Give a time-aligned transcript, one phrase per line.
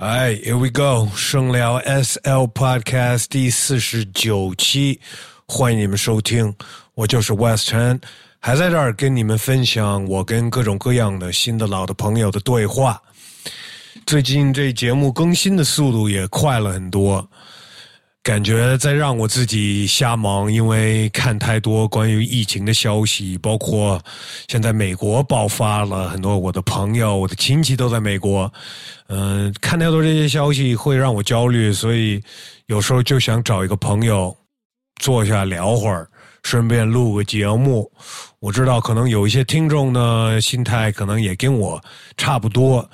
[0.00, 4.98] 哎，Here we go，声聊 SL Podcast 第四十九期，
[5.46, 6.54] 欢迎你们收听，
[6.94, 8.00] 我就是 West Chen，
[8.38, 12.98] 还在这儿跟你们分享我跟各种各样的新的老的朋友的对话。
[14.06, 17.28] 最近这节目更新的速度也快了很多。
[18.22, 23.98] 感觉在让我自己瞎忙，因为看太多关于疫情的消息，包括
[24.46, 28.52] 现在美国爆发了很多，我的朋友、我的亲戚都在美国，
[29.08, 32.22] 嗯，看太多这些消息会让我焦虑，所以
[32.66, 34.36] 有时候就想找一个朋友
[35.00, 36.06] 坐下聊会儿，
[36.42, 37.90] 顺便录个节目。
[38.38, 41.82] 我知道可能有一些听众呢，心态可能也跟我
[42.18, 42.88] 差不多。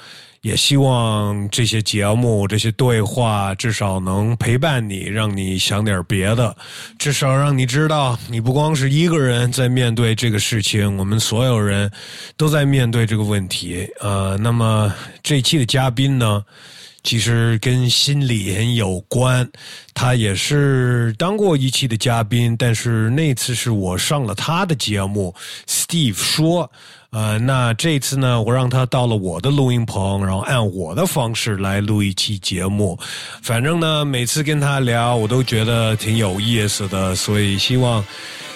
[0.47, 6.57] 也希望这些节目、这些对话，至少能陪伴你，让你想点别的，
[7.01, 11.91] 至少让你知道，你不光是一个人在面对这个事情，我们所有人
[12.37, 13.91] 都在面对这个问题。
[14.01, 16.45] 呃，那么这期的嘉宾呢？
[17.03, 19.49] 其实跟心理很有关，
[19.95, 25.33] 他也是当过一期的嘉宾，但是那次是我上了他的节目。
[25.69, 26.69] Steve 说
[27.11, 32.99] ：“呃，那这次呢，我让他到了我的录音棚，然后按我的方式来录一期节目。
[33.43, 38.05] 反正呢，每次跟他聊，我都觉得挺有意思的，所以希望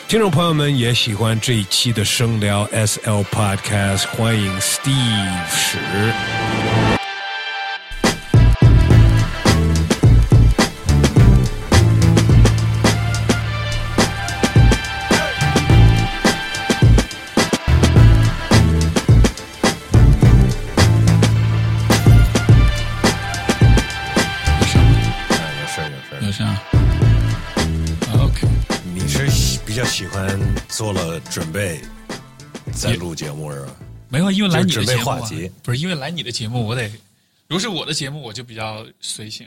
[0.09, 4.07] 听众朋友们也喜欢这一期的声聊 SL Podcast。
[4.09, 5.79] 欢迎 Steve 史。”
[31.29, 31.81] 准备
[32.73, 33.77] 再录节目是吧？
[34.09, 35.05] 没有，因为来你的节目
[35.63, 36.89] 不是因为来你的节目，我得
[37.47, 39.47] 如果是我的节目，我就比较随性。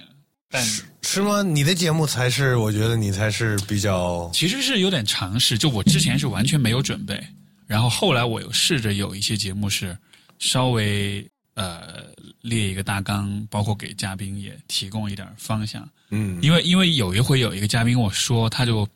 [0.49, 0.63] 但
[1.01, 1.41] 是吗？
[1.41, 4.29] 你的节目才是，我觉得你才是比较。
[4.33, 7.21] 其实是有点尝试，就我之前是完全没有准备，
[7.65, 9.97] 然后后来我又试着有一些节目是
[10.39, 11.25] 稍微
[11.55, 12.05] 呃
[12.41, 15.87] 列一个大纲，包括给嘉宾也提供一点方向。
[16.11, 18.87] 嗯，因为因为有一回有一个嘉宾跟我说，他就。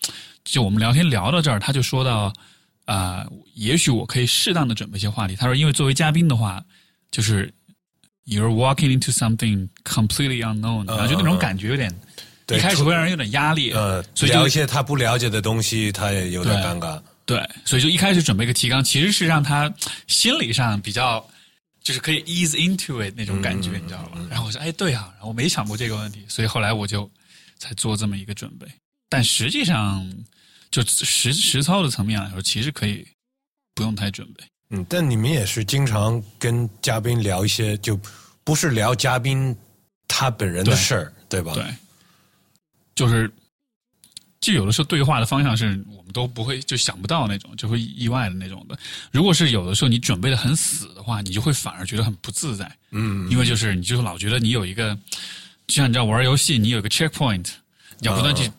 [0.50, 2.32] 就我们聊天聊到这儿，他就说到，
[2.88, 5.36] 啊，也许我可以适当的准备一些话题。
[5.36, 6.64] 他说，因为作为嘉宾的话，
[7.12, 7.53] 就是
[8.25, 11.94] you're walking into something completely unknown，然后就那种感觉有点，
[12.48, 13.74] 一开始会让人有点压力。
[13.74, 16.98] 呃，所以聊一些他不了解的东西，他也有点尴尬。
[17.25, 19.69] 对，所以就一开始准备一个提纲，其实是让他
[20.08, 21.30] 心理上比较，
[21.84, 24.18] 就是可以 ease into it 那种感觉，你知道吧？
[24.30, 27.12] 然后我说，哎，对啊，然后我没想过这个问题，所以后来我就
[27.59, 28.66] 才做这么一个准备。
[29.09, 30.09] 但实际上。
[30.70, 33.08] 就实实操的层面来说，其实可以
[33.74, 34.44] 不用太准备。
[34.70, 38.00] 嗯，但你们也是经常跟嘉宾聊一些，就
[38.44, 39.56] 不是聊嘉宾
[40.08, 41.54] 他本人的事儿，对吧？
[41.54, 41.64] 对，
[42.94, 43.32] 就是
[44.42, 48.78] 就有的时候对话的方向是我们都不会就想不到那种，就会意外的那种的。
[49.10, 52.70] 如果是有的时候你准备的很死的话，你就会反而觉得很不自在。
[52.92, 54.94] 嗯，因为就是你就是老觉得你有一个，
[55.66, 57.50] 就像你知道玩游戏，你有一个 checkpoint，
[58.00, 58.52] 你要不断去。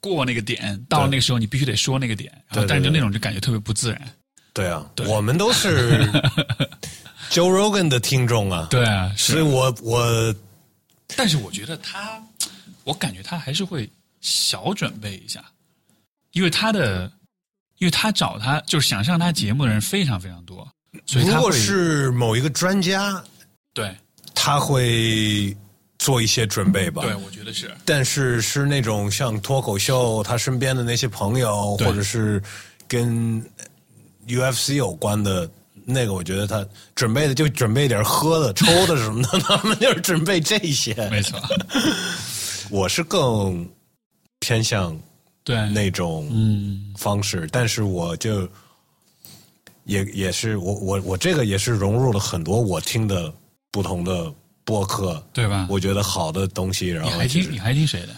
[0.00, 4.00] 过那个点，到了那个时候，你必须得说那个点，然后但是就那种就感觉特别不自然。
[4.52, 6.10] 对啊，我们都是
[7.30, 10.34] Joe Rogan 的听众啊，对啊，所以我我，
[11.16, 12.20] 但是我觉得他，
[12.84, 13.88] 我感觉他还是会
[14.20, 15.44] 小准备一下，
[16.32, 17.10] 因为他的，
[17.78, 20.68] 因为他找他就是想上他节目的人非常非常多，
[21.06, 23.22] 所以如果是某一个专家，
[23.72, 23.94] 对，
[24.34, 25.56] 他会。
[26.00, 27.70] 做一些准备吧，对，我觉得是。
[27.84, 32.42] 但是是那种像脱口秀，他身边的那些朋友，或者是
[32.88, 33.44] 跟
[34.26, 35.48] UFC 有关的
[35.84, 40.94] 那个，我觉得他准备的就准备点喝的、抽的什么的，他们就是准备这些。
[41.10, 41.38] 没错，
[42.72, 43.68] 我是更
[44.38, 44.98] 偏向
[45.44, 48.48] 对那种嗯方式，但是我就
[49.84, 53.30] 也也是我我我这个也是融入了很多我听的
[53.70, 54.32] 不同的。
[54.70, 55.66] 播客对吧？
[55.68, 58.08] 我觉得好的东西，然后你还听你还听谁的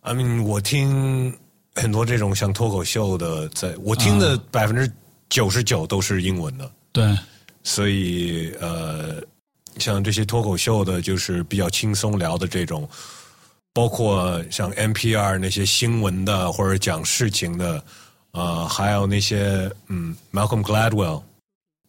[0.00, 1.36] ？I mean，我听
[1.74, 4.90] 很多这种像脱口秀的，在我听的百分之
[5.28, 6.70] 九十九都是英文的。
[6.90, 7.14] 对，
[7.64, 9.22] 所以呃，
[9.76, 12.88] 像这些脱口秀的，就是比较轻松聊的这种，
[13.74, 17.84] 包括像 NPR 那些新闻的或者讲事情的，
[18.30, 21.22] 呃，还有那些嗯，Malcolm Gladwell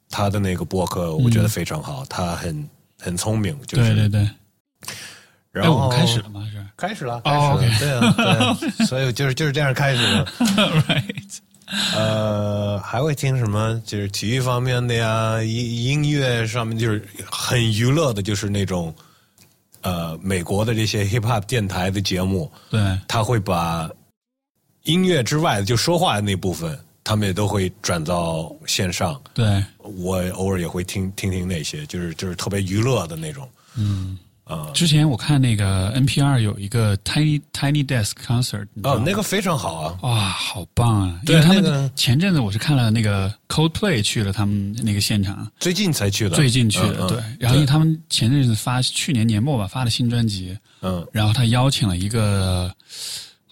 [0.09, 2.69] 他的那个播客，我觉得非常好，他很。
[2.99, 4.29] 很聪明，就是对对对。
[5.51, 6.47] 然后开始了吗？
[6.51, 8.69] 是开始了，开始了，对啊，对。
[8.85, 10.25] 所以就是就是这样开始的。
[10.87, 11.37] Right。
[11.95, 13.79] 呃，还会听什么？
[13.85, 18.93] 就是体育方面的呀，音音乐上面就是很娱乐的，就是那种
[19.81, 23.89] 呃美国的这些 hip hop 电台的节目，对，他会把
[24.83, 29.19] 音乐之外的就说话的那部分，他们也都会转到线上。
[29.33, 33.49] 对，我偶尔也会听听听那些，就是就是特别娱乐的那种。
[33.75, 34.15] 嗯。
[34.43, 39.97] 啊，之前我看那个 NPR 有一个 Tiny Tiny Desk Concert，哦，那个非常好啊！
[40.01, 41.19] 哇，好棒啊！
[41.27, 47.07] 因为，他们前阵子我是看了那个 Coldplay 去了他们那个现场，最近才去的，最近去的。
[47.07, 52.73] 对，然后因为他们前阵子发去年年末吧发了新专辑，嗯，然后他邀请了一个。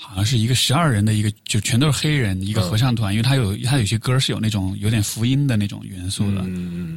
[0.10, 6.42] 好像是一个十二人的一个，就全都是黑人一个合唱团，因为他有他有些歌是有那种有点福音的那种元素的，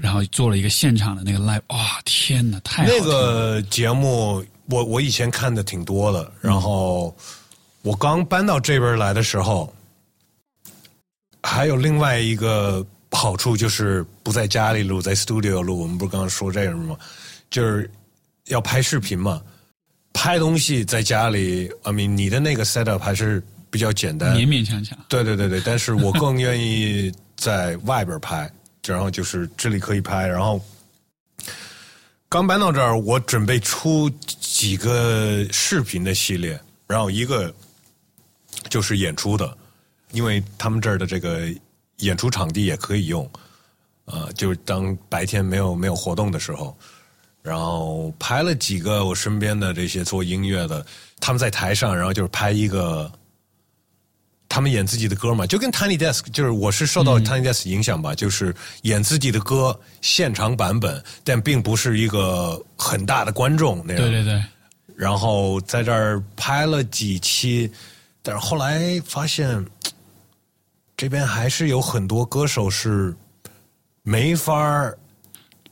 [0.01, 7.15] 然后做了一个现场的那个 live，哇，天哪，太那个节目我我以前看的挺多的，然后
[7.83, 9.75] 我刚搬到这边来的时候，
[11.43, 15.81] 还有另外一个好处就是不在家里录，在 studio 录。
[15.81, 16.97] 我们不是刚刚说这个吗？
[17.51, 17.91] 就是
[18.47, 19.43] 要拍视频嘛。
[20.13, 24.99] 拍东西在家里，I mean，你的那个 setup 还是比较简单，勉勉强强。
[25.09, 28.51] 对对对对，但是我更愿意在外边拍，
[28.85, 30.27] 然后就是这里可以拍。
[30.27, 30.61] 然后
[32.29, 37.55] 刚搬到这儿，我准备出几个视频的系列，然后一个
[38.69, 39.57] 就是演出的，
[40.11, 41.49] 因为他们这儿的这个
[41.99, 43.31] 演出场地也可以用，
[44.05, 46.77] 呃，就是当白天没有没有活动的时候。
[47.43, 50.85] 然后拍了几个我身边的这些做音乐的，
[51.19, 53.11] 他们在台上，然后就是拍一个，
[54.47, 64.03] 他们演自己的歌嘛，就跟 Tiny Desk，就是我是受到 Tiny Desk 影响吧，就是演自己的歌现场版本，但并不是一个很大的观众那样。
[64.03, 64.45] 对对对。
[64.95, 67.73] 然后在这儿拍了几期，
[68.21, 69.65] 但是后来发现，
[70.95, 73.17] 这边还是有很多歌手是
[74.03, 74.99] 没法儿。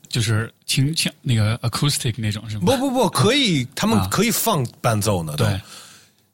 [0.09, 2.63] 就是轻轻那个 acoustic 那种是吗？
[2.67, 5.35] 不不不，可以，他们可以放伴奏呢。
[5.37, 5.61] 对，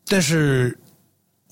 [0.06, 0.78] 但是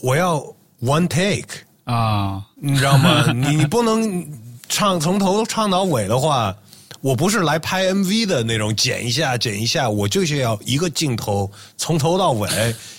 [0.00, 0.38] 我要
[0.80, 3.30] one take 啊，你知道吗？
[3.32, 4.26] 你 你不能
[4.69, 6.56] 唱从头唱到尾的话，
[7.00, 12.48] 我不是来拍 MV 的那种，剪一下剪一下，我就是要一个镜头从头到尾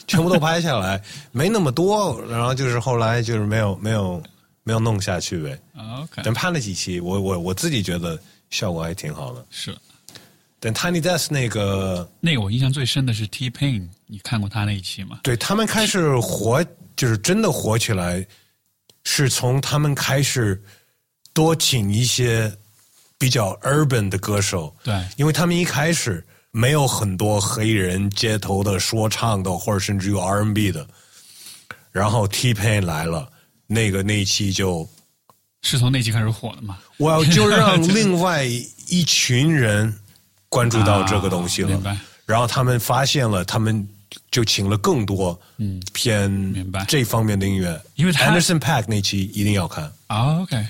[0.05, 2.21] 全部都拍下来， 没那么多。
[2.29, 4.21] 然后就是后来就是没有没有
[4.63, 5.57] 没有弄下去呗。
[6.01, 8.19] OK，但拍了几期，我我我自己觉得。
[8.53, 9.75] 效果还挺好的，是。
[10.59, 15.19] 但 Tiny Desk 那个，那个我印象最深的是 T Pain，你看过他那一期吗？
[15.23, 16.63] 对他们开始火，
[16.95, 18.25] 就是真的火起来，
[19.03, 20.61] 是从他们开始
[21.33, 22.55] 多请一些
[23.17, 24.73] 比较 urban 的歌手。
[24.83, 30.87] 对，因为他们一开始没有很多黑人街头的说唱的，或者甚至有 R&B 的。
[31.91, 33.27] 然后 T Pain 来了，
[33.65, 34.87] 那个那一期就。
[35.63, 36.77] 是从那期开始火的吗？
[36.97, 39.91] 我要就让 另外一群人
[40.49, 41.97] 关注到这个东西了？
[42.25, 43.87] 然后他们发现了，他们
[44.29, 50.39] 就请了更多嗯偏明白这方面的音乐，因为 Anderson Pack 那期一定要看啊。
[50.41, 50.65] OK，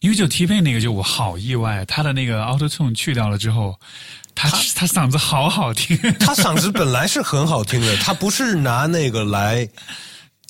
[0.00, 3.78] 因为就 T P 那个就我好意外，他的那个 Auto Tune 去掉了之后，
[4.34, 9.68] 他他嗓子好好听， 他嗓子本来是很好听的，他不是拿那个来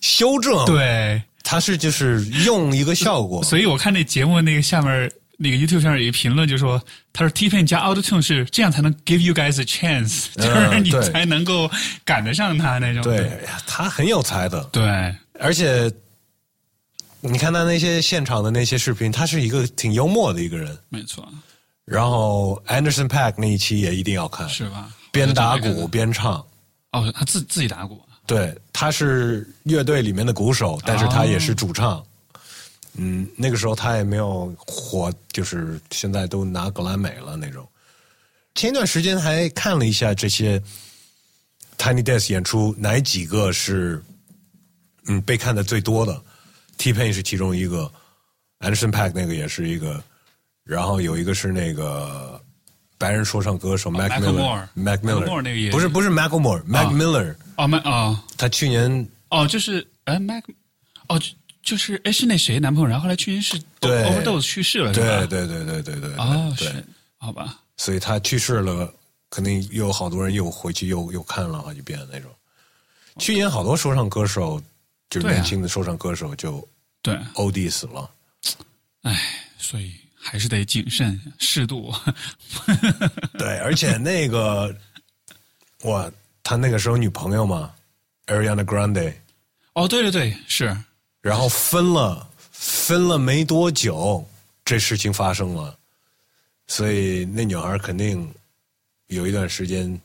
[0.01, 1.23] 修正，对。
[1.51, 6.81] 他是就是用一个效果，所以我看那节目那个下面那个 YouTube 上有一评论就说，
[7.13, 11.69] 他说 T Pain 加 Auto Tune 是这样才能 give you guys a chance，就是你才能够
[12.05, 13.03] 赶得上他那种。
[13.03, 13.29] 对，
[13.67, 14.63] 他很有才的。
[14.71, 15.93] 对，而且
[17.21, 20.79] 你看他那些现场的那些视频，他是一个挺幽默的一个人。
[20.89, 21.29] 没错。
[21.85, 24.89] 然后 Anderson Pack 那一期也一定要看，是吧？
[25.11, 26.35] 边打鼓边唱。
[26.93, 28.01] 哦，他自自己打鼓。
[28.31, 32.01] 对，他是乐队里面的鼓手，但是他也是主唱。
[32.95, 37.69] 嗯，那个时候他也没有火，就是现在都拿格莱美了那种。
[38.55, 40.63] 前一段时间还看了一下这些
[41.77, 44.01] Tiny Desk 演出，哪几个是
[45.09, 46.23] 嗯被看的最多的
[46.79, 47.91] ？T Pain 是其中一个
[48.61, 50.01] ，Anderson Pack 那个也是一个，
[50.63, 52.41] 然后有一个是那个。
[53.01, 60.45] 白人说唱歌手 Mac Miller，Mac Miller 那个也不是不是 Macklemore，Mac Miller 哦，Mac 哦，他去年哦就是哎 Mac
[61.09, 61.19] 哦
[61.63, 66.85] 就是哎是那谁男朋友，然后后来去年是 overdose 去世了，对对对对对对哦是
[67.17, 68.93] 好吧，所以他去世了，
[69.31, 72.31] 肯定又有好多人又回去又又看了好几遍那种。
[73.19, 74.63] 去年好多说唱歌手，
[75.09, 76.69] 就是年轻的说唱歌手就
[77.01, 77.19] 对。
[77.35, 78.11] OD 死了，
[79.05, 79.19] 哎，
[79.57, 79.95] 所以。
[80.21, 81.93] 还是得谨慎适度。
[83.39, 84.75] 对，而且那个，
[85.83, 86.11] 哇，
[86.43, 87.73] 他那个时候女朋友嘛
[88.27, 89.15] ，Ariana Grande。
[89.73, 90.77] 哦，对对对，是。
[91.23, 94.27] 然后分了，分了没多久，
[94.65, 95.77] 这事情发生了，
[96.67, 98.33] 所以那女孩肯定
[99.07, 100.01] 有一段时间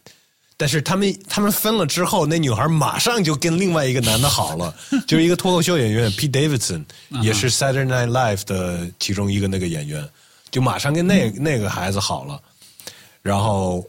[0.58, 4.74] 但是他们他们分了之后，那女孩马上就跟另外一个男的好了，
[5.06, 6.84] 就是一个脱口秀演员 Pete Davidson，
[7.22, 10.08] 也是 Saturday Night Live 的其中一个那个演员，
[10.52, 12.42] 就马上跟那那个孩子好了。
[13.22, 13.86] 然后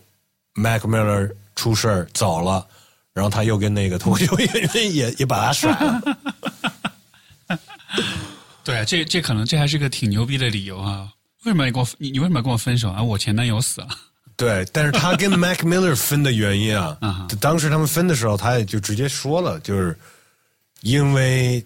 [0.55, 2.67] Mac Miller 出事儿走了，
[3.13, 6.01] 然后他又跟那个脱口秀演员也 也把他甩了。
[8.65, 11.09] 对，这这可能这还是个挺牛逼的理由啊！
[11.45, 13.01] 为什么要跟我你你为什么要跟我分手啊？
[13.01, 13.89] 我前男友死了。
[14.37, 16.99] 对，但是他跟 Mac Miller 分的原因啊
[17.41, 19.99] 当时他们分的时候，他也就直接说了，就是
[20.83, 21.65] 因为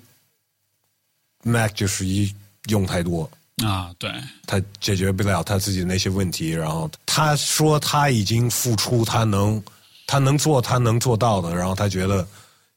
[1.42, 2.32] Mac 就是一
[2.68, 3.28] 用太多，
[3.64, 4.12] 啊，对，
[4.46, 9.60] 他解决不了他自己的那些问题，然后他说他已经付出，他能
[10.06, 12.26] 他能做他能做到的，然后他觉得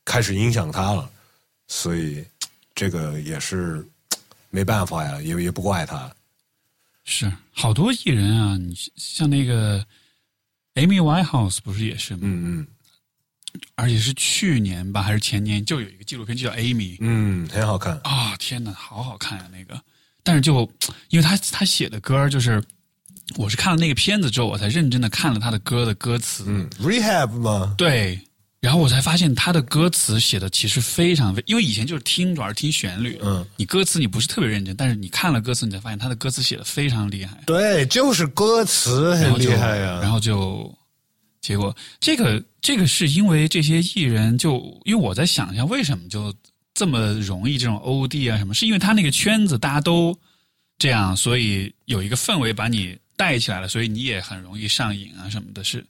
[0.06, 1.10] 开始影响他了，
[1.68, 2.26] 所以
[2.74, 3.86] 这个也是
[4.50, 6.12] 没办法呀，也也不怪他。
[7.04, 9.86] 是好多艺人啊，你像那个
[10.76, 12.20] Amy Winehouse 不是也是吗？
[12.24, 12.68] 嗯嗯
[13.76, 18.00] 而且是去年吧，还是前年就有一个纪录片就叫 Amy 嗯，很好看。
[18.04, 19.80] 啊、天哪，好好看啊那个！
[20.24, 20.68] 但是就
[21.10, 22.64] 因为他他写的歌就是，
[23.36, 26.46] 我是看了那个片子之后，我才认真的看了他的歌的歌词。
[26.48, 28.20] 嗯，Rehab 嘛，对，
[28.64, 40.74] 然后我才发现他的歌词写的其实非常，因为以前就是听主要是听旋律，嗯，你歌词你不是特别认真，但是你看了歌词，你才发现他的歌词写的非常厉害，对，就是歌词很厉害呀、然后就
[41.42, 46.34] 结果这个这个是因为这些艺人就因为我在想一下为什么就
[46.74, 50.18] 这么容易这种 OD 啊什么，是因为他那个圈子大家都
[50.78, 55.86] 这样，所以有一个氛围把你带起来了，所以你也很容易上瘾啊什么的，是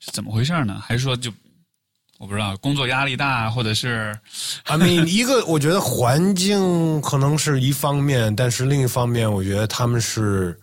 [0.00, 0.82] 是怎么回事呢？
[0.84, 1.32] 还是说就
[2.18, 4.16] 我不知道工作压力大，或者是
[4.64, 10.58] I mean，一个我觉得环境可能是一方面，但是另一方面，我觉得他们是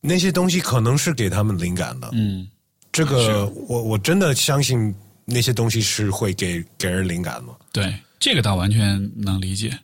[0.00, 2.10] 那些东西可能是给他们灵感的。
[2.12, 2.48] 嗯
[2.90, 4.92] 这个我我真的相信
[5.24, 7.52] 那些东西是会给给人灵感的。
[7.70, 9.78] 对，这个倒完全能理解。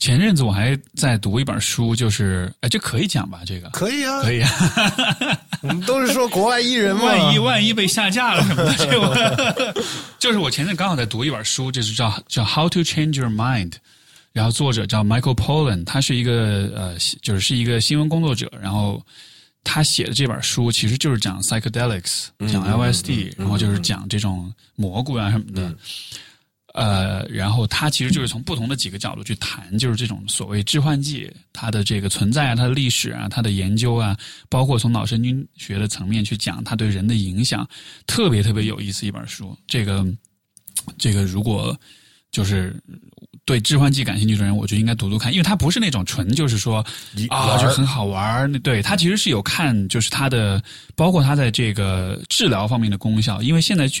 [0.00, 3.42] 前阵子我还在读一本书，就是哎，这可以讲吧？
[3.46, 4.50] 这个可以啊，可以啊。
[5.60, 7.04] 我们都是说国外艺人嘛。
[7.04, 9.74] 万一万一被下架了什么的， 这我
[10.18, 13.70] 就是我前阵刚好在读一本书，就是叫叫《How to Change Your Mind》，
[14.32, 19.04] 然后作者叫 Michael Pollan，他是一个呃，就是是一个新闻工作者，然后
[19.62, 25.74] 他写的这本书其实就是讲 psychedelics，讲 LSD，、然后就是讲这种蘑菇啊什么的。
[26.72, 34.16] 呃，然后他其实就是从不同的几个角度去谈，就是这种所谓致幻剂它的这个存在啊、它的历史啊、它的研究啊，
[34.48, 37.68] 包括从脑神经学的层面去讲它对人的影响，
[38.06, 39.56] 特别特别有意思一本书。
[39.66, 40.06] 这个
[40.96, 41.76] 这个如果
[42.30, 42.80] 就是
[43.44, 46.86] 对致幻剂感兴趣的人，我就应该读读看，因为它不是那种纯就是说
[47.16, 50.62] 一啊就很好玩对它其实是有看就是它的
[50.94, 54.00] 包括它在这个治疗方面的功效，因为现在去。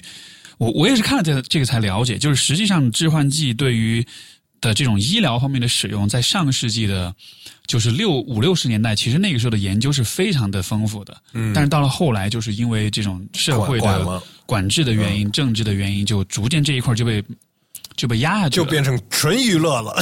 [0.60, 4.06] 我我也是看了这个这个才了解，就是实际上致幻剂对于
[4.60, 7.14] 的这种医疗方面的使用，在上个世纪的，
[7.66, 11.16] 就是六五六十年代，其实那个时候的研究是非常的丰富的。
[11.32, 17.24] 嗯，但是到了后来，就是因为这种社会的管制的原因、政治的原因，就逐渐这一块就被
[17.96, 19.96] 就被压下去了，就变成纯娱乐了。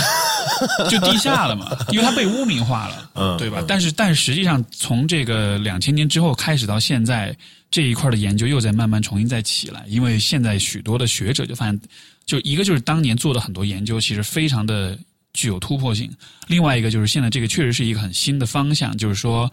[0.91, 3.63] 就地下了嘛， 因为它被污名化了，嗯对吧？
[3.69, 7.37] 但是但是实际上，从这个两千年之后开始到现在，
[7.71, 11.81] 这一块的研究又在慢慢重新再起来，因为现在许多的学者就发现，
[12.27, 14.99] 就一个就是当年做的很多研究其实非常的
[15.33, 16.11] 具有突破性，
[16.47, 19.51] 另外一个就是现在这个确实是一个很新的方向，就是说，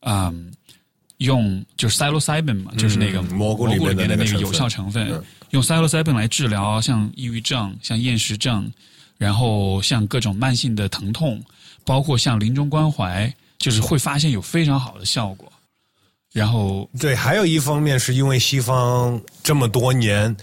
[0.00, 0.52] 嗯。
[1.18, 8.70] 用就是 psilocybin 嘛，就是那个嗯蘑菇里面的那个有效成分，嗯用 psilocybin 来治疗像抑郁症、像厌食症，
[9.16, 11.42] 然后像各种慢性的疼痛，
[11.84, 15.52] 包括像临终关怀，就是会发现有非常好的效果。
[16.32, 20.34] 然后，对，还有一方面是因为西方这么多年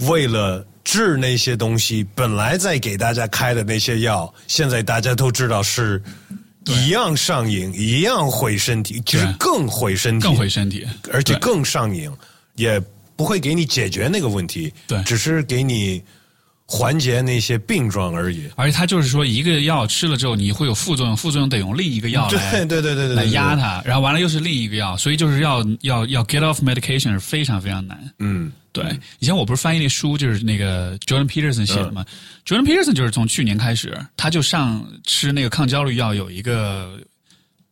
[0.00, 6.02] 为了治那些东西，本来在给大家开的那些药，现在大家都知道是
[6.66, 12.10] 一样上瘾，一样毁身体，就是更毁身体，更毁身体，而且更上瘾，
[12.56, 12.80] 也
[13.14, 15.02] 不会给你解决那个问题，对。
[15.04, 16.02] 只是给你
[16.68, 18.50] 缓解那些病状而已。
[18.56, 27.98] 而且他就是说，一个药吃了之后，你会有副作用，副作用得用另一个药来 对对对对对，来压它，然后完了又是另一个药，所以就是要要要 get off medication 是非常非常难。
[28.18, 28.84] 嗯，对，
[29.20, 32.04] 以前我不是翻译那书，就是那个 Jordan Peterson 写的嘛。
[32.44, 36.98] Jordan Peterson 就是从去年开始，他就上吃那个抗焦虑药，有一个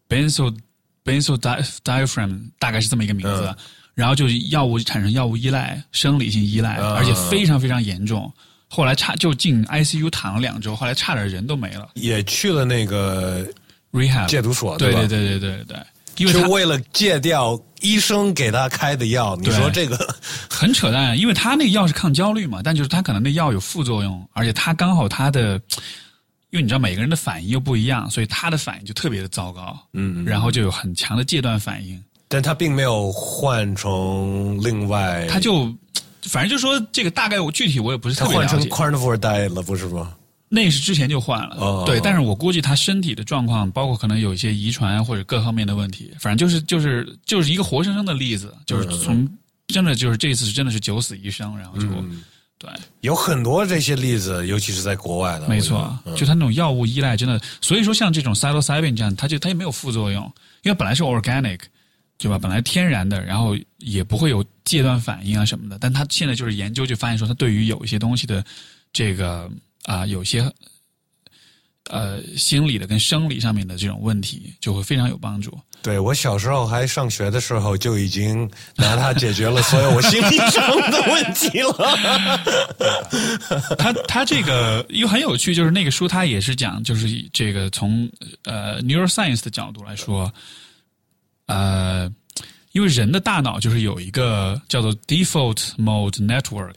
[0.09, 0.57] benzo
[1.05, 3.55] benzo di diaphragm，大概是这么一个名字。
[3.95, 8.33] 然后就是药物产生药物依赖，生理性依赖，嗯而且非常非常严重。
[8.75, 11.91] 后来差就进 ICU 躺了两周，后来差点人都没了。
[11.95, 13.47] 也去了那个
[13.93, 14.99] rehab 戒毒所，对吧？
[15.01, 15.77] 对对对对对。
[16.17, 19.37] 因为他就为了戒掉医生给他开的药。
[19.37, 19.97] 你说这个，
[20.51, 25.55] 很扯淡，因为他那个药是抗焦虑嘛，但就是他可能那药有副作用，而且他刚好他的，
[26.51, 35.73] 因为你知道每个人的反应又不一样，所以他的反应就特别的糟糕，嗯，然后就有很强的戒断反应，但他并没有换成另外，他就
[36.29, 40.15] 反正就说这个大概我具体我也不是特别了解，carnivore diet 了，不是吗？
[40.49, 49.29] 那是之前就换了，哦对，但是我估计他身体的状况，包括可能有一些遗传或者各方面的问题，反正就是就是就是一个活生生的例子，就是从
[49.67, 51.89] 真的就是这次是真的是九死一生，然后就、
[52.59, 52.71] 对。
[53.01, 60.23] 有很多这些例子，尤其是在国外的，没错，就他那种药物依赖真的，所以说像这种 psilocybin 这样，它就它也没有副作用，
[60.63, 61.59] 因为本来是 organic，
[62.17, 62.39] 对吧？
[62.39, 65.79] 本来天然的，然后也不会有戒断反应啊什么的。
[65.79, 68.45] 但他现在就是研究就发现说，他对于有一些东西的
[68.93, 69.51] 这个
[69.85, 70.51] 啊、有些
[71.91, 75.59] 呃心理的跟生理上面的这种问题，就会非常有帮助。
[75.83, 81.99] 对我小时候还上学的时候，就已经拿它解决了所有我心理上的问题了。
[83.77, 88.09] 他他这个又很有趣，就是那个书他也是讲，就是这个从
[88.45, 90.33] 呃 neuroscience 的角度来说，
[91.47, 92.11] 呃，
[92.73, 96.75] 因为人的大脑就是有一个叫做 default mode network，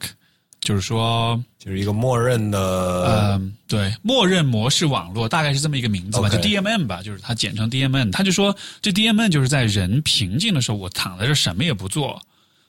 [0.62, 8.12] 就是说，就是一个默认的，嗯、对，默认模式网络大概是这么一个名字吧就 DMN 吧，就是它简称 DMN。
[8.12, 12.22] 他就说，这 DMN 就是在人平静的时候，我躺在这什么也不做，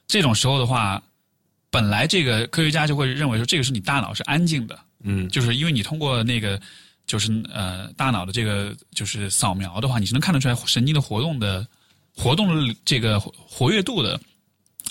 [0.06, 1.02] 这种时候的话，
[1.70, 6.60] 本来这个科学家就会认为说，这个是你大脑是安静的，嗯，就是因为你通过那个
[7.06, 11.66] 就是呃大脑的这个就是扫描的话，你是能看得出来神经的活动的
[12.18, 14.20] 活动的这个活活跃度的。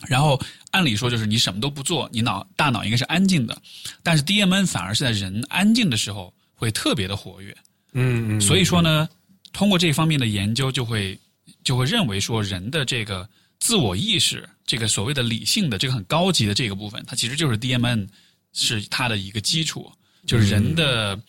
[0.07, 3.59] 然后按理说就是你什么都不做，你脑大脑应该是安静的，
[4.03, 7.55] 但是 DMN 反而是在人安静的时候会特别的活跃。
[7.93, 9.09] 嗯嗯，所以说呢，
[9.51, 11.17] 通过这方面的研究，就会
[11.63, 13.27] 就会认为说，人的这个
[13.59, 18.07] 自我意识，这个所谓的理性的这个很高级的这个部分，它其实就是 DMN
[18.53, 19.91] 是它的一个基础，
[20.27, 21.19] 就是人的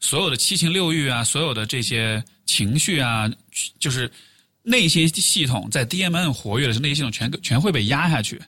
[0.00, 3.30] 所有的七情六欲啊，所有的这些情绪啊，
[3.78, 4.10] 就是
[4.68, 8.40] 那些系统在 DMN 活跃的时候，那些系统全全会被压下去。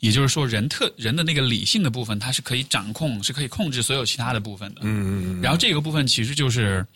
[0.00, 4.82] 也就是说，人特人的那个理性的部分，它是可以掌控，是可以控制所有其他的部分的。
[4.84, 6.86] 嗯嗯嗯然后这个部分其实就是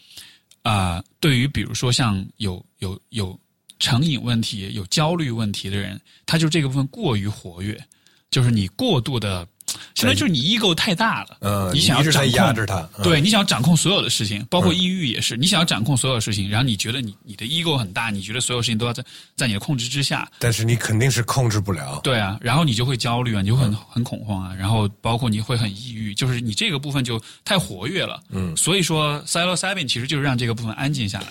[0.62, 3.38] 啊、对于比如说像有有有
[3.79, 7.83] 成瘾问题、有焦虑问题的人，他就这个部分过于活跃，
[8.31, 9.49] 就是你过度的，
[9.94, 19.04] 相当于就是你 ego 太大了，嗯，你想要掌控压制它，嗯对你想要掌控所有的事情，包括抑郁也是，你想要掌控所有事情，然后你觉得你你的 ego 很大，你觉得所有事情都要在
[19.36, 22.00] 在你的控制之下，但是你肯定是控制不了。
[22.02, 28.20] 对啊，然后你就会焦虑啊，你就会很很恐慌啊，然后包括你会很抑郁，就是你这个部分就太活跃了。
[28.30, 31.28] 嗯，所以说 psilocybin 其实就是让这个部分安静下来，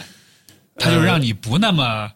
[0.78, 2.12] 它就让你不那么。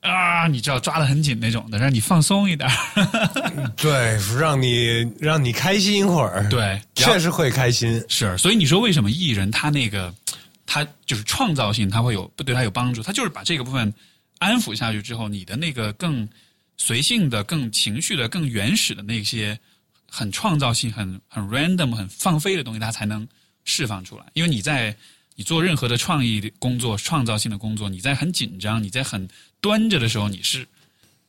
[0.00, 3.72] 啊，你知道抓得很紧那种的，让你放松一点儿。
[3.76, 8.02] 对，让你让你开心一会儿，，对，确实会开心。
[8.08, 10.14] 是，所以你说为什么艺人他那个
[10.66, 13.02] 他就是创造性，他会有对他有帮助？
[13.02, 13.92] 他就是把这个部分
[14.38, 16.28] 安抚下去之后，你的那个更
[16.76, 19.58] 随性的、更情绪的、更原始的那些
[20.08, 23.26] 很创造性、很很 random、很放飞的东西，他才能
[23.64, 24.24] 释放出来。
[24.34, 24.94] 因为你在
[25.38, 29.28] 你做任何的创意的工作、创造性的工作，你在很紧张、你在很
[29.60, 30.66] 端着的时候，你是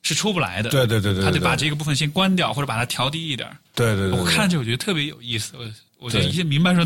[0.02, 0.72] 是出不来的。
[0.72, 3.56] 对对对对他得把这个部分先关掉，或者把它调低一点儿。
[3.76, 5.64] 对对对，我看着我觉得特别有意思，我
[6.00, 6.84] 我就对一下明白说，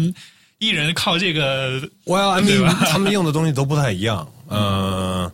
[0.58, 4.30] 艺人靠这个，，Well，I mean， 他们用的东西都不太一样。
[4.50, 5.32] 嗯、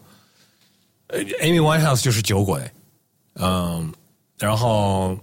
[1.07, 2.71] 呃 Amy Winehouse 就是酒鬼，
[3.33, 3.91] 嗯、
[4.37, 5.19] 然后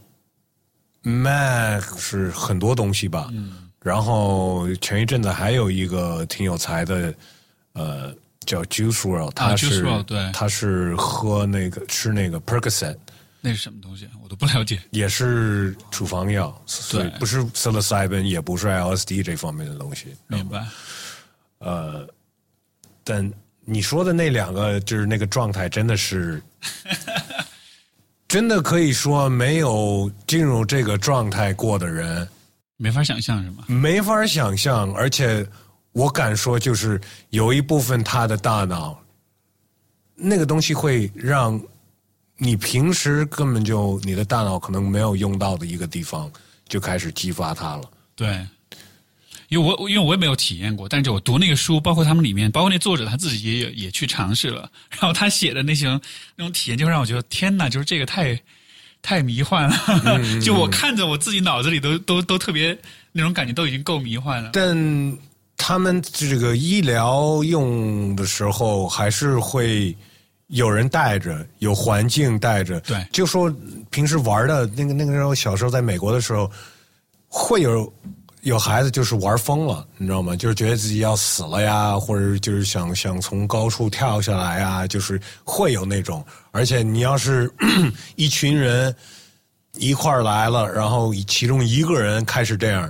[1.03, 3.29] Mac 是很多东西吧。
[3.33, 7.15] 嗯，然后前一阵子还有一个挺有才的，
[7.75, 12.97] 呃，叫 Juice WRLD，他是、对他是喝那个吃那个 Percocet。
[13.41, 14.81] 那是什么东西，我都不了解。
[14.91, 20.07] 也是处方药，所以对不是 psilocybin，也不是 LSD 这方面的东西。
[20.27, 20.67] 明白？
[21.59, 22.05] 呃
[23.05, 23.33] 但
[23.65, 26.43] 你说的那两个，就是那个状态，真的是，
[28.27, 32.29] 真的可以说没有进入这个状态过的人，
[32.77, 33.65] 没法想象是吗？
[33.69, 34.93] 没法想象。
[34.95, 35.47] 而且
[35.93, 38.99] 我敢说，就是有一部分他的大脑，
[40.15, 41.61] 那个东西会让
[42.37, 46.31] 你平时根本就你的大脑可能没有用到的一个地方，
[46.69, 47.91] 就开始激发它了。
[48.15, 48.47] 对，
[49.49, 55.87] 因为我因为我也没有体验过，但是我读那个书，包括他们里面，包括那作者他自己也有也去尝试了，然后他写的那些
[56.35, 58.39] 那种体验，就让我觉得天哪，就是这个太
[59.07, 62.77] 太迷幻了，就我看着我自己脑子里都都都特别
[63.13, 64.51] 那种感觉，都已经够迷幻了。
[64.53, 65.17] 但
[65.57, 69.97] 他们这个医疗用的时候，还是会
[70.49, 72.81] 有人带着，有环境带着。
[72.81, 73.49] 对就说
[73.91, 76.51] 平时玩的那个那个时候，小时候在美国的时候，
[77.29, 77.93] 会有
[78.47, 80.37] 有孩子就是玩疯了，你知道吗？
[80.37, 86.25] 就是觉得自己要死了呀，或者就是想想从高处跳下来呀，就是会有那种。
[86.53, 87.53] 而且你要是
[88.15, 88.95] 一群人
[89.73, 92.89] 一块来了，然后其中一个人开始这样，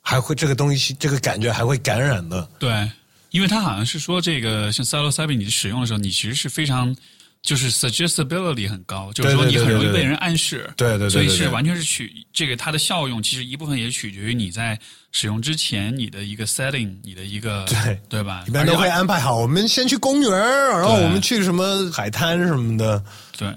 [0.00, 2.48] 还会这个东西这个感觉还会感染的。
[2.60, 2.88] 对，
[3.30, 6.94] 因为他好像是说这个像 psilocybin 你使用的时候，你其实是非常
[7.42, 10.68] 就是 suggestibility 很高，就是说你很容易被人暗示。
[10.76, 14.78] 对对对对所以是完全是取这个它的效用，其实一部分也取决于你在
[15.12, 18.44] 使用之前你的一个 setting，你的一个对对吧？
[18.48, 23.02] 一般都会安排好，我们先去公园，然后我们去什么海滩什么的。
[23.38, 23.54] 对，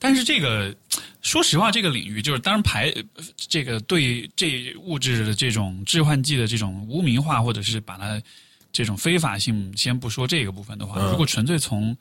[0.00, 0.74] 但是这个
[1.20, 8.20] 说实话，这个领域就是当然排呃这个对这物质的这种致幻剂的这种污名化，或者是把它
[8.72, 11.96] 这种非法性先不说这个部分的话，嗯如果纯粹从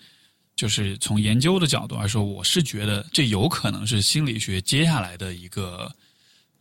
[0.62, 5.91] 就是从研究的角度来说，我是觉得这有可能是心理学接下来的一个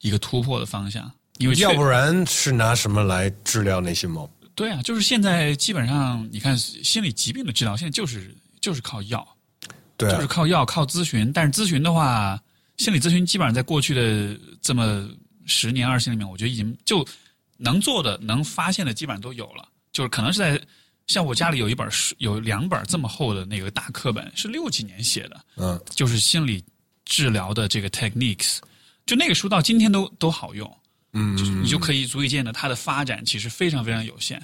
[0.00, 4.48] 一个突破的方向，因为要不然是拿什么来治疗那些毛病？
[4.54, 9.36] 对啊，就是现在基本上你看心理疾病的治疗，现在就是就是靠药。
[9.98, 11.30] 对啊就是靠药、靠咨询。
[11.30, 12.42] 但是咨询的话，
[12.78, 15.10] 心理咨询基本上在过去的这么
[15.44, 17.06] 十年、二十年里面，我觉得已经就
[17.58, 19.68] 能做的、能发现的基本上都有了。
[19.92, 20.58] 就是可能是在
[21.10, 26.62] 像我家里有一本书，有两本这么厚的那个大课本，是六几年写的，嗯，就是心理
[27.04, 28.58] 治疗的这个 techniques。
[29.06, 30.78] 就那个书到今天都都好用，
[31.14, 34.40] 嗯就是你就可以足以见得它的发展其实非常非常有限。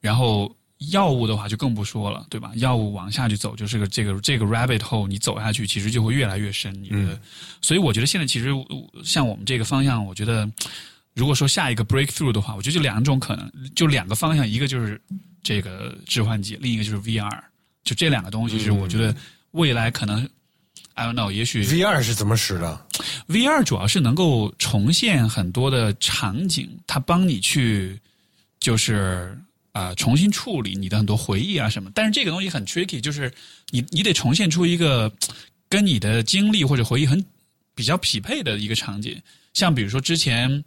[0.00, 0.54] 然后
[0.90, 2.52] 药物的话就更不说了，对吧？
[2.56, 6.74] 药物往下去走就是个这个这个 rabbit hole，你走下去其实就会越来越深。
[6.82, 7.18] 你的，
[7.62, 10.46] 所以我觉得现在其实呃像我们这个方向，我觉得
[11.14, 15.00] 如果说下一个 breakthrough 的话，我觉得就两种可能，就两个方向，一个就是
[15.42, 17.38] 这个置换剂，另一个就是 VR，
[17.84, 19.14] 就这两个东西是我觉得
[19.52, 20.28] 未来可能。
[20.94, 22.86] I don't know，也许 VR 是怎么使的
[23.26, 27.98] ？VR 主要是能够重现很多的场景，它帮你去
[28.60, 29.34] 就是
[29.72, 31.90] 啊、呃重新处理你的很多回忆啊什么。
[31.94, 33.32] 但是这个东西很 tricky，就是
[33.70, 35.10] 你你得重现出一个
[35.66, 37.24] 跟你的经历或者回忆很
[37.74, 39.18] 比较匹配的一个场景。
[39.54, 40.62] 像比如说之前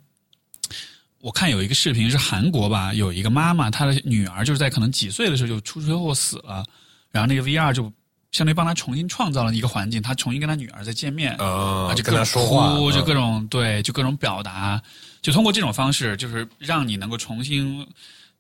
[1.26, 6.64] 我看有一个视频是韩国吧，有一个妈妈她的女儿就是在可能几岁的时候就出车祸死了，
[7.10, 7.92] 然后那个 VR 就
[8.32, 11.34] 相当于帮她重新创造了一个环境，她重新跟她女儿再见面。
[11.38, 14.80] 啊就各种说话，就嗯各种对，就各种表达，
[15.24, 17.84] 就通过这种方式，就是让你能够重新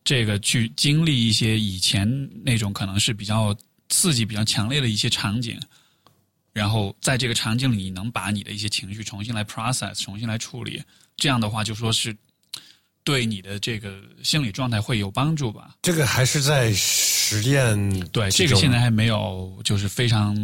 [0.04, 2.08] 这个去经历一些以前
[2.43, 3.52] 那种可能是比较
[3.89, 5.60] 刺激、比较强烈的一些场景，
[6.54, 10.84] 然后在这个场景里，你能把你的一些情绪重新来 process，重新来处理，
[11.17, 12.15] 这样的话就说是
[13.05, 15.75] 对你的这个心理状态会有帮助吧。
[15.81, 17.77] 这个还是在实验
[18.09, 20.35] 对，这个现在还没有就是非常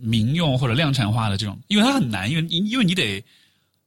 [0.00, 3.24] 民用或者量产化的这种，因为它很难，因为因因为你得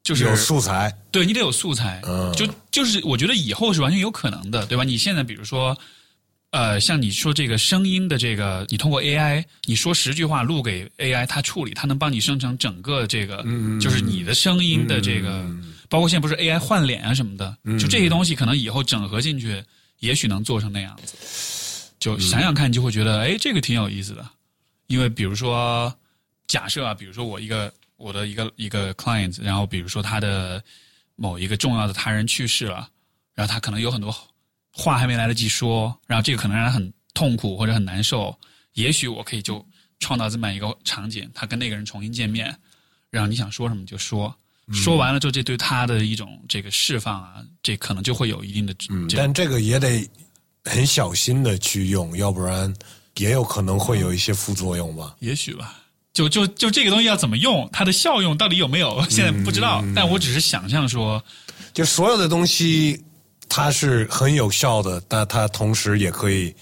[0.03, 4.83] 就是有素材，对你得有素材，嗯就就是我觉得以后是完全有可能的，对吧？
[4.83, 5.77] 你现在比如说，
[6.49, 15.45] 呃，像你说这个声音的这个，你通过 AI，你说十句话录给 AI，它处理，它能帮你生成整个这个，嗯就是你的声音的这个，
[15.93, 19.63] 包括现在不是 AI 换脸啊什么的，嗯就这些东西可能以后整合进去，
[19.99, 21.15] 也许能做成那样子。
[21.99, 24.27] 就想嗯想看，你就会觉得，哎，这个挺有意思的。
[24.87, 25.95] 因为比如说，
[26.47, 30.63] 假设啊，比如说我一个我的一个一个 client，然后比如说他的
[31.15, 32.89] 某一个重要的他人去世了，
[33.35, 34.11] 然后他可能有很多
[34.71, 38.35] 话还没来得及说，然后这个可能让他很痛苦或者很难受。
[38.73, 39.63] 也许我可以就
[39.99, 42.51] 创造这么一个场景，他跟那个人重新见面，
[43.11, 44.35] 然后你想说什么就说，
[44.71, 50.07] 说完了之后，这对他的一种这个释放啊，这可能就会有一定的嗯，但这个也得
[50.63, 52.73] 很小心的去用，要不然
[53.17, 55.15] 也有可能会有一些副作用吧。
[55.19, 55.79] 也许吧。
[56.13, 59.83] 就就就这个东西要怎么用，它的效用到底有没有，现在不知道。
[59.95, 61.19] 但我只是想象说，
[61.73, 63.03] 就所有的东西，
[63.49, 66.53] 它是很有效的，但它同时也可以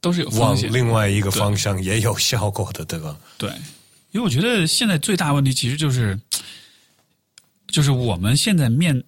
[0.00, 0.56] 都是有往。
[0.72, 3.14] 另外一个方向也有效果的，对吧？
[3.36, 3.50] 对，
[4.12, 6.18] 因为我觉得现在最大问题其实就是，
[7.76, 9.04] 就是我们现在面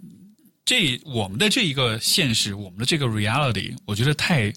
[0.67, 4.53] 这我们的这一个现实，我们的这个 reality，我觉得太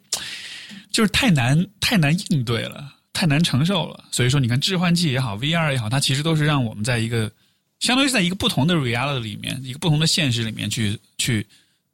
[0.91, 4.03] 就是太难太难应对了，太难承受了。
[4.11, 7.31] 所以说，你看置换剂也好，VR 也好，它其实都是让我们在一个
[7.79, 11.47] 相当于是在一个不同的 reality 里面，一个不同的现实里面去去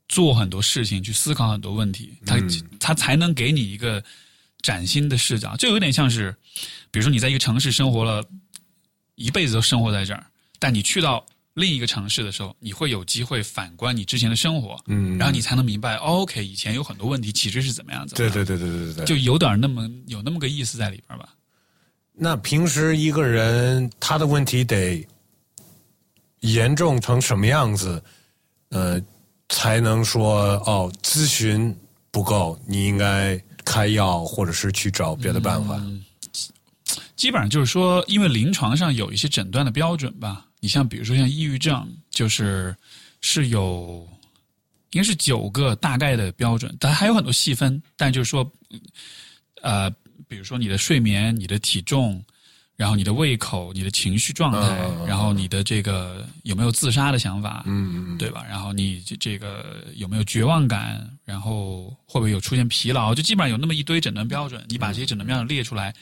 [0.10, 2.42] 做很多事情，去思考很多问题，它、
[2.80, 4.04] 它才能给你一个
[4.64, 6.36] 崭新的视角，就有点像是，
[6.90, 8.28] 比如说你在一个城市生活了
[9.14, 10.26] 一辈子都生活在这儿，
[10.58, 11.24] 但你去到
[11.58, 19.06] 另一个城市的时候，你会有机会反观你之前的生活，嗯然后你才能明白、哦、，OK，以前有很多问题其实是怎么样子，对对对对对对对。
[19.06, 21.28] 就有点那么有那么个意思在里边吧。
[22.14, 25.04] 那平时一个人他的问题得
[26.42, 28.04] 严重成什么样子，
[28.70, 29.02] 呃，
[29.50, 31.76] 才能说哦，咨询
[32.12, 35.82] 不够，你应该开药，或者是去找别的办法。
[37.16, 40.47] 基本上就是说，因为临床上有一些诊断的标准吧。
[40.60, 42.76] 你像比如说像抑郁症，就是
[43.22, 44.08] 是有
[44.92, 47.82] 应该是九个大概的标准，但还有很多细分。
[47.96, 48.50] 但就是说，
[49.62, 49.90] 呃，
[50.28, 52.24] 比如说你的睡眠、你的体重，
[52.76, 58.46] 然后你的胃口、你的情绪状态，然后你的这个有没有自杀的想法，嗯嗯对吧？
[58.48, 63.14] 然后你这这个有没有绝望感，然后会不会有出现疲劳？
[63.14, 65.94] 就基本上有那么一堆诊断标准，你把这些诊断标准列出来，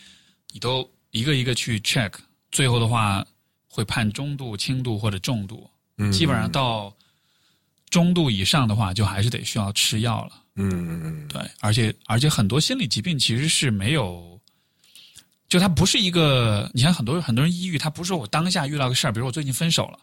[0.54, 2.12] 你都一个一个去 check，
[2.52, 3.26] 最后的话
[3.76, 5.70] 会判中度、轻度或者重度。
[5.98, 6.94] 嗯，基本上到
[7.90, 10.32] 中度以上的话，就还是得需要吃药了。
[10.56, 14.40] 嗯嗯嗯对，而且而且很多心理疾病其实是没有，
[15.50, 20.00] 就它不是一个，你看很多很多人抑郁，他不是说我当下遇到个事儿，比如我最近分手了，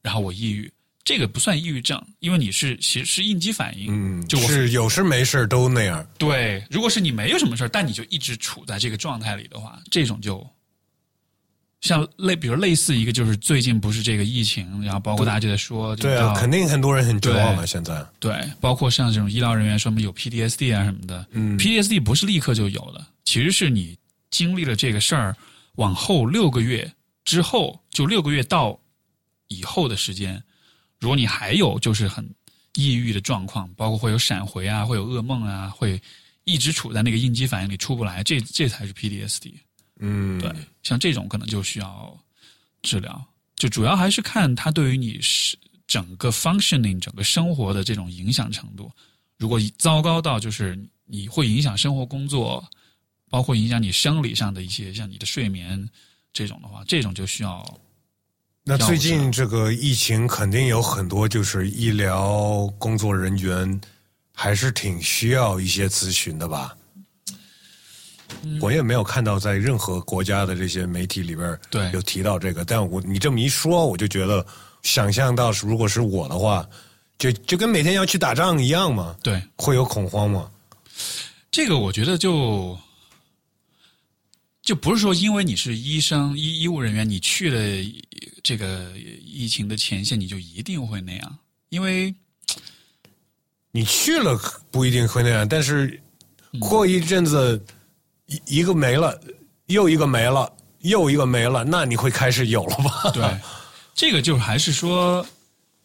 [0.00, 0.72] 然后我抑郁，
[1.04, 3.88] 这个不算抑郁症，因为你是其实是应激反应。
[3.90, 6.06] 嗯，就是有事没事都那样。
[6.16, 10.46] 对，如果是你没有什么事儿，但你就一直处在这个状态里的话，这种就
[11.82, 17.66] 像类，比如类似一个就是最近不是这个疫情，然后包括大家就在说，对啊，肯定很多人很绝望了。
[17.66, 23.98] 现在，对，包括像这种医疗人员说什么有 PTSD 啊什么的，嗯，PTSD 不是立刻就有的，其实是你
[24.30, 25.36] 经历了这个事儿，
[25.74, 26.90] 往后六个月
[27.24, 28.78] 之后，就六个月到
[29.48, 30.40] 以后的时间，
[31.00, 32.24] 如果你还有就是很
[32.76, 36.00] 抑郁的状况，包括会有闪回啊，会有噩梦啊，会
[36.44, 39.54] 一直处在那个应激反应里出不来，这这才是 PTSD。
[40.04, 42.18] 嗯，对，像这种可能就需要
[42.82, 48.90] 治疗，就主要还是看它对于你是整个 functioning 整个生活的这种影响程度。
[49.38, 52.68] 如果糟糕到就是你会影响生活工作，
[53.30, 55.88] 包括影响你生理上的一些像你的睡眠
[56.32, 57.64] 这种的话，这种就需要
[58.64, 63.80] 那最近这个疫情肯定有很多就是医疗工作人员
[64.32, 66.76] 还是挺需要一些咨询的吧？
[68.60, 71.90] 我也没有看到在任何国家的这些媒体里边对。
[71.92, 74.44] 有提到这个，但我你这么一说，我就觉得
[74.82, 76.68] 想象到如果是我的话，
[77.18, 79.42] 就就跟每天要去打仗一样嘛，对。
[79.56, 80.50] 会有恐慌吗？
[81.50, 82.78] 这个，我觉得就
[84.62, 87.92] 就不是说因为你是医生、医医务人员，你去了
[88.42, 88.92] 这个
[89.24, 92.14] 疫情的前线，你就一定会那样，因为
[93.70, 94.38] 你去了
[94.70, 96.00] 不一定会那样，但是
[96.58, 97.81] 过一阵子一
[98.46, 99.18] 一个没了，
[99.66, 103.10] 又一个没了，又一个没了，那你会开始有了吧？
[103.14, 103.22] 对，
[103.94, 105.26] 这个就还是说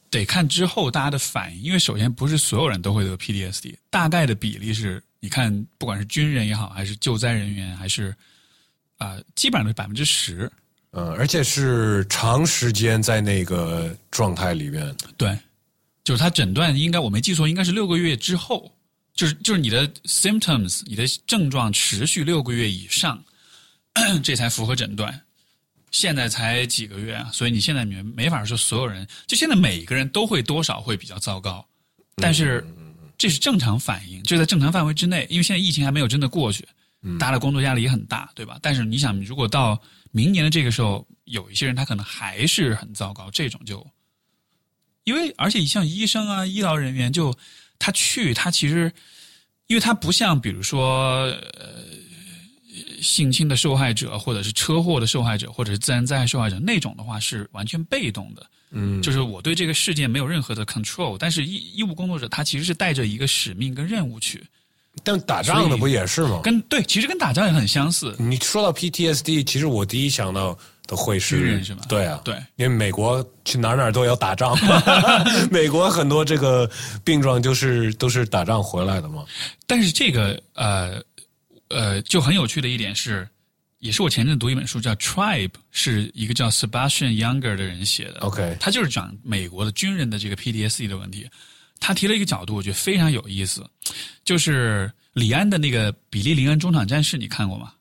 [0.09, 8.15] 得看之后大家的反应，因为首先不是所有人都会得 PTSD，大概的比例是，你看不管是军人也好，还是救灾人员，还是
[8.97, 10.51] 啊、基本上是百分之十。
[10.91, 14.95] 嗯，而且是长时间在那个状态里面。
[15.17, 15.37] 对，
[16.03, 18.71] 就是他诊断应该我没记错，应该是六个月之后，
[19.17, 23.21] 就是就是你的 symptoms，你的症状持续六个月以上，
[24.23, 25.23] 这才符合诊断。
[25.89, 31.65] 现在才几个月啊，所以你现在没没法说所有人，就现在每个人都会多少会比较糟糕，
[32.17, 32.63] 但是
[33.17, 36.67] 这是正常反应，就在正常范围之内，因为现在疫情还没有真的过去，
[37.17, 38.59] 大家的工作压力也很大，对吧？
[38.61, 43.85] 但是你想，如果到明年的这个时候，有一些人他可能还是很糟糕，这种就
[45.05, 47.35] 因为而且像医生啊、医疗人员就
[47.79, 48.91] 他去他其实，
[49.67, 51.25] 因为他不像比如说
[51.57, 51.83] 呃
[53.01, 64.43] 性侵的受害者，或者是车祸的受害者，或者是自然灾害受害者那种的话是完全被动的，嗯，就是我对这个事件没有任何的 control，但是医医务工作者他其实是带着一个使命跟任务去，
[65.03, 66.41] 但打仗的不也是吗？
[66.43, 70.57] 跟对，其实跟打仗也很相似，你说到 PTSD，其实我第一想到
[70.87, 74.57] 的会是军人是吧对啊，对因为美国去哪儿哪儿都要打仗，
[75.51, 76.69] 美国很多这个
[77.03, 79.25] 病状就是都是打仗回来的嘛。
[79.67, 81.01] 但是这个呃
[81.69, 83.27] 呃，就很有趣的一点是，
[83.79, 88.19] 也是我前阵读一本书叫《Tribe》，是一个叫 Sebastian Younger 的人写的。
[88.21, 91.29] OK 他就是讲美国的军人的这个 PTSD 的问题。
[91.79, 93.63] 他提了一个角度，我觉得非常有意思，
[94.25, 97.71] 就是李安的那个《比利林恩中场战事》，你看过吗？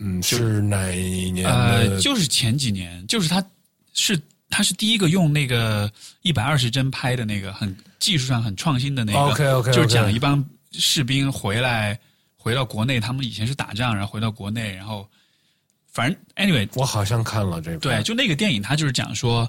[0.00, 1.46] 嗯，是哪一年？
[1.46, 3.44] 呃，就是前几年，就是他
[3.92, 5.90] 是他是第一个用那个
[6.22, 11.98] 一百二十帧拍的那个很技术上很创新的那个 OK，OK，OK 就是讲一帮士兵回来
[12.36, 15.06] 回到国内，他们以前是打仗，然后回到国内，然后
[15.92, 17.78] 反正 anyway，我好像看了这个。
[17.78, 19.46] 对，就那个电影，他就是讲说，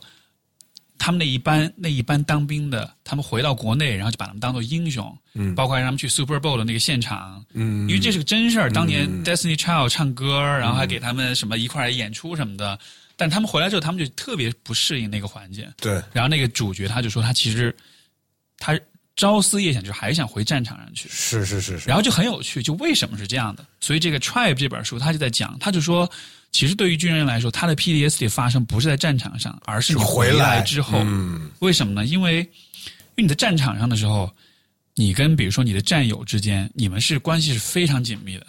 [1.04, 8.70] 他们那一班那一班当兵的，他们回到国内，然后就把他们当做英雄，嗯包括让他们去 Super Bowl 的那个现场，嗯因为这是个真事儿。
[8.70, 12.78] 当年 Destiny Child 唱歌，然后还给他们什么一块儿演出什么的，
[13.16, 15.68] 但他们回来之后，他们就特别不适应那个环境。
[15.78, 17.76] 对，然后那个主角他就说，他其实
[18.60, 18.80] 他
[19.16, 21.10] 朝思夜想，就是还想回战场上去。
[21.10, 23.66] 是是是是，然后就很有趣，就为什么是这样的？
[23.80, 26.08] 所以这个《Tribe》这本书，他就在讲，他就说，
[26.52, 31.00] 其实对于军人来说，他的 PTSD 发生不是在战场上，而是你回回来来之后。
[31.06, 32.06] 嗯为什么呢？
[32.06, 34.30] 因为因为你在战场上的时候，
[34.96, 38.46] 你跟比如说你的战友之间，你们是关系是非常紧密的，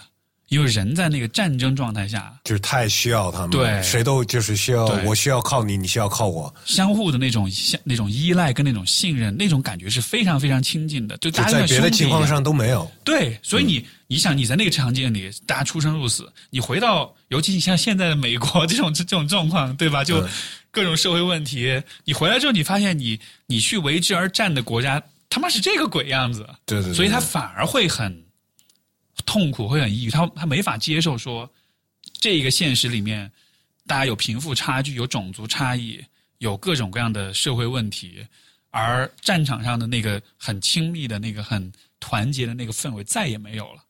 [0.53, 3.83] 因为人在那个战争状态下，就是太需要他们了，对。
[3.83, 12.87] 谁都就是需要我需要靠你，你需要靠我，相互的那种相那种依赖跟那种信任，那种感觉是非常非常亲近的，就大家在别的情况上都没有。
[13.03, 20.05] 对，所以你、你想你在那个场景里，大家出生入死，你回到，尤其你像现在的美国这种 这种状况，对吧？
[20.05, 20.23] 就
[20.71, 28.23] 各种社会问题，你回来之后，你发现你你去为之而战的国家，他妈是这个鬼样子，对对对所以他反而会很
[29.23, 31.49] 痛苦，会很抑郁，他他没法接受说
[32.21, 33.31] 这个现实里面，
[33.87, 36.03] 大家有贫富差距，有种族差异，
[36.39, 38.27] 有各种各样的社会问题，
[38.71, 43.83] 而战场上的那个很亲密的那个很团结的那个氛围再也没有了。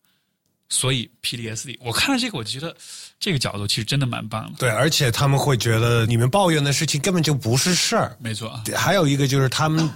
[0.68, 2.74] 所以 PDSD，我看了这个，我就觉得
[3.20, 4.58] 这个角度其实真的蛮棒的。
[4.58, 8.16] 对，而且他们会觉得你们抱怨的事情根本就不是事儿。
[8.18, 9.86] 没错，还有一个就是他们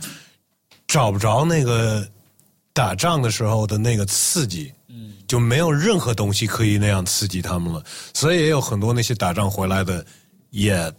[0.86, 2.06] 找不着那个
[2.74, 7.84] 打仗的时候的那个刺激，嗯，就没有任何东西可以那样刺激他们了。
[8.14, 10.04] 所以也有很多那些打仗回来的
[10.50, 10.90] 也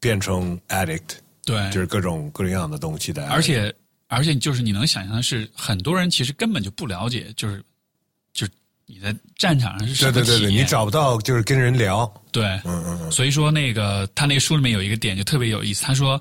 [0.00, 3.28] 变成 addict，对，就是各种各样的东西的。
[3.28, 3.72] 而且
[4.08, 7.62] 而且就是你能想象的是，很多人其实根本就不了解，就是
[8.32, 8.52] 就是
[8.86, 16.20] 你在战场上是什么对对对对，你找不到就是跟人聊，对，嗯嗯嗯，所以说那个他那个书里面有一个点就特别有意思，他说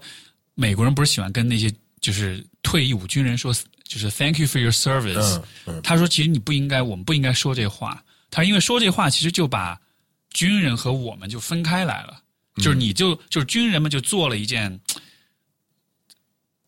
[0.54, 9.80] 美国人不是喜欢跟那些就是退役武军人说就是 Thank you for your service，、嗯他说其实你不应该，我们不应该说这话，他说因为说这话其实就把
[10.32, 12.22] 军人和我们就分开来了，
[12.58, 14.80] 就是你就就是军人们就做了一件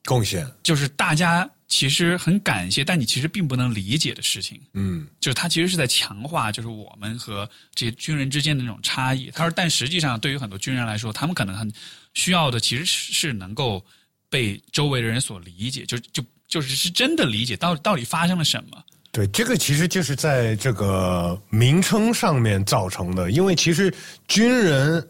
[0.04, 4.62] 贡献，就是大家其实很感谢，但你其实并不能理解的事情。
[4.73, 5.08] 嗯。
[5.19, 9.32] 就是他其实是在强化，就是我们和这些军人之间的那种差异。
[9.32, 11.71] 他说，但实际上对于很多军人来说，他们可能很
[12.13, 13.84] 需要的其实是是能够
[14.30, 18.84] 被周围的人所理解，就就就是是真的理解到到底发生了什么。
[19.12, 23.93] 对，这个其实就是在这个名称上面造成的，因为其实
[24.27, 25.08] 军人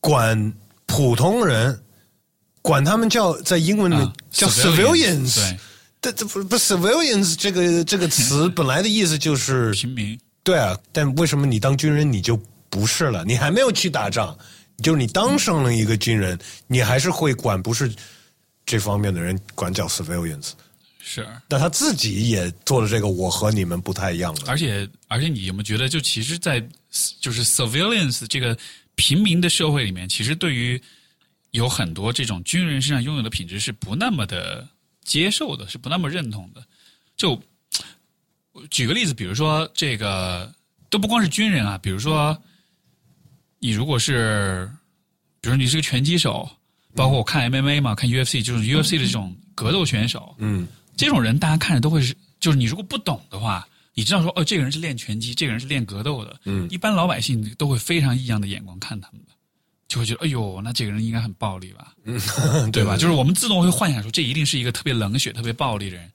[0.00, 0.52] 管
[0.84, 1.82] 普通人，
[2.60, 5.58] 管他们叫在英文里啊叫对
[6.02, 13.24] 这这不不 civilians 这个这个词 本来的意思就是平民，对啊，但为什么你当军人你就不是了？
[13.24, 14.36] 你还没有去打仗，
[14.82, 17.90] 就是你当上了一个军人，你还是会管不是
[18.64, 20.52] 这方面的人管叫 civilians，
[21.00, 21.26] 是。
[21.48, 24.42] 但他自己也做了这个，我和你们不太一样的。
[24.46, 26.66] 而且而且，你有没有觉得，就其实，在
[27.20, 28.56] 就是 civilians 这个
[28.94, 30.80] 平民的社会里面，其实对于
[31.50, 34.66] 有很多这种军人身上拥有的品质是不那么的
[35.04, 36.64] 接受的，是不那么认同的。
[37.16, 37.40] 就
[38.70, 40.52] 举个例子，比如说这个
[40.88, 42.40] 都不光是军人啊，比如说
[43.58, 44.70] 你如果是，
[45.40, 46.48] 比如说你是个拳击手，
[46.94, 56.68] 包括我看 MMA 嘛，看 UFC，就是 UFC 的这种格斗选手，嗯，这种人大家看着都会是，就是你如果不懂的话，你知道说哦，这个人是练拳击，这个人是练格斗的，嗯。
[56.70, 59.32] 一般老百姓都会非常异样的眼光看他们的，
[59.88, 61.92] 就会觉得哎呦，那这个人应该很暴力吧，
[62.72, 62.96] 对吧？
[62.96, 66.10] 就是我们自动会幻想说这一定是一个特别冷血、特别暴力的人，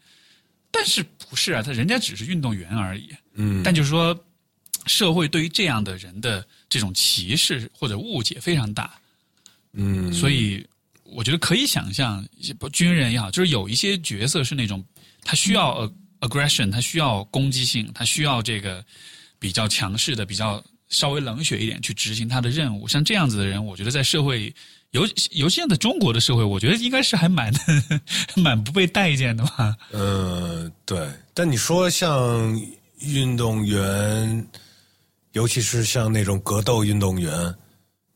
[0.71, 1.61] 但是不是啊？
[1.61, 4.17] 他人家只是运动员而已，嗯，但就是说，
[4.85, 8.93] 社会对于这样的人的这种歧视或者误解非常大，
[9.73, 10.65] 嗯，所以
[11.03, 12.25] 我觉得可以想象，
[12.59, 14.83] 不军人也好，就是有一些角色是那种
[15.23, 18.83] 他需要呃 aggression，他需要攻击性，他需要这个
[19.39, 22.87] 比较强势的、比较稍微冷血一点去执行他的任务。
[22.87, 24.55] 像这样子的人，我觉得在社会里，
[24.91, 25.01] 尤
[25.31, 27.53] 尤其现在中国的社会，我觉得应该是还蛮
[28.35, 29.75] 蛮不被待见的吧。
[29.91, 31.07] 嗯，对。
[31.33, 32.59] 但你说像
[33.01, 34.47] 运动员，
[35.33, 37.31] 尤其是像那种格斗运动员，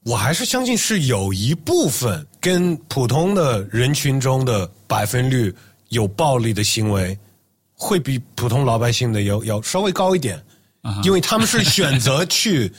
[0.03, 5.53] 我还是相信是有一部分跟普通的人群中的百分率
[5.89, 7.17] 有暴力的行为，
[7.73, 10.43] 会比普通老百姓的要要稍微高一点，
[10.81, 12.71] 啊因为他们是选择去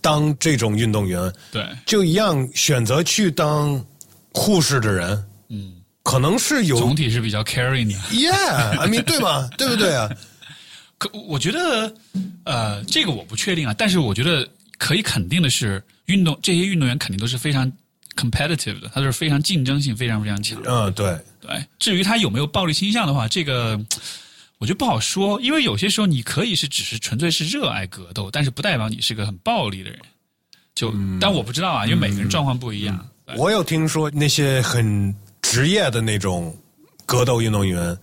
[0.00, 3.84] 当这种运动员， 对，就一样选择去当
[4.32, 5.74] 护士的人，嗯，
[6.04, 8.00] 可能是有总体是比较 carry 你的。
[8.10, 9.50] Yeah，I mean，对吗？
[9.58, 10.08] 对不对啊？
[10.98, 11.92] 可我觉得，
[12.44, 14.48] 呃，这个我不确定啊，但是我觉得
[14.78, 17.70] 可以肯定的是，运动这些运动员肯定都是非常
[18.16, 20.60] competitive 的，它是非常竞争性非常非常强。
[20.64, 23.78] 嗯，对，对，至于他有没有暴力倾向的话，这个
[24.58, 29.98] 我觉得不好说，因为有些时候你可以是只是纯粹是热爱格斗，但是不代表你是个很暴力的人。
[30.74, 33.08] 就，但我不知道啊，因为每个人状况不一样。
[33.36, 36.56] 我有听说那些很职业的那种
[37.06, 37.96] 格斗运动员，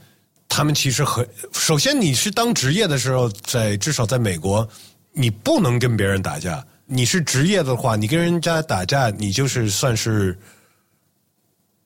[0.48, 4.68] 他们其实很首先你是当职业的时候，在至少在美国，
[5.14, 6.66] 你不能跟别人打架。
[6.92, 10.38] 你是职业的话，你跟人家打架，你就是算是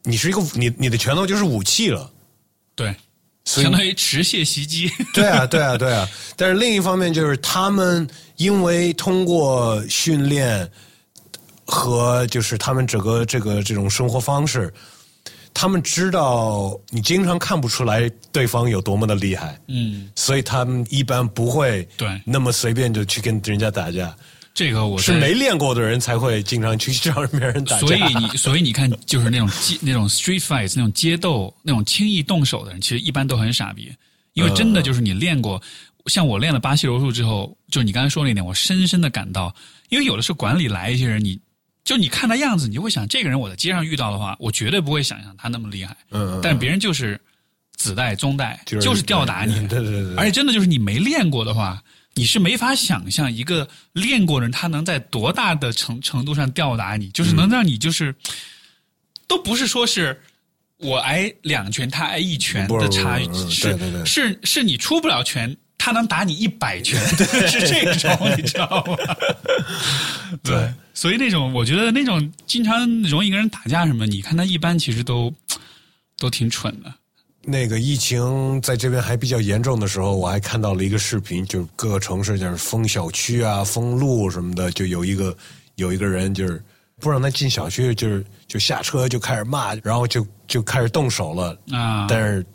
[0.03, 2.11] 你是一个你你的拳头就是武器了。
[2.75, 2.95] 对，
[3.45, 4.91] 相当于持械袭击。
[5.13, 6.09] 对啊，对啊，对啊。
[6.35, 10.69] 但是另一方面，就是他们因为通过训练。
[11.67, 14.71] 和就是他们整个这个这种生活方式，
[15.51, 24.15] 他们知道你经常看不出来对方有多么的厉害，嗯，所以他们一般不会对那么随便就去跟人家打架。
[24.55, 27.85] 这个我是没练过的人才会经常去 找别人打架。
[27.85, 33.93] 所以你所以你看，就是那种街那种 street fights 那种街斗那种轻易动手的人，其实一般都很傻逼，
[34.33, 35.61] 因为真的就是你练过，
[36.07, 39.53] 像我练了巴西柔术之后，就你刚才说那点，我深深的感到，
[39.89, 41.39] 因为有的时候馆里来一些人，你。
[41.83, 45.95] 就你看他样子，你就会想，这个人我在街上遇到的话，我绝对不会想象他那么厉害。
[46.09, 47.21] 嗯，但别人就是
[47.75, 49.53] 子代宗代，就是吊打你。
[49.69, 50.15] 对对对。
[50.15, 51.79] 而且真的就是你没练过的话，
[52.15, 58.15] 你是没法想象一个练过人他能在多大的程程度上吊打你，就是能让你就是，
[59.27, 60.19] 都不是说是
[60.77, 65.55] 我挨两拳他挨一拳的差距，是是是你出不了拳。
[65.77, 66.99] 他能打你一百拳，
[67.47, 68.97] 是这种，你知道吗？
[70.41, 75.31] 对，所以那种我觉得那种经常容易跟人打架什么，你看他一般其实都
[76.17, 76.91] 都挺蠢的。
[77.45, 85.35] 那个疫情在这边还比较严重的时候，我还看到了一个视频，就是各个城市就是封小区啊、封路什么的，就有一个
[85.75, 86.61] 有一个人就是
[86.99, 92.45] 不让他进小区，就是就下车就开始骂，然后就就开始动手了啊，但是。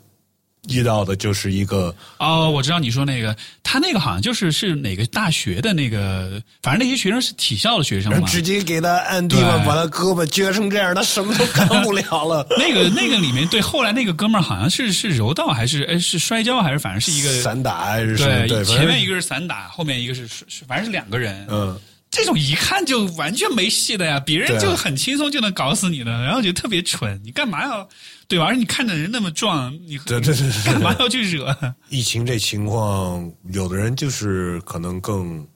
[0.69, 12.45] 遇到的就是一个哦，我知道你说那个，他那个好像就是是哪个大学的那个，反正那些学生是体校的学生嘛，直接给他按地方，把他胳膊撅成这样，他什么都干不了了。
[12.59, 20.27] 那个那个里面，对，后来那个哥们儿好像是是柔道还是哎是摔跤还是反正是一个散打还是对，前面一个是散打，后面一个是
[20.67, 21.77] 反正是两个人，嗯。
[22.11, 27.87] 这种一看就完全没戏的呀，别人就很轻松就能搞死你的，然后觉得特别蠢，你干嘛要
[28.27, 28.47] 对吧？
[28.47, 31.75] 而且你看着人那么壮，你对对对，干嘛要去惹？
[31.87, 35.47] 疫情这情况，有的人就是可能更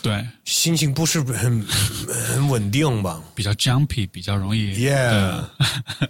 [0.00, 5.44] 对心情不是很很稳定吧，比较 jumpy，比较容易，yeah，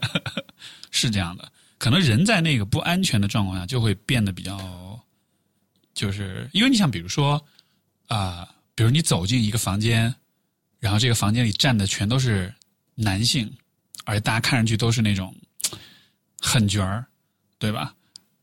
[0.93, 1.51] 是这样的。
[1.79, 4.57] 可能人在那个不安全的状况下，就会变得比较，
[5.95, 7.45] 就是因为你想，比如说
[8.07, 8.47] 啊。
[8.81, 10.15] 比如你走进一个房间，
[10.79, 12.51] 然后这个房间里站的全都是
[12.95, 13.53] 男性，
[14.07, 15.37] 而且大家看上去都是那种
[16.41, 17.05] 狠角儿，
[17.59, 17.95] 对吧？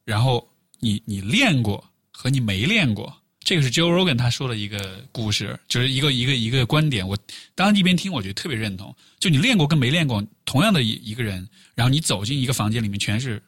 [0.05, 0.47] 然后
[0.79, 7.07] 你你练过和你没练过，这个是 Joe Rogan 他说的一个故事，就是一个一个一个观点。
[7.07, 7.17] 我
[7.55, 8.95] 当时一边听，我觉得特别认同。
[9.19, 13.41] 就你练过跟没练过同样的一一个人，然后你走进一个房间里面，全是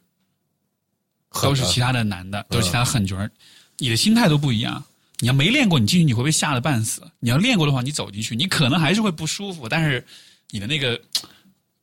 [1.40, 3.30] 都是其他的男的，都是其他狠角儿，
[3.78, 4.84] 你的心态都不一样。
[5.22, 7.02] 你要没练过，你进去你会被吓得半死。
[7.18, 10.02] 你要练过的话，你走进去，你可能还是会不舒服，但是
[10.48, 10.98] 你的那个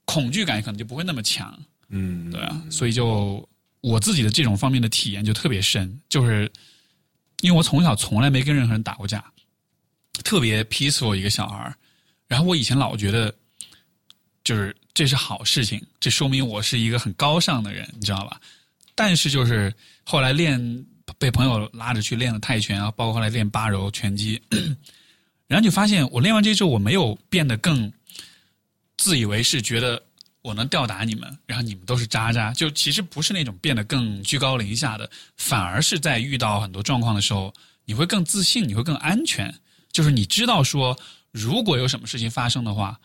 [0.06, 1.58] 恐惧感可能就不会那么强。
[1.90, 3.48] 嗯，对啊，所以就
[3.82, 6.52] 我自己的这种方面的体验就特别深，就是
[7.42, 9.24] 因为我从小从来没跟任何人打过架，
[10.24, 11.72] 特别 peaceful 一个小孩
[12.28, 13.32] 然后我以前老觉得，
[14.44, 18.42] 就是这是好事情，这说明我是一个很高尚的人，你知道吧？
[18.96, 19.72] 但是就是
[20.04, 20.86] 后来练。
[21.20, 24.40] 被朋友拉着去练了泰拳啊，包括后来练八柔拳击，
[25.48, 27.92] 然后就发现我练完这之后，我没有变得更
[28.98, 30.02] 自以为是，觉得
[30.44, 37.52] 我能吊打你们，然后你们都是渣渣，就其实不是那种变得更居高临下的，反而是在遇到很多状况的时候，
[37.86, 39.54] 你会更自信，你会更安全，
[39.92, 40.96] 就是你知道说，
[41.32, 43.00] 如果有什么事情发生的话，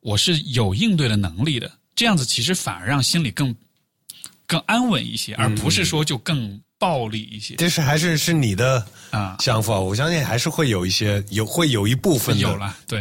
[0.00, 3.54] 我是有应对的能力的，这样子其实反而让心里更
[4.46, 6.58] 更安稳一些，而不是说就更。
[6.78, 9.78] 暴力一些，这是还是是你的啊想法？
[9.80, 13.00] 我相信还是会有一些有会有一部分有了，对，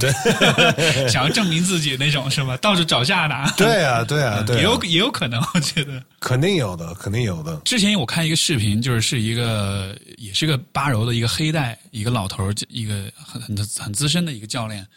[1.09, 2.55] 想要证明自己那种是吧？
[2.57, 7.55] 到处找架打，对啊，对啊，对，也有也有可能， 我觉得肯定有的，肯定有的。
[7.65, 14.88] 之前我看一个视频，就是是一个也是个八柔的一个黑带，一个老头一个很很很资深的一个教练，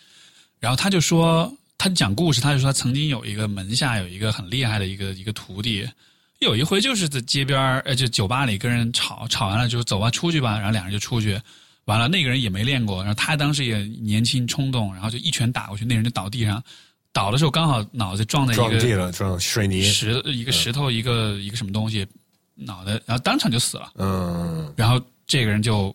[0.60, 5.88] 然后他就说，他讲故事，他就说他曾经有一个门下有一个很厉害的一个一个徒弟。
[6.40, 11.40] 有一回就是在街边呃，就酒吧里跟人吵，吵完了就走吧，出去吧，然后两人就出去，
[11.86, 16.62] 完了那个人也没练过，然后他当时也年轻冲动，然后就一拳打过去，那人就倒地上，
[17.12, 19.82] 倒的时候刚好脑袋撞在一个撞地了，撞水泥。
[19.82, 22.06] 石一个石头一个一个什么东西，
[22.54, 23.90] 脑袋然后当场就死了。
[23.96, 25.94] 嗯，然后这个人就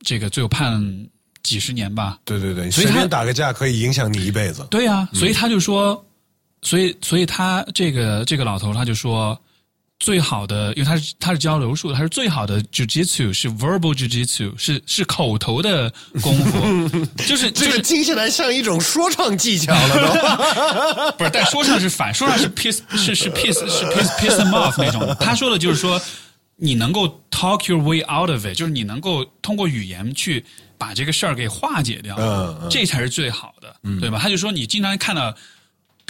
[0.00, 1.08] 这个最后判
[1.42, 2.18] 几十年吧。
[2.26, 4.66] 对对对，所以他打个架可以影响你一辈子。
[4.70, 6.04] 对呀、所以他就说，
[6.62, 9.38] 所以所以他这个这个老头他就说，
[9.98, 15.92] 最好的，因为他是他是教柔术的，他是最好的 jujitsu 是 verbal jujitsu 是是口头的
[16.22, 21.12] 功夫， 就是这个就是听起来像一种说唱技巧了都。
[21.18, 25.16] 不是，但说唱是反，说唱是 piss 是是 piss 是 piss piss them off 那种。
[25.20, 26.00] 他说的就是说，
[26.56, 30.44] 你能够 talk your way out of it，就是你能够通过语言去
[30.78, 34.18] 把这个事儿给化解掉，嗯嗯这才是最好的，对吧？
[34.18, 35.34] 他就说你经常看到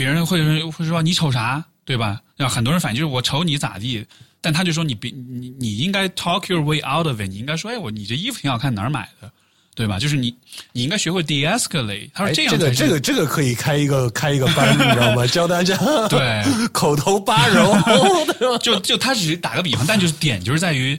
[0.01, 2.19] 别人会会说你瞅啥，对吧？
[2.35, 4.07] 然后很多人反应就是我瞅你咋地。
[4.41, 9.31] 但他就说你别你你应该 talk your way out of it，你应该说哎我你这衣服挺好看，哪儿买的，
[9.75, 9.99] 对吧？
[9.99, 10.35] 就是你
[10.73, 12.09] 你应该学会 de-escalate。
[12.15, 15.27] 他说哎这样这个这个这个可以开一个 开一个班，你知道吗？
[15.27, 15.77] 教大家
[16.09, 16.43] 对
[16.73, 17.77] 口头八柔？
[18.63, 20.99] 就就他只是打个比方，但就是点就是在于，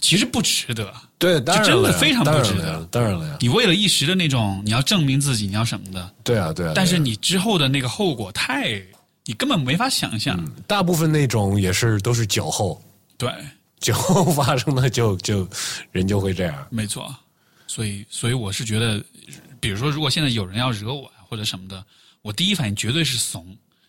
[0.00, 0.94] 其实不值得。
[1.18, 3.36] 对，当然就真的非常不值得当然了呀当然了呀。
[3.40, 6.72] 你为了一时的那种，你要证明自己，你要什么的，对啊，对啊。
[6.74, 8.80] 但是你之后的那个后果太，
[9.24, 10.42] 你根本没法想象。
[10.66, 12.80] 大部分那种也是都是酒后，
[13.16, 13.30] 对，
[13.80, 15.48] 酒后发生的就就
[15.90, 16.66] 人就会这样。
[16.70, 17.14] 没错。
[17.66, 19.04] 所以，所以我是觉得，
[19.60, 21.84] 比如说，如果现在有人要惹我呀或者什么的，
[22.22, 23.44] 我第一反应绝对是怂，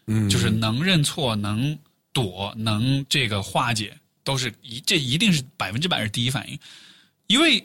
[0.07, 1.77] 嗯，就是能认错、能
[2.11, 6.59] 躲、能这个化解，都是一这一定是百分之百是第一反应，
[7.30, 7.63] 因为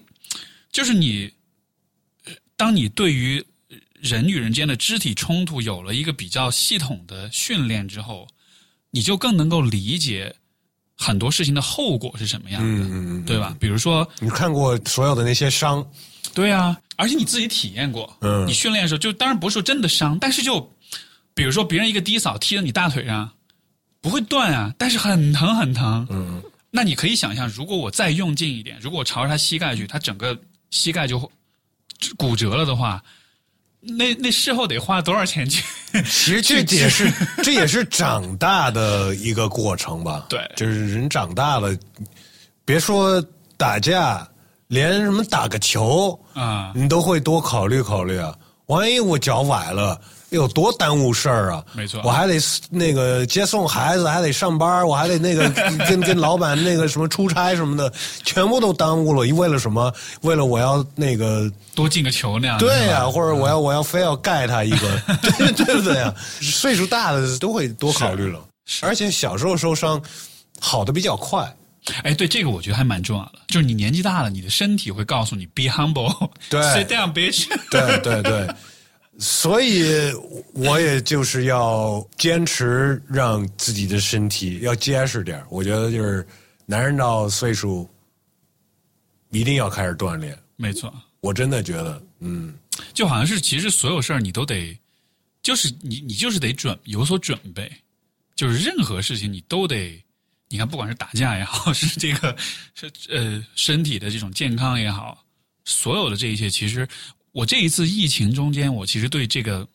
[0.70, 1.30] 就是你，
[2.24, 3.42] 呃当你对于
[3.94, 8.28] 人与人间的肢体冲突有了一个比较系统的训练之后，
[8.90, 10.34] 你就更能够理解
[10.94, 13.56] 很多事情的后果是什么样的，对吧？
[13.58, 15.84] 比如说，你看过所有的那些伤，
[16.34, 20.70] 对啊，而且你自己体验过，嗯你训练的时候，就当然不是说真的伤，但是就
[21.32, 23.32] 比如说别人一个低扫踢到你大腿上，
[24.02, 26.06] 不会断啊，但是很疼很疼。
[26.10, 26.42] 嗯，
[26.76, 30.36] 那你可以想象，如果我再用劲一点，如果我朝着他膝盖去，他整个
[30.70, 31.30] 膝盖就
[32.16, 33.00] 骨折了的话，
[33.78, 35.62] 那那事后得花多少钱去？
[36.02, 37.08] 其实这也是
[37.44, 40.26] 这也是长大的一个过程吧。
[40.28, 41.72] 对就是人长大了，
[42.64, 43.24] 别说
[43.56, 44.28] 打架，
[44.66, 48.36] 连什么打个球啊你都会多考虑考虑啊。
[48.66, 50.00] 万一我脚崴了，
[50.35, 51.64] 有多耽误事儿啊！
[51.72, 52.39] 没错我还得
[52.70, 55.49] 那个接送孩子，还得上班，我还得那个
[55.89, 57.93] 跟跟老板那个什么出差什么的，
[58.24, 59.20] 全部都耽误了。
[59.35, 59.93] 为了什么？
[60.22, 62.59] 为了我要那个多进个球那样。
[62.59, 66.14] 对呀、或者我要我要非要盖他一个， 对对不对呀？
[66.41, 68.41] 岁数大的都会多考虑了，
[68.82, 70.01] 而且小时候受伤
[70.61, 71.55] 好的比较快，
[72.03, 77.47] 哎，对这个我觉得还蛮重要的，就是你年纪大了，你的身体会告诉你 be humble，对 sit down bitch。
[77.70, 78.49] 对对对，
[79.18, 79.84] 所以
[80.54, 86.26] 我也就是要坚持让自己的身体要结实点儿我觉得就是
[86.66, 87.88] 男人到岁数
[89.30, 92.54] 一定要开始锻炼，没错，我真的觉得，嗯，
[92.92, 94.78] 就好像是其实所有事儿你都得，
[95.42, 97.70] 就是你你就是得准有所准备，
[98.34, 100.02] 就是任何事情你都得，
[100.48, 102.36] 你看不管是打架也好，是这个
[102.74, 105.24] 是呃身体的这种健康也好，
[105.64, 106.86] 所有的这一切，其实
[107.35, 109.66] 我这一次疫情中间，我其实对这个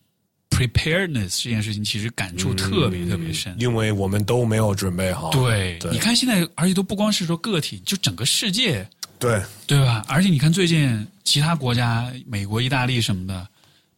[0.49, 3.53] preparedness 这件事情其实感触特别特别深。
[3.60, 8.89] 因为我们都没有准备好，对，对你看现在，而且都不光是说个体，就整个世界，
[9.20, 10.05] 对对吧？
[10.07, 13.45] 而且你看最近其他国家，美国、意大利什么的，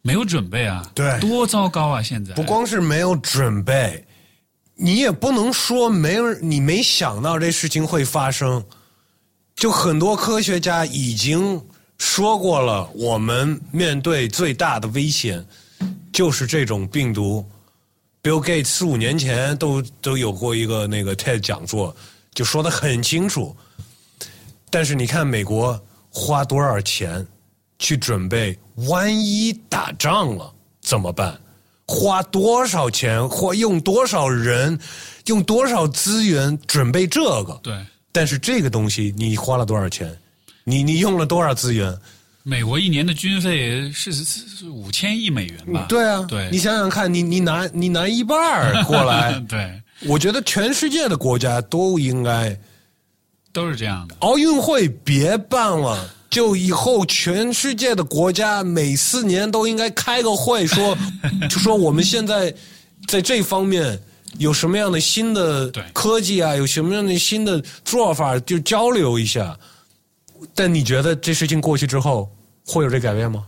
[0.02, 2.02] 没有准备啊，对多糟糕啊！
[2.02, 4.04] 现在不光是没有准备，
[4.74, 8.64] 你也不能说没有你没想到这事情会发生。
[9.54, 11.62] 就很多科学家已经
[12.02, 15.46] 说过了，我们面对最大的危险
[16.12, 17.48] 就是这种病毒。
[18.20, 21.94] Bill Gates 四五年前都都有过一个那个 TED 讲座，
[22.34, 23.56] 就说的很清楚。
[24.68, 25.80] 但是你看美国
[26.10, 27.24] 花多少钱
[27.78, 31.40] 去准备，万一打仗了怎么办？
[31.86, 34.76] 花多少钱，或用多少人，
[35.26, 37.60] 用多少资源准备这个？
[37.62, 40.18] 对但是这个东西你花了多少钱？
[40.64, 41.96] 你你用了多少资源？
[42.44, 45.86] 美国一年的军费是是是五千亿美元吧？
[45.88, 52.58] 对啊，对你想想看，你你拿你拿一半儿 过来，对，我觉得全世界的国家都应该
[53.52, 54.16] 都是这样的。
[54.18, 60.98] 奥运会别办了，就以后全世界的国家每四年都应该开个会说，
[61.48, 62.52] 就 说我们现在
[63.06, 63.96] 在这方面
[64.38, 69.56] 有什么样的新的对科技啊，有什么样的新的做法，就交流一下。
[70.54, 72.30] 但你觉得这事情过去之后
[72.66, 73.46] 会有这改变吗？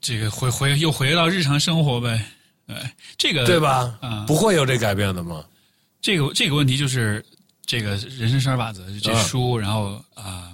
[0.00, 2.24] 这个回回又回到日常生活呗。
[2.66, 3.98] 哎，这个对吧？
[4.00, 5.44] 啊不会有这改变的吗？
[6.00, 7.24] 这个这个问题就是
[7.64, 10.52] 这个人生十二法则这书，然后啊、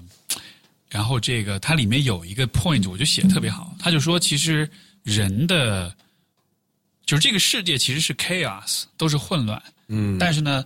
[0.88, 4.68] 然后这个它里面有一个 point，我觉得写的特别好，他就说其实
[5.02, 5.94] 人的
[7.06, 10.64] 就是这个世界其实是 chaos，都是混乱，嗯，但是呢，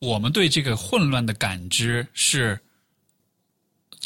[0.00, 2.58] 我们对这个混乱的感知是，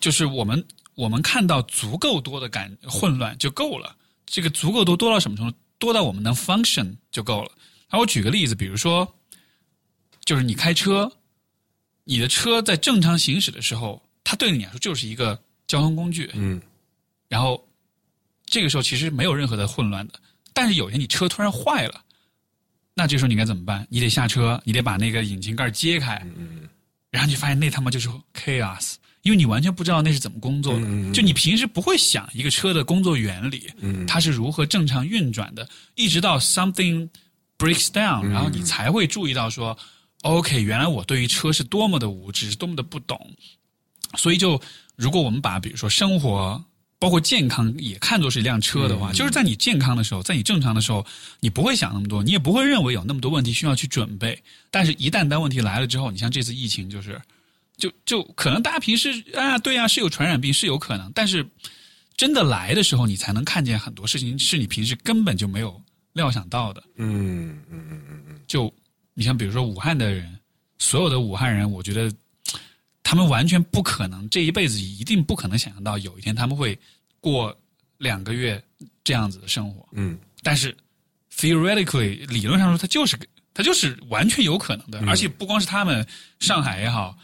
[0.01, 3.97] 就是我们我们看到足够多的感混乱就够了。
[4.27, 5.57] 这个足够多多到什么程度？
[5.79, 7.53] 多到我们能 function 就够了。
[7.91, 9.07] 那我举个例子，比如说，
[10.25, 11.13] 就是你开车，
[12.05, 16.61] 你的车在正常行驶的时候，它对你来说就是一个交通工具，嗯
[17.29, 17.63] 然后
[18.47, 20.15] 这个时候其实没有任何的混乱的。
[20.53, 22.03] 但是有一天你车突然坏了，
[22.95, 23.87] 那这时候你该怎么办？
[23.91, 26.69] 你得下车，你得把那个引擎盖揭开，嗯
[27.11, 28.95] 然后你发现那他妈就是 chaos，
[29.27, 31.13] 因为你完全不知道那是怎么工作的。
[31.13, 37.09] 就你平时不会想一个车的工作原理，嗯它是如何正常运转的，一直到 something
[37.59, 39.77] breaks down，然嗯后你才会注意到说、
[40.23, 43.19] o k 原来我对于车是多么的无知，是多么的不懂。
[44.17, 44.61] 所以就
[44.95, 46.65] 如果我们把比如说生活。
[46.99, 51.05] 包括健康也看作是一辆车的话，就是在你健康的时候，在你正常的时候，
[51.41, 54.43] 你不会想那么多，你也不会认为有那么多问题需要去准备。
[54.71, 57.21] 但是，一旦当问题来了之后，你像这次疫情，就是
[57.77, 61.47] 就就可能大家平时啊，对啊，是有传染病是有可能，但是
[62.17, 65.81] 真的来的时候，你才能看见很多事情是你平时根本就没有
[66.15, 66.83] 料想到的。
[66.97, 68.73] 嗯嗯嗯嗯嗯，就
[69.15, 70.39] 你像比如说武汉的人，
[70.79, 72.11] 所有的武汉人，我觉得
[73.03, 76.79] 他们完全不可能这一辈子一定不可能想象到有一天他们会
[77.21, 77.55] 过
[77.99, 78.63] 两个月
[79.05, 79.87] 这样子的生活。
[79.93, 80.77] 嗯但是
[81.35, 83.19] theoretically 理论上说，它就是
[83.53, 86.07] 它就是完全有可能的，而且不光是他们，
[86.41, 87.17] 上海也好，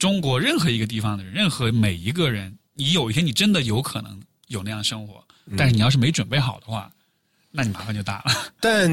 [0.00, 5.22] 中国任何一个地方的人，任何每一个人，你有一天你真的有可能有那样生活，
[5.58, 6.90] 但是你要是没准备好的话，
[7.50, 8.32] 那你麻烦就大了。
[8.60, 8.90] 但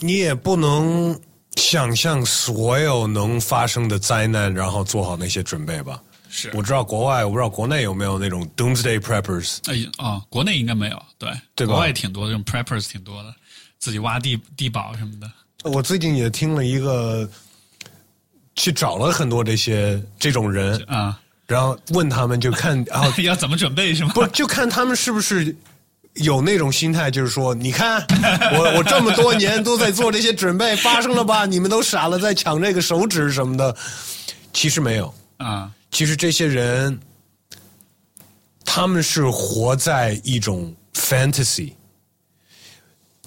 [0.00, 1.18] 你也不能
[1.54, 6.02] 想象所有能发生的灾难，然后做好那些准备吧。
[6.28, 9.58] 是我知道国外，我不知道国内有没有那种 doomsday preppers。
[9.70, 13.32] 哎啊、国内应该没有，对，对吧国外挺多的，这种 preppers 挺多的，
[13.78, 15.30] 自己挖地地堡什么的。
[15.62, 17.28] 我最近也听了一个，
[18.58, 24.10] 去找了很多这些这种人，啊，然后问他们就看啊， 要怎么准备是吗？
[24.12, 25.54] 不就看他们是不是
[26.14, 28.04] 有那种心态，就是说，你看
[28.58, 31.46] 我我这么多年都在做这些准备，发生了吧？
[31.46, 33.74] 你们都傻了，在抢这个手指什么的。
[34.52, 36.98] 其实没有，啊，其实这些人
[38.64, 41.72] 他们是活在一种 fantasy。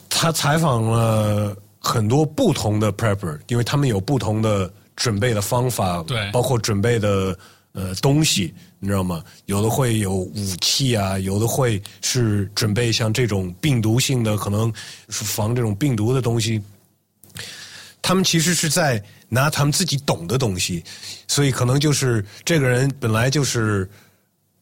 [0.09, 4.71] 他采访了很多不同的 prepper，因为他们有不同的
[5.01, 7.35] 准备的方法，对包括准备的
[7.71, 9.23] 呃东西，你知道吗？
[9.47, 14.71] 有的会有武器啊，有的会是准备像这种病毒性的，可能
[15.09, 16.61] 是防这种病毒的东西。
[17.99, 20.83] 他们其实是在拿他们自己懂的东西，
[21.27, 23.89] 所以可能就是这个人本来就是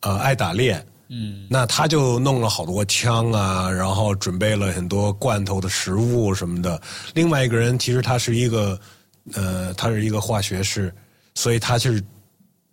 [0.01, 6.81] 呃爱打猎，嗯，那他就弄了好多枪啊，然后准备了很多罐头的食物什么的。
[7.13, 8.79] 另外一个人其实他是一个
[9.33, 10.93] 呃，他是一个化学师，
[11.35, 12.03] 所以他是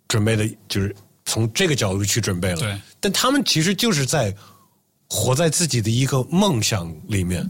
[0.07, 0.95] 准备的，就是
[1.25, 2.57] 从这个角度去准备了。
[2.57, 4.35] 对，但他们其实就是在
[5.09, 7.49] 活在自己的一个梦想里面。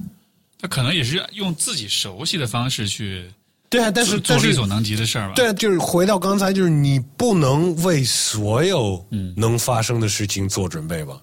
[0.60, 3.32] 他可能也是用自己熟悉的方式去
[3.70, 5.36] 对啊，但是做力所能及的事儿吧。
[5.36, 9.06] 对，就是回到刚才，就是你不能为所有
[9.36, 11.22] 能发生的事情做准备吧？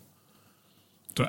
[1.15, 1.27] 对，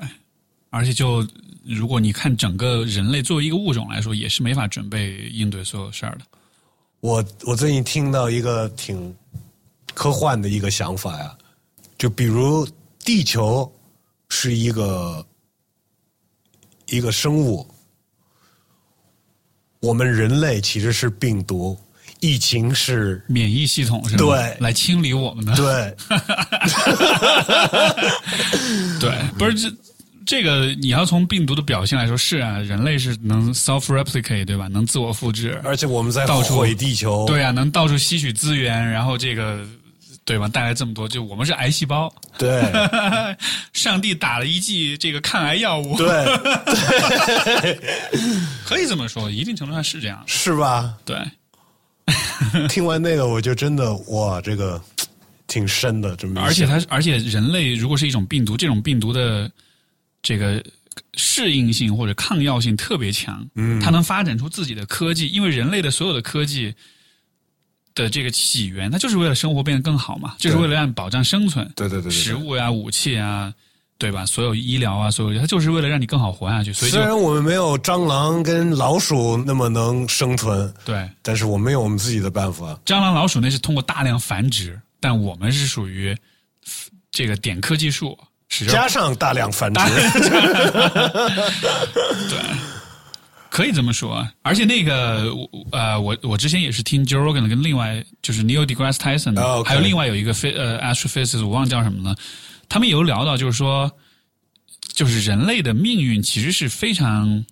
[0.69, 1.25] 而且就
[1.63, 6.25] 如果你看整个人类作为一个物种来说，也是没法准备应对所有事儿的。
[7.05, 9.15] 我我最近听到一个挺
[9.93, 11.37] 科幻的一个想法呀，
[11.99, 12.67] 就比如
[13.03, 13.71] 地球
[14.29, 15.23] 是一个
[16.87, 17.67] 一个生物，
[19.81, 21.77] 我们人类其实是病毒，
[22.21, 24.25] 疫情是免疫系统是吧？
[24.25, 25.55] 对来清理我们的。
[25.55, 25.95] 对
[28.99, 29.71] 对，不是这
[30.25, 34.67] 这个你要从病毒的表现来说，是啊，人类是能 self replicate 对吧？
[34.67, 39.65] 能自我复制，而且我们在到处毁地球，对啊，能到处吸取资源，然后这个
[40.23, 40.47] 对吧？
[40.47, 42.63] 带来这么多，就我们是癌细胞，对
[43.73, 46.07] 上帝打了一剂这个抗癌药物，对，
[48.65, 50.23] 可以这么说，一定程度上是这样。
[50.25, 50.95] 是吧？
[51.05, 51.17] 对，
[52.67, 54.81] 听完那个，我就真的哇，这个
[55.45, 59.51] 挺深的，这么一而且它，而且人类如果是一种病毒，这种病毒的
[60.25, 60.63] 这个
[61.13, 66.73] 适应性或者抗药性特别强，嗯，它能发展出自己的科技，因为人类的所有的科技
[67.93, 73.53] 的这个起源，它就是为了生活变得更好嘛，就是为了让你保障生存，对对对食物呀、武器啊，
[73.99, 74.25] 对吧？
[74.25, 81.07] 所有医疗啊，所有它就是为了让你更好活下去，所以虽然我们没有蟑螂跟老鼠那么能生存，对。
[81.21, 82.79] 但是我们有我们自己的办法。
[82.83, 86.17] 蟑螂、老鼠那是通过大量繁殖，但我们是属于
[87.11, 88.17] 这个点科技树，
[88.67, 89.79] 加上大量繁殖，
[92.29, 92.39] 对
[93.49, 95.31] 可以这么说，而且那个
[95.71, 102.15] 呃，我我之前也是听 Joe Rogan 跟另外就是 Neil deGrasse Tyson，、还有另外有一个非呃 astrophysicist，我忘了叫什么了，
[102.67, 103.89] 他们有聊到就是说，
[104.93, 107.45] 就是人类的命运其实是非常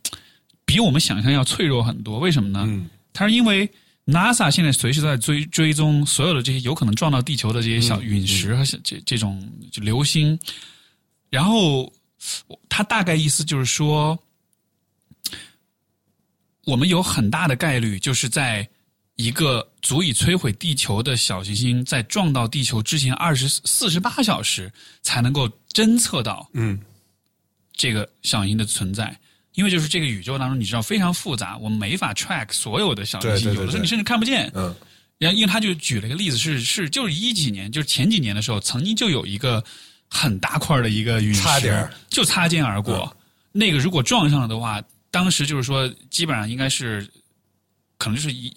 [0.65, 2.19] 比我们想象要脆弱很多。
[2.19, 2.65] 为什么呢？
[2.67, 2.89] 嗯。
[3.13, 3.69] 他是因为
[4.07, 9.41] NASA 现在随时在追追踪所有的这些有可能撞到地球的这些小陨石和小这这种
[9.71, 10.37] 就流星，
[11.33, 11.91] 然后
[12.69, 14.15] 他大概意思就是说，
[16.63, 18.69] 我们有很大的概率就是在
[19.15, 24.71] 一个足以摧毁地球的小行星在撞到地球之前二十四十八小时
[25.01, 26.79] 才能够侦测到嗯
[27.75, 29.19] 这个小行星的存在。
[29.53, 34.51] 因为就是这个宇宙当中，你知道非常复杂，我们没法 track 所有的小行星，有的时候你甚至看不见。
[34.53, 34.75] 嗯
[35.17, 39.63] 然后，因为他就举了一个例子是，是就是一几年，就是前几年的时候，曾经就有一个
[40.13, 43.11] 很大块的一个陨石，差点就擦肩而过。
[43.51, 47.07] 那个如果撞上了的话，当时就是说，基本上应该是，
[47.97, 48.53] 可能就是一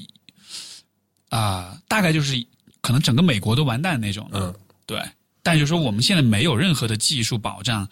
[1.31, 2.35] 啊、大概就是
[2.81, 4.29] 可能整个美国都完蛋那种。
[4.33, 4.55] 嗯
[4.87, 5.03] 对，
[5.43, 7.89] 但就是说我们现在没有任何的技术保障，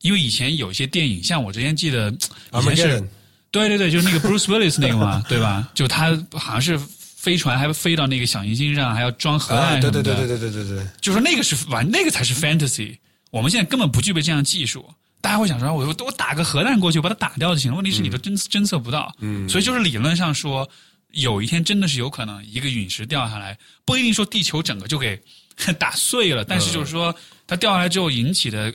[0.00, 3.08] 因为以前有一些电影，像我之前记得以前是
[3.50, 5.70] 对对对，就是那个 Bruce Willis 那个嘛， 对吧？
[5.74, 6.78] 就他好像是
[7.24, 9.80] 飞船还飞到那个小行星上，还要装核啊，弹。
[9.80, 12.98] 对对对对对对对对，就说那个是玩，那个才是 fantasy。
[13.30, 14.84] 我们现在根本不具备这样技术。
[15.22, 17.76] 大家会想说，我我打个核弹过去，我把它打掉就行了。
[17.76, 20.68] 问题是你都侦侦测不到，嗯，所以就是理论上说，
[21.12, 25.18] 有一天真的是有可能一个陨石掉下来，不一定说地球整个就给
[25.80, 27.14] 打碎了，但是就是说
[27.46, 28.70] 它掉下来之后引起的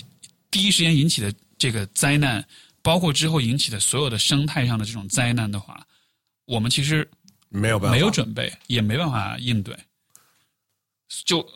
[0.50, 2.42] 第一时间引起的这个灾难，
[2.80, 5.86] 包括之后引起的所有的生态上的这种灾难的话，
[6.46, 7.06] 我们其实
[7.50, 9.76] 没有办法，没有准备，也没办法应对。
[11.26, 11.46] 就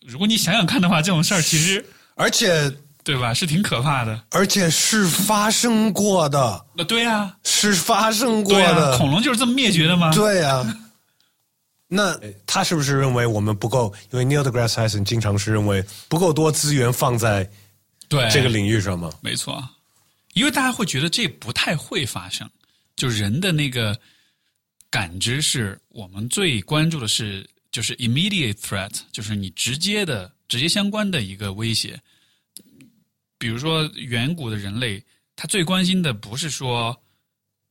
[0.00, 1.84] 如果你想想看的话，这种事儿其实
[2.16, 2.68] 而且
[3.02, 4.24] 对吧，是挺可怕的。
[4.30, 10.10] 而且是发生过的，那对呀、是发生过的，恐龙就是这么灭绝的吗？
[10.12, 10.64] 对呀、
[11.86, 13.92] 那他是不是认为我们不够？
[14.10, 17.48] 因为 Neil deGrasse Tyson 经常是认为不够多资源放在
[18.08, 19.12] 对，这个领域上吗？
[19.20, 19.62] 没错，
[20.32, 22.48] 因为大家会觉得这不太会发生，
[22.96, 23.98] 就人的那个
[24.94, 32.00] 感知是我们最关注的是就是 immediate threat，就是你直接的、直接相关的一个威胁。
[33.36, 35.02] 比如说远古的人类，
[35.34, 36.96] 他最关心的不是说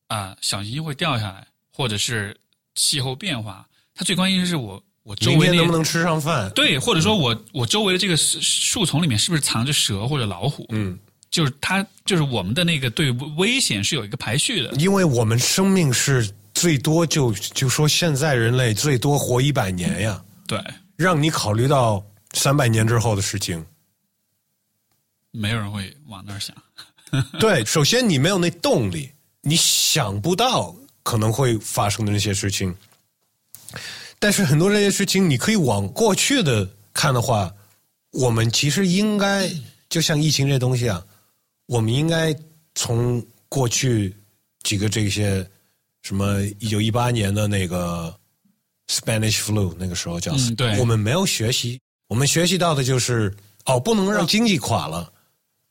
[0.08, 2.38] 啊、小行星会掉下来，或者是
[2.76, 3.66] 气候变化，
[3.96, 6.52] 他最关心的是我我周围能不能吃上饭？
[6.54, 10.66] 对，或者说我我周围的这个树树丛里面是不是藏着蛇或者老虎？
[10.72, 11.00] 嗯，
[11.32, 14.74] 就是它就是我们的那个对危险是有一个排序的。
[14.74, 16.30] 因为我们生命是
[16.64, 20.58] 最多就就说现在人类最多活一百年呀，对，
[20.96, 22.02] 让你考虑到
[22.36, 23.62] 三百年之后的事情。
[25.32, 26.56] 没有人会往那儿想。
[27.38, 29.12] 对，首先你没有那动力，
[29.42, 32.74] 你想不到可能会发生的那些事情。
[34.18, 37.54] 但是很多这些事情，你可以往过去的看的话，
[38.12, 39.52] 我们其实应该
[39.90, 41.06] 就像疫情这东西啊，
[41.66, 42.34] 我们应该
[42.74, 44.16] 从过去
[44.62, 45.46] 几个这些
[46.04, 48.16] 什么一九一八年的那个
[48.88, 53.34] Spanish flu 那个时候叫，嗯对我们没有学习，我们学习到的就是
[53.66, 55.10] 哦，不能让经济垮了。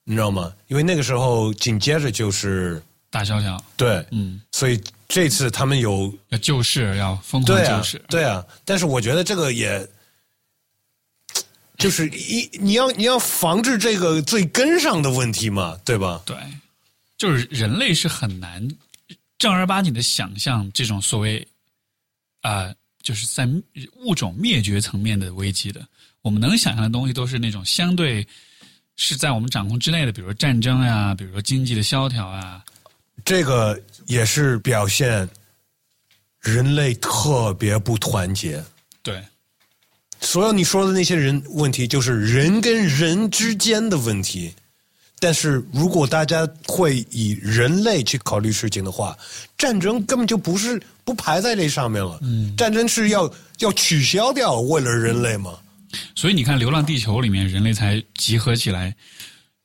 [0.05, 0.53] 你知道吗？
[0.67, 8.05] 因为那个时候紧接着就是大萧条，对，嗯，所以这次他们有要救市，要疯狂对啊救市。
[8.09, 9.89] 对啊，但是我觉得这个也
[11.79, 16.21] 就是一你要你要防治这个最根上的问题嘛，对吧？
[16.27, 16.37] 对，
[17.17, 18.67] 就是人类是很难
[19.43, 21.45] 正儿八经的想象这种所谓
[22.43, 22.73] 啊、
[23.03, 23.49] 就是在
[23.97, 25.85] 物种灭绝层面的危机的。
[26.21, 28.25] 我们能想象的东西都是那种相对
[28.95, 32.65] 是在我们掌控之内的，比如说战争呀、比如说经济的萧条啊。
[33.25, 35.29] 这个也是表现
[36.39, 38.63] 人类特别不团结。
[39.03, 39.21] 对，
[40.21, 44.55] 所有你说的那些人问题，就是人跟人之间的问题。
[45.23, 49.17] 但是如果大家会以人类去考虑事情的话，
[49.57, 52.19] 战争根本就不是不排在这上面了。
[52.23, 55.53] 嗯，战争是要要取消掉，为了人类嘛。
[56.17, 58.93] 所以你看，《流浪地球》里面人类才集合起来，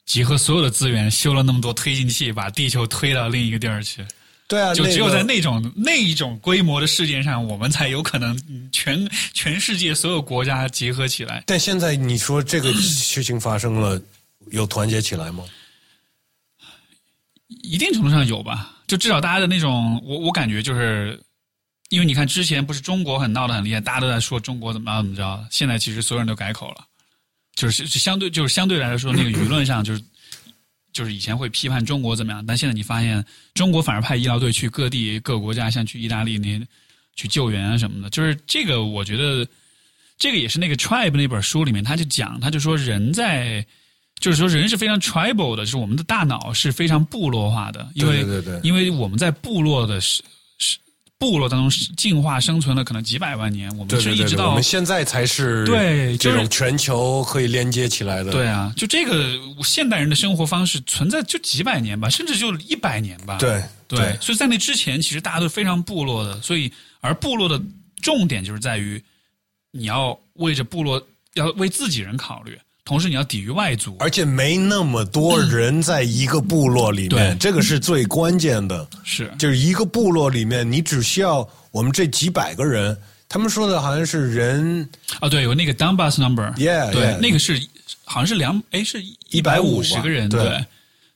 [0.05, 4.05] 集合所有的资源，修了那么多推进器，把地球推到另一个地儿去。
[4.47, 11.43] 对啊，就只有在那种那一种规模的事件上，我们才有可能嗯全全世界所有国家结合起来。
[11.47, 13.99] 但现在你说这个事情发生了，
[14.51, 15.43] 有团结起来吗？
[17.47, 21.19] 一定程度上有吧，就至少大家的那种，我我感觉就是，
[21.89, 26.85] 因为你看之前不是中国很闹得很厉害，大家都在说中国怎么怎么着，现在其实所有人都改口了，
[27.55, 30.03] 就是相对就是相对来说那个舆论上就是。
[30.93, 33.23] 就是以前会批判中国怎么样，但现在你发现
[33.53, 36.59] 中国反而派医疗队去各地各国家，像去意大利那
[37.15, 39.47] 去救援啊什么的，就是这个我觉得
[40.17, 43.63] 这个也是那个 Tribe 那本书里面他就讲，他就说人在
[44.20, 50.24] 就是说人是非常 tribal 的，就是我们的大脑是非常部落化的，因为对对对因为我们在部落的是
[50.57, 50.78] 是
[51.20, 58.32] 部落当中进化生存了可能几百万年，我们是一直到我们现在才是对这种全球可以连接起来的。
[58.32, 63.38] 对啊，就这个现代人的生活方式存在就几百年吧，甚至就一百年吧。
[63.38, 67.59] 对对，所以在那之前，其实大家都非常部落的，所以而部落的
[68.01, 69.01] 重点就是在于
[69.72, 71.01] 你要为着部落，
[71.36, 73.97] 要为自己人考虑，同时你要抵御外族。
[73.99, 77.38] 而且没那么多人在一个部落里面，对。
[77.38, 78.88] 这个是最关键的。
[79.03, 79.29] 是。
[79.38, 87.61] 就是一个部落里面，你只需要我们这几百个人，他们说的好像是人啊，对，有那个 Dunbus number，Yeah，对 yeah 那个是
[88.05, 90.41] 好像是两，哎，是一百五十个人，对。
[90.41, 90.65] 对，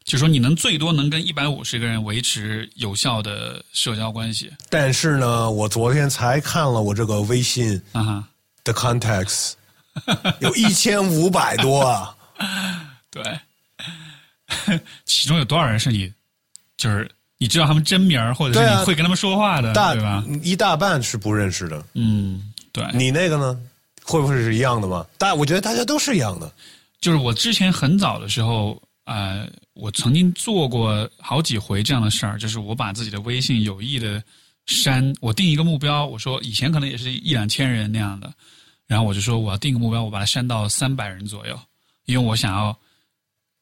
[0.03, 4.51] 就说你能最多能跟一百五十个人维持有效的社交关系。
[4.69, 8.23] 但是呢，我昨天才看了我这个微信啊哈，
[8.65, 9.53] 的 contacts，
[10.41, 12.15] 有一千五百多啊。
[13.11, 13.39] 对，
[15.05, 16.11] 其中有多少人是你，
[16.77, 20.23] 就是你知道他们真名，或者是你会跟他们说话的，大对吧？
[20.43, 21.83] 一大半是不认识的。
[21.93, 23.59] 嗯，对，你那个呢？
[24.03, 25.05] 会不会是一样的吗？
[25.19, 26.51] 大，我觉得大家都是一样的。
[26.99, 34.21] 就是我之前很早的时候，呃，我曾经做过好几回这样的事儿，就是我把自己的微信有意的
[34.65, 38.33] 删，我定一个目标，我说以前可能也是一两千人那样的，
[38.91, 41.57] 然后我就说我要定个目标，我把它删到三百人左右，
[42.07, 42.77] 因为我想要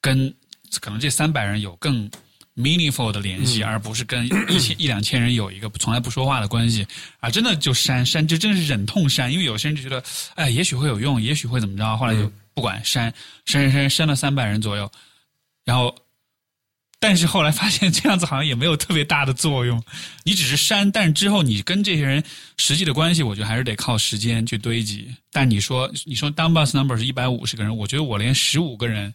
[0.02, 0.34] 跟
[0.82, 2.10] 可能这三百人有更
[2.58, 6.84] meaningful 的联系，而不是跟一千 一两千人有一个从来不说话的关系
[7.20, 7.30] 啊！
[7.30, 10.04] 真的就删删，就真的是忍痛删，因为有些人就觉得，
[10.34, 13.14] 哎，也许会有用，也许会怎么着，后来就不管删
[13.46, 14.92] 删删删删了三百人左右，
[15.64, 15.96] 然后。
[17.00, 19.82] 但是后来发现这样子好像也没有特别大的作用，
[20.24, 22.22] 你只是删，但是之后你跟这些人
[22.58, 25.08] 实际的关系，我觉得还是得靠时间去堆积。
[25.32, 29.14] 但你说你说 down bus number 是一百五十个人，我觉得我连十五个人，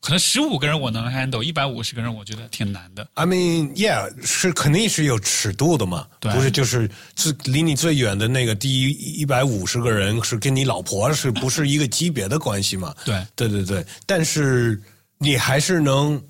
[0.00, 3.08] 可能十五个人我能 handle，一百五十个人我觉得挺难的。
[3.14, 12.94] I mean, yeah，是肯定是有尺度的嘛，对不是就是最离你最远的那个第一一百五十个人是跟你老婆是不是一个级别的关系嘛？
[13.04, 14.80] 对对对对，但是
[15.18, 16.22] 你还是能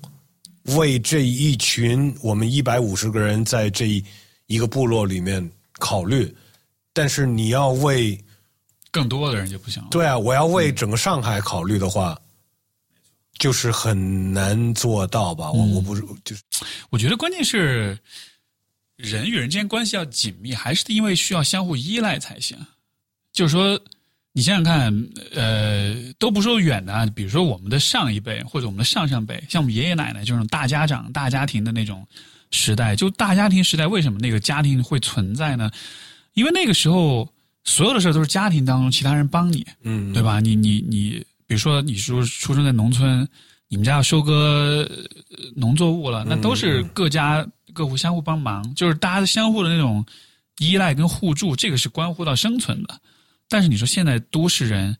[0.75, 4.03] 为这一群我们一百五十个人在这一
[4.47, 6.33] 一个部落里面考虑，
[6.93, 8.19] 但是你要为
[8.91, 9.87] 更多的人就不行了。
[9.89, 12.19] 对啊，我要为整个上海考虑的话，
[13.37, 15.51] 就是很难做到吧？
[15.51, 16.43] 我我不是就是
[16.89, 17.97] 我觉得关键是
[18.97, 22.57] 人与人之间关系要紧密，还是因为需要相互依赖才行。
[23.33, 23.79] 就是说，
[24.33, 32.07] 你想想看，呃，都不说远的啊，比如说我们的上一辈或者我们的上上辈，像我们爷爷奶奶这种大家长、大家庭的那种
[32.51, 35.69] 时代，就大家庭时代，为什么那个家庭会存在呢？
[36.33, 37.27] 因为那个时候
[37.65, 40.39] 所有的事儿都是家庭当中其他人帮你，嗯，对吧？
[40.39, 41.09] 你你你，
[41.45, 43.27] 比如说你说出生在农村，
[43.67, 44.87] 你们家要收割
[45.29, 50.05] 呃农作物了，那都是各家各户相互帮忙，就是大家相互的那种
[50.59, 52.97] 依赖跟互助，这个是关乎到生存的。
[53.51, 54.95] 但是你说现在都市人，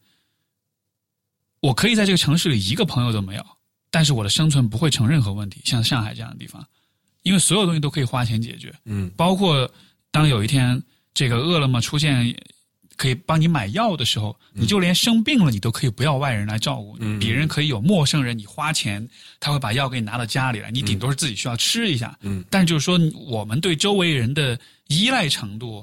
[1.62, 3.46] 我可以在这个城市里一个朋友都没有，
[3.90, 6.68] 但是我的生存不会成任何问题，像上海这样的地方，
[7.22, 9.72] 因为所有东西都可以花钱解决，嗯，包括
[10.12, 10.84] 当有一天
[11.14, 12.36] 这个饿了么出现
[12.98, 19.08] 可以帮你买药的时候，你就连生病了，你都可以不要外人来照顾嗯，别人可以有陌生人，你花钱
[19.40, 22.20] 他会把药给你拿到家里来，你顶多是自己需要吃一下。
[22.20, 25.82] 嗯，但就是说，我们对周围人的依赖程度，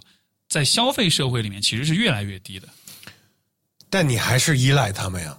[0.48, 2.68] 在消费社会里面其实是越来越低的。
[3.90, 5.38] 但你还是依赖他们呀，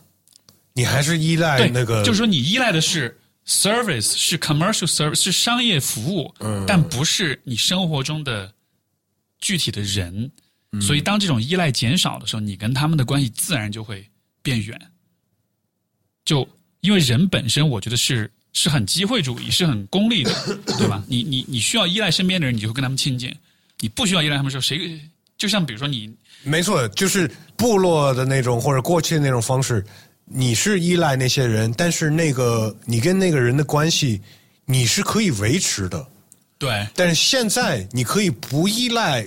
[0.73, 8.53] 你还是依赖对，那个，就是说你依赖的是 service，是 commercial service，是商业服务，嗯但不是你生活中的
[9.39, 10.31] 具体的人。
[10.71, 14.07] 嗯所以，当这种依赖减少的时候，你跟他们的关系自然就会
[14.43, 14.79] 变远。
[16.23, 16.47] 就
[16.81, 20.31] 因为人本身，我觉得是是很机会主义，是很功利的，
[20.77, 21.03] 对吧？
[21.07, 23.31] 你你你需要依赖身边的人，你就会跟他们亲近；
[23.79, 24.99] 你不需要依赖他们的时候，谁
[25.37, 26.13] 就像比如说你
[26.43, 29.83] 没错，就是部落的那种或者过去的那种方式，
[30.25, 34.21] 你是依赖那些人，但是那个你跟那个人的关系，
[34.65, 36.05] 你是可以维持的。
[36.57, 36.85] 对。
[36.93, 39.25] 但是现在你可以不依赖，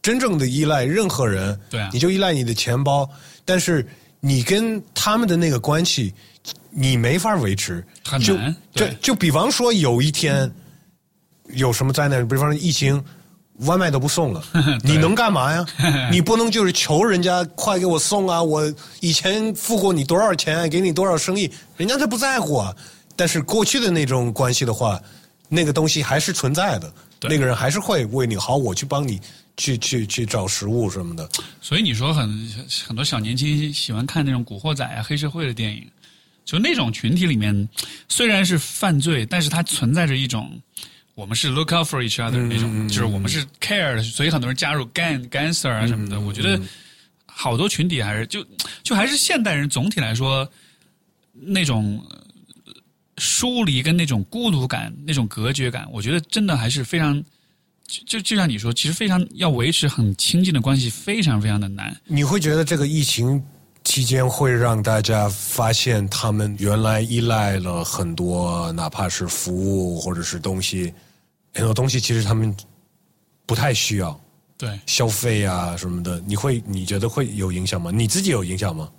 [0.00, 1.90] 真正的依赖任何人，对啊。
[1.92, 3.08] 你就依赖你的钱包，
[3.44, 3.84] 但是
[4.20, 6.14] 你跟他们的那个关系，
[6.70, 7.84] 你没法维持，
[8.20, 8.96] 就很难就对。
[9.02, 10.48] 就比方说有一天
[11.50, 13.04] 有什么灾难，比方说疫情，
[13.60, 14.42] 外卖都不送了，
[14.84, 15.66] 你能干嘛呀？
[16.12, 18.42] 你不能就是求人家快给我送啊！
[18.42, 22.74] 我以前付过你多少钱，给你多少生意，人家他不在乎啊。
[23.16, 25.00] 但是过去的那种关系的话，
[25.48, 26.92] 那个东西还是存在的，
[27.22, 29.20] 那个人还是会为你好，我去帮你
[29.56, 31.28] 去去去找食物什么的。
[31.60, 32.52] 所以你说很
[32.86, 35.84] 很多小年轻喜欢看那种古惑仔啊、黑社会的电影，
[36.44, 37.68] 就那种群体里面，
[38.08, 40.56] 虽然是犯罪，但是它存在着一种
[41.18, 46.20] 我们是 look out for each other 那种，就是我们是 care 的，所以很多人加入 gang gangster 啊什么的。
[46.20, 46.60] 我觉得
[47.26, 48.46] 好多群体还是就
[48.84, 50.48] 就还是现代人总体来说
[51.32, 52.00] 那种。
[52.10, 52.16] 呃
[53.20, 57.20] 疏离跟那种孤独感、那种隔绝感，我觉得真的还是非常，
[57.84, 62.00] 就就就像你说，其实非常要维持很亲近的关系，非常非常的难。
[62.06, 63.42] 你会觉得这个疫情
[63.82, 70.94] 期间会让大家发现，他们原来依赖了很多，哪怕是服务或者是东西，
[71.58, 72.56] 很多东西其实他们
[73.44, 74.18] 不太需要
[74.56, 76.20] 对，消费啊什么的。
[76.20, 77.90] 你会你觉得会有影响吗？
[77.90, 78.90] 你自己有影响吗？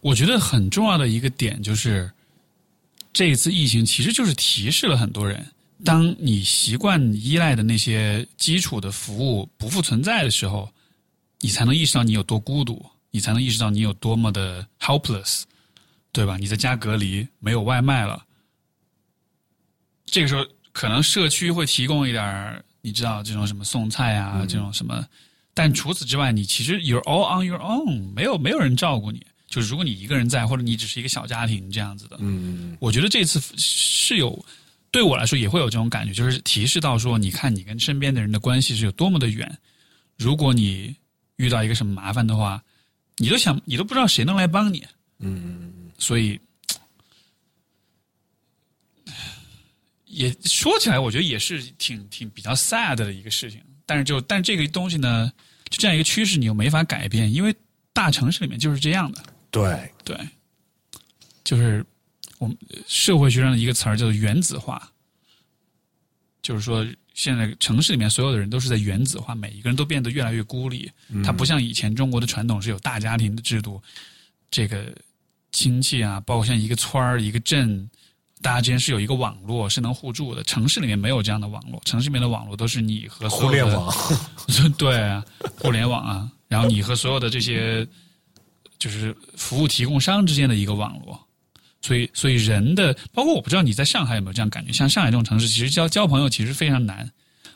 [0.00, 2.10] 我觉得很重要的一个点就是，
[3.12, 5.44] 这一次疫情其实就是提示了很多人，
[5.84, 10.68] 当你习惯依赖的那些基础的服务不复存在的时候，
[11.40, 15.42] 你才能意识到你有多孤独，你才能意识到你有多么的 helpless，
[16.12, 16.36] 对吧？
[16.36, 18.24] 你在家隔离，没有外卖了，
[20.06, 20.44] 这个时候
[20.78, 25.04] 可能社区会提供一点，你知道这种什么送菜啊，这种什么。
[25.52, 29.26] 但除此之外，你其实 you're all on your own，没有没有人照顾你。
[29.48, 34.40] 就是如果你一个人在，或者你只是一个小家庭这样子的，嗯，我觉得这次是有
[34.92, 39.58] 对我来说也会有这种感觉，就是提示到说，你看你跟身边的人的关系是有多么的远。
[40.16, 40.94] 如果你
[41.38, 42.62] 遇到一个什么麻烦的话，
[43.16, 44.86] 你都想你都不知道谁能来帮你。
[45.18, 46.38] 嗯，所以
[50.18, 53.60] 也说起来，我觉得也是挺挺比较 sad 的一个事情。
[53.86, 55.32] 但是就但这个东西呢，
[55.70, 57.54] 就这样一个趋势，你又没法改变，因为
[57.92, 59.24] 大城市里面就是这样的。
[59.50, 60.18] 对，对，
[61.44, 61.86] 就是
[62.38, 62.56] 我们
[62.86, 64.92] 社会学上的一个词儿叫做原子化，
[66.42, 70.90] 就是说现在城市里面所有的人都是在原子化，每一个人都变得越来越孤立。
[71.24, 73.80] 它不像以前中国的传统是有大家庭的制度，
[74.50, 74.94] 这个
[75.50, 77.88] 亲戚啊，包括像一个村儿、一个镇，
[78.40, 80.42] 大家之间是有一个网络是能互助的。
[80.44, 83.94] 城市里面没有这样的网络，城市里面的网络都是你和互联网，
[84.78, 85.24] 对啊，
[85.58, 87.86] 互联网啊，然后你和所有的这些
[88.78, 91.18] 就是服务提供商之间的一个网络，
[91.82, 97.10] 所以所以人的，包括我不知道你在上海有没有这样感觉，像上海这种城市，其实交交朋友其实非常难，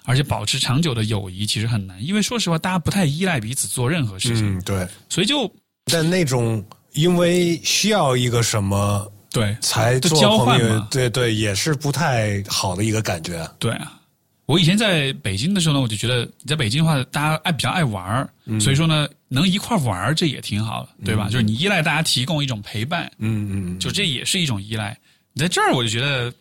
[0.05, 4.89] 而且保持长久的友谊其实很难，因为说实话，大家不太依赖彼此做任何事情，嗯，对。
[5.09, 5.49] 所以就
[5.85, 6.64] 但那种
[6.95, 13.49] 因为需要一个什么对才做交换嘛，对对，也是不太好的一个感觉。
[13.59, 13.99] 对啊，
[14.47, 18.28] 我以前在北京的时候呢，我就觉得你在北京的话，大家爱比较爱玩儿，
[18.61, 21.28] 所以说呢，能一块玩儿这也挺好的，对吧？
[21.30, 24.97] 就是你依赖大家提供一种陪伴，嗯嗯，就这也是一种依赖。
[25.33, 26.33] 你在这儿，我就觉得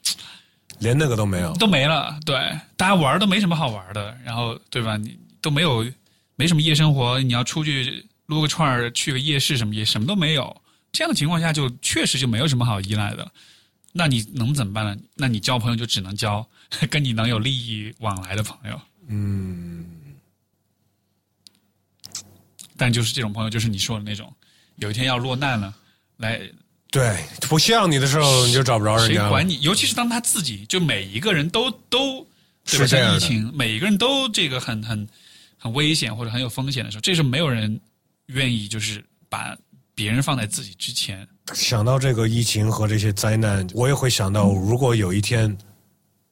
[0.80, 1.54] 连那个都没有。
[1.54, 2.36] 都没了，对，
[2.76, 4.98] 大家玩都没什么好玩的，然后对吧？
[4.98, 5.86] 你都没有
[6.36, 10.61] 没什么夜生活，你要出去撸个串儿，去个夜市什么也什么都没有。
[10.92, 13.32] 这样的情况下，就确实就没有什么好依赖的了。
[13.94, 14.98] 那你能怎么办呢？
[15.16, 16.48] 那你交朋友就只能交
[16.89, 18.80] 跟你能有利益往来的朋友。
[19.08, 19.86] 嗯，
[22.78, 24.34] 但就是这种朋友，就是你说的那种，
[24.78, 25.74] 有一天要落难了，
[26.18, 26.39] 来
[26.89, 29.28] 对，不需要你的时候你就找不着人家了。
[29.28, 29.60] 谁管你？
[29.62, 32.26] 尤其是当他自己，就每一个人都都
[32.66, 32.88] 对吧？
[32.88, 35.08] 像疫情，每一个人都这个很很
[35.58, 37.80] 很危险或者很有风险的时候，这时候没有人
[38.28, 39.58] 愿意就是把
[40.02, 41.28] 别人放在自己之前。
[41.54, 45.56] 想到这个疫情和这些灾难，我也会想到，如果有一天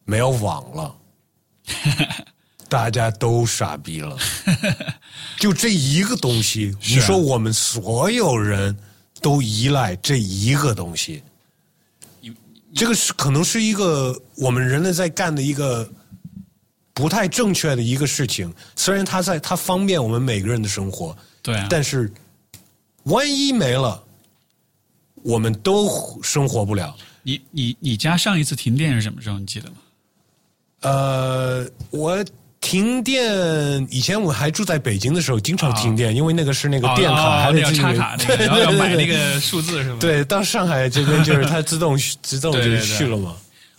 [0.06, 0.96] 没有网了，
[2.68, 4.18] 大家都傻逼了。
[5.38, 8.76] 就这一个东西，啊你说我们所有人
[9.22, 11.22] 都依赖这一个东西，
[12.74, 15.88] 这个是可能是一个我们人类在干的一个
[16.92, 18.52] 不太正确的一个事情。
[18.76, 22.12] 虽然它在它方便我们每个人的生活，对啊，但是
[23.04, 24.04] 万一没了，
[25.24, 26.96] 我们都生活不了。
[27.24, 29.38] 你你你家上一次停电是什么时候？
[29.38, 29.76] 你记得吗？
[30.82, 32.24] 呃，我
[32.62, 39.98] 停电以前我还住在北京的时候，经常停电，因为那个是那个电卡，哦还得那要插卡那个，对然后要买那个数字是吗？
[40.00, 43.36] 对，到上海这边就是它自动自动就对对对去了嘛。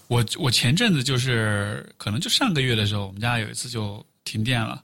[0.09, 4.83] 我我前阵子就是可能就上个月的时候，我们家有一次就停电了，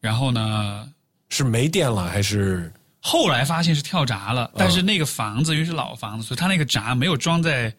[0.00, 0.88] 然后呢，
[1.28, 2.72] 是没电了还是
[3.08, 7.72] 后来发现是跳闸了，但是那个房子因为是老房子，所以它那个闸没有装在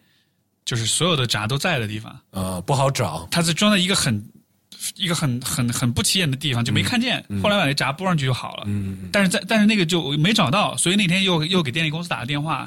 [0.64, 3.28] 就是所有的闸都在的地方，呃，不好找。
[3.30, 4.26] 它是装在一个很
[4.96, 7.22] 一个很很很不起眼的地方，就没看见。
[7.42, 8.62] 后来把那闸拨上去就好了。
[8.68, 12.66] 嗯但是在但是那个就没找到，所以那天又又给电力公司打了电话，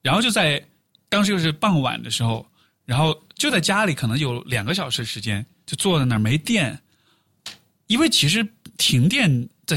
[0.00, 0.64] 然后就在
[1.08, 2.46] 当时又是傍晚的时候，
[2.84, 6.78] 然后就在家里可能有两个小时时间，就坐在那儿没电，
[7.88, 8.46] 因为其实
[8.76, 9.76] 停电在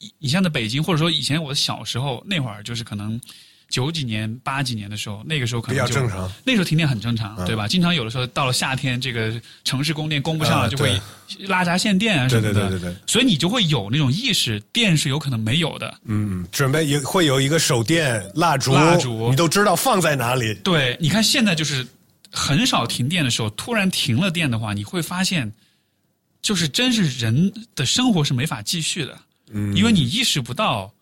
[0.00, 3.20] 你你像在北京，或者说以前我小时候那会儿，就是可能
[3.68, 6.32] 九几年、八几年的时候，那个时候可能比较正常。
[6.42, 7.68] 那时候停电很正常，对吧？
[7.68, 10.98] 经常有的时候到了夏天，这个城市供电供不上啊了，就会
[11.46, 12.68] 拉闸限电啊什对么的。
[12.68, 16.00] 对对对对，所以你就会有那种意识，电是有可能没有的。
[16.04, 20.54] 嗯，准备有会有一个手电蜡烛，蜡烛你都知道放在哪里。
[20.64, 21.86] 对，你看现在就是
[22.32, 25.52] 很少停电的时候，突然停了电的话，你会发现，
[26.42, 29.16] 就是真是人的生活是没法继续的，
[29.52, 30.92] 嗯，因为你意识不到，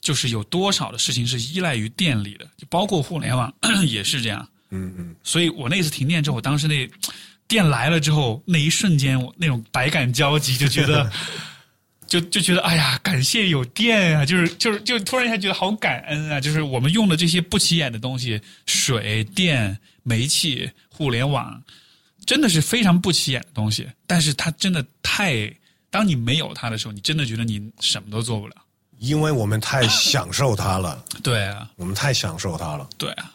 [0.00, 3.52] 就是有多少的事情是依赖于电力的，就包括互联网
[3.86, 4.48] 也是这样。
[4.70, 6.88] 嗯嗯，所以我那次停电之后，我当时那
[7.46, 11.10] 电来了之后，那一瞬间我那种百感交集，就觉得，
[12.06, 21.62] 就就觉得哎呀，感谢有电啊，就是就是就突然一下觉得好感恩啊，就是我们用的这些不起眼的东西，水电、煤气、互联网，
[22.26, 25.50] 真的是非常不起眼的东西，但是它真的太，
[25.90, 28.54] 当你没有它的时候，你真的觉得你什么都做不了。
[28.98, 32.88] 因为我们太享受它了，对啊，我们太享受它了。
[32.98, 33.32] 对啊，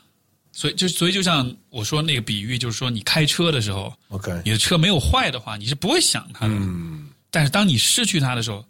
[0.51, 6.53] 所以就所以就像我说那个比喻，就是说你开车的时候，OK，你的车没有坏的话，你是不会想它的。
[6.53, 8.63] 嗯，但是当你失去它的时候，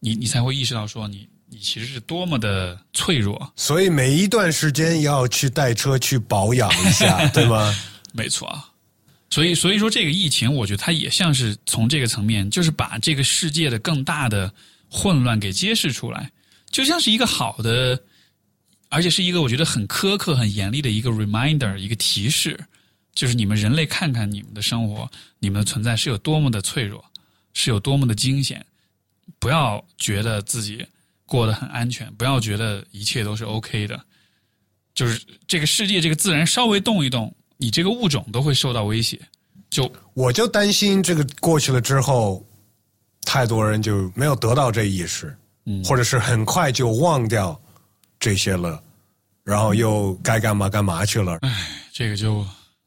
[0.00, 3.52] 你你才会意识到说你你其实是多么的脆弱。
[3.54, 7.74] 所以每一段时间要去带车去保养一下， 对吗？
[8.14, 8.64] 没错啊，
[9.30, 14.52] 所以所以说这个疫情，我觉得它也像是从这个层面，就是把这个世界的更大的
[14.90, 16.32] 混乱给揭示出来，
[16.70, 18.02] 就像是一个好的，
[18.88, 22.58] 而且是一个我觉得很苛刻、很严厉的一个 reminder，一个提示，
[23.14, 27.04] 就是你们人类看看你们的生活，你们的存在是有多么的脆弱，
[27.52, 28.64] 是有多么的惊险，
[29.38, 30.86] 不要觉得自己
[31.26, 34.00] 过得很安全，不要觉得一切都是 OK 的，
[34.94, 39.20] 就是这个世界、这个自然稍微动一动，你这个物种都会受到威胁。
[39.68, 42.42] 就我就担心这个过去了之后，
[43.26, 45.36] 太多人就没有得到这意识，
[45.66, 47.60] 嗯或者是很快就忘掉
[48.18, 48.82] 这些了，
[49.44, 51.36] 然后又该干嘛干嘛去了。
[51.42, 52.46] 哎这个就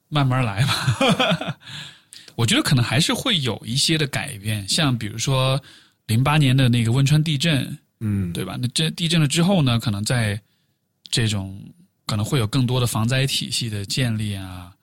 [0.10, 1.58] 慢慢来吧。
[2.36, 5.62] 我觉得可能还是会有一些的改变，像比如说
[6.08, 8.58] 零八年的那个汶川地震，嗯，对吧？
[8.60, 10.42] 那这地震了之后呢，可能在
[11.12, 11.62] 这种
[12.06, 14.74] 可能会有更多的防灾体系的建立啊，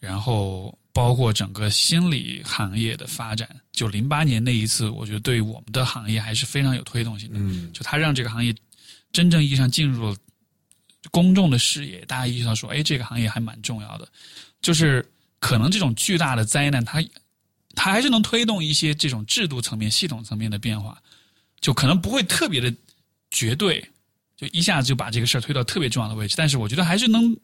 [0.00, 3.48] 然后包括整个心理行业的发展。
[3.72, 7.38] 就零八年那一次，我觉得对我们的行业还是非常有推动性的。
[7.38, 8.54] 嗯就它让这个行业
[9.12, 10.16] 真正意义上进入了
[11.12, 14.08] 公众的视野，大家意识到说，哎，这个行业还蛮重要的。
[14.60, 17.00] 就是可能这种巨大的灾难，它
[17.76, 21.00] 它还是能推动一些这种制度层面、系统层面的变化，
[21.60, 22.74] 就可能不会特别的
[23.30, 23.88] 绝对，
[24.38, 26.34] 就一下子就把这个事儿推到特别重要的位置。
[26.38, 27.36] 但是我觉得还是能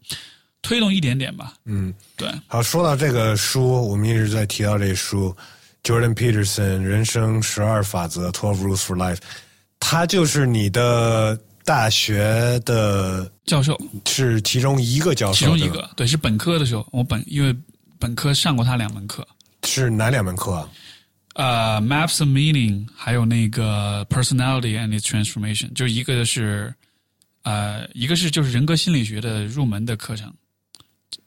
[0.63, 1.53] 推动一点点吧。
[1.67, 5.37] 嗯，对，好，说到这个书，我们一直在提到这书
[5.83, 9.19] ，Jordan Peterson《人生十二法则》（Twelve Rules for Life），
[9.81, 17.55] 他就是你的大学的，教授，是其中一个教授，其中一个，对，是本科的时候，我本因为
[17.99, 19.27] 本科上过他两门课。
[19.65, 20.69] 是哪两门课啊？
[21.35, 26.73] 呃，Maps of Meaning，还有那个 Personality and its Transformation，就一个是
[27.45, 30.35] 呃，一个是就是人格心理学的入门的课程，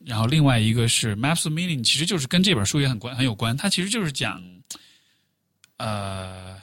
[0.04, 4.44] 然后另外一个是 Maps of Meaning，其实就是跟这本书也很关很有关，它其实就是讲
[5.78, 6.58] 呃，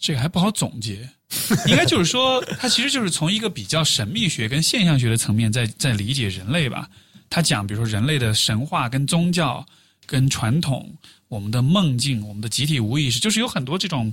[0.00, 1.08] 这个还不好总结。
[1.66, 6.88] 应该就是说，它其实就是从一个比较神秘学跟现象学的层面在在理解人类吧。
[7.28, 9.66] 他讲，比如说人类的神话、跟宗教、
[10.06, 10.96] 跟传统、
[11.26, 14.12] 我们的梦境、我们的集体无意识，就是有很多这种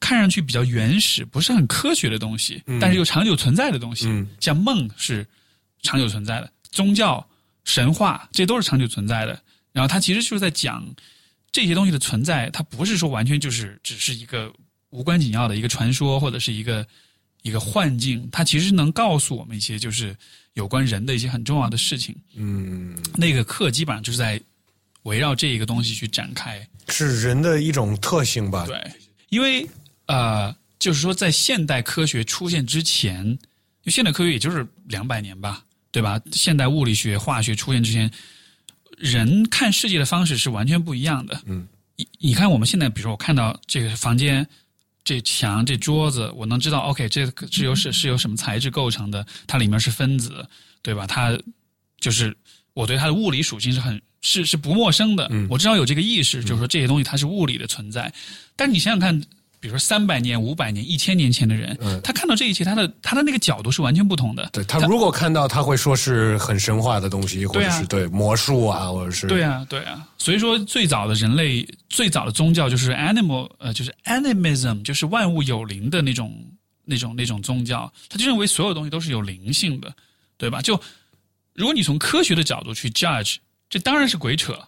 [0.00, 4.08] 看上去比较原始、不是很科学的东西，但是又长久存在的东西。
[4.08, 5.24] 嗯像梦是
[5.82, 7.24] 长久存在的，宗教、
[7.64, 9.40] 神话这都是长久存在的。
[9.72, 10.84] 然后他其实就是在讲
[11.52, 14.52] 这些东西的存在，它不是说完全就是只是一个
[14.90, 16.84] 无关紧要的一个传说或者是一个
[17.42, 20.16] 一个幻境，它其实能告诉我们一些就是
[20.54, 22.16] 有关人的一些很重要的事情。
[22.34, 24.40] 嗯，那个课基本上就是在
[25.04, 26.66] 围绕这一个东西去展开。
[26.88, 28.66] 是人的一种特性吧？
[28.66, 28.92] 对，
[29.28, 29.66] 因为
[30.10, 33.38] 呃，就是说在现代科学出现之前，因
[33.86, 36.20] 为现代科学也就是两百年吧，对吧？
[36.32, 38.10] 现代物理学、化学出现之前，
[38.98, 41.40] 人看世界的方式是完全不一样的。
[41.46, 41.66] 嗯，
[41.96, 44.46] 你你看我们现在，比如说我看到这个房间。
[45.02, 49.26] 这墙、这桌子，我能知道，OK，这个是由是是由什么材质构成的？
[49.46, 50.46] 它里面是分子，
[50.82, 51.06] 对吧？
[51.06, 51.36] 它
[51.98, 52.36] 就是
[52.74, 55.26] 我对它的物理属性是很是是不陌生的。
[55.30, 58.12] 嗯我至少有这个意识，就是说这些东西它是物理的存在。
[58.54, 59.20] 但是你想想看，
[59.60, 62.00] 比如说三百年、五百年、一千年前的人，嗯。
[62.02, 64.48] 他看到这一切，他的他的那个角度是完全不同的。
[64.52, 76.34] 对他如果看到，他会说是很神话的东西，或者是对魔术啊，或者是对啊，对啊，所以说最早的人类最早的宗教就是 animal，呃，就是 animism，就是万物有灵的那种
[76.86, 79.94] 那种那种宗教，他就认为所有东西都是有灵性的，
[80.38, 80.62] 对吧？
[80.62, 80.80] 就
[81.54, 83.36] 如果你从科学的角度去 judge，
[83.68, 84.58] 这当然是鬼扯，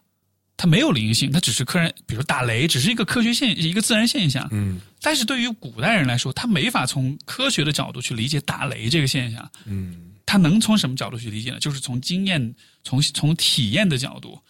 [0.57, 4.47] 它没有灵性，它只是科然，比如打雷，只是一个科学现一个自然现象。
[4.53, 9.51] 嗯但是对于古代人来说，他没法从科学的角度去理解打雷这个现象。
[9.65, 11.59] 嗯他能从什么角度去理解呢？
[11.59, 12.55] 就是从经验、
[12.85, 14.41] 从从体验的角度，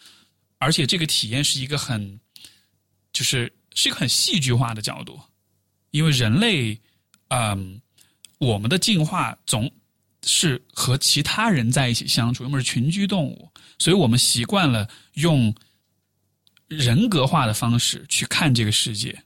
[0.59, 2.20] 而且这个体验是一个很，
[3.12, 5.19] 就是是一个很戏剧化的角度，
[5.91, 6.79] 因为人类，
[7.29, 7.81] 嗯，
[8.39, 9.69] 我们的进化总
[10.24, 13.49] 是和其他人在一起相处，因为是群居动物，
[13.79, 15.53] 所以我们习惯了用
[16.77, 19.16] 人格化的方式去看这个世界。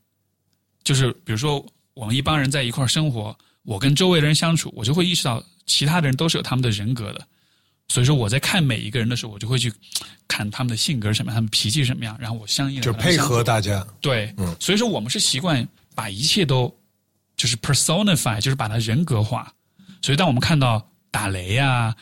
[0.84, 1.64] 就是比如说，
[1.94, 7.26] 我们一帮人在一块儿生活，我跟周围的人相处，我就会意识到其他的人都是有他们的人格的。
[7.88, 9.72] 所以说，我在看每一个人的时候，我就会去
[10.28, 13.86] 看他们的性格是什么样，他们脾气什么样，然后我相应的就配合大家。
[14.00, 16.72] 对，嗯所以说我们是习惯把一切都
[17.36, 19.52] 就是 personify，就是把它人格化。
[20.02, 21.94] 所以当我们看到打雷啊，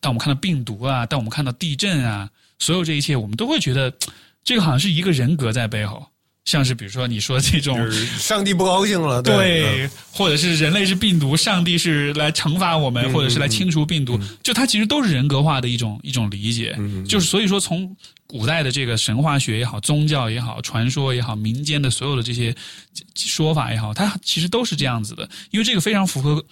[0.00, 3.92] 当我们看到病毒啊，当我们看到地震啊，所有这一切，我们都会觉得
[4.44, 6.06] 这个好像是一个人格在背后，
[6.44, 16.78] 像是比如说你说这种上帝不高兴了，对，对，或者是人类是病毒，上帝是来惩罚我们，或者是来清除病毒，就它其实都是人格化的一种一种理解。
[17.08, 17.96] 就是所以说，从
[18.26, 22.54] 古代的这个神话学也好，宗教也好，传说也好，民间的所有的这些
[23.16, 26.44] 说法也好，它其实都是这样子的，因为这个非常符合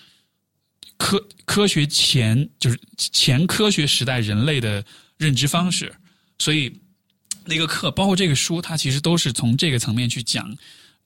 [0.96, 4.82] 科科学前就是前科学时代人类的
[5.18, 5.92] 认知方式，
[6.38, 6.72] 所以
[7.46, 10.54] 那个课，包括这个书，它其实都是从这个层面去讲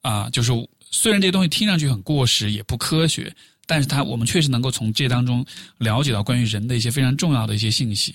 [0.03, 0.53] 啊、就是
[0.91, 3.35] 虽然这些东西听上去很过时，也不科学，
[3.67, 5.45] 但是它我们确实能够从这当中
[5.79, 8.15] 了解到关于人的一些非常重要的一些信息，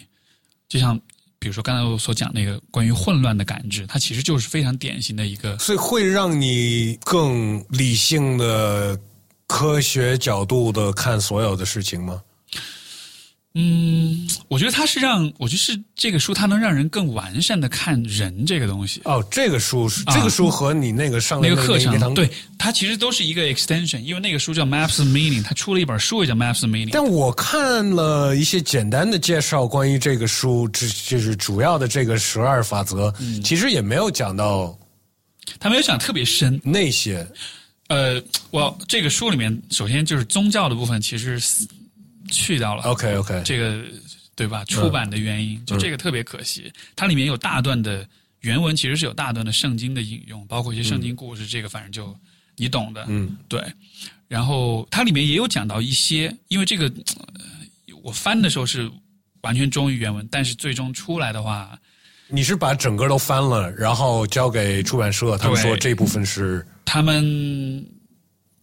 [0.69, 0.97] 就像
[1.37, 8.97] 比如说刚才我所讲那个关于混乱的感知，它其实就是非常典型的一个所以会让你更理性的、
[9.47, 12.21] 科学角度的看所有的事情吗？
[13.53, 19.01] 嗯，我觉得它是让，我觉得是这个书，它能让人更完善的看人这个东西。
[19.03, 26.91] 哦，这个书是、啊这个书和你那个上的那个课程，对它其实都是一个 extension，因为那个书叫 Maps of Meaning，它出了一本书也叫 Maps of Meaning。
[26.93, 34.73] 但我看了一些简单的介绍，关于这个书，这就是主要的这个十二法则，嗯其实也没有讲到
[35.59, 37.27] 它没有讲特别深，那些。
[37.89, 41.67] 呃，我这个书里面，首先就是宗教的部分，其实是
[42.31, 42.81] 去掉了。
[42.83, 43.83] OK OK，这个
[44.35, 44.65] 对吧？
[44.65, 46.71] 出版的原因，就这个特别可惜。
[46.95, 48.07] 它里面有大段的
[48.39, 51.45] 原文，其实是有大段的圣经的引用，包括一些圣经故事。
[51.45, 52.17] 这个反正就
[52.55, 53.63] 你懂的，嗯，对。
[54.27, 57.25] 然后它里面也有讲到一些，因为这个、呃
[58.03, 58.89] 我翻的时候是
[59.41, 61.77] 完全忠于原文，但是最终出来的话，
[62.27, 67.85] 你是把整个都翻了，然后交给出版社，他们说这部分是他们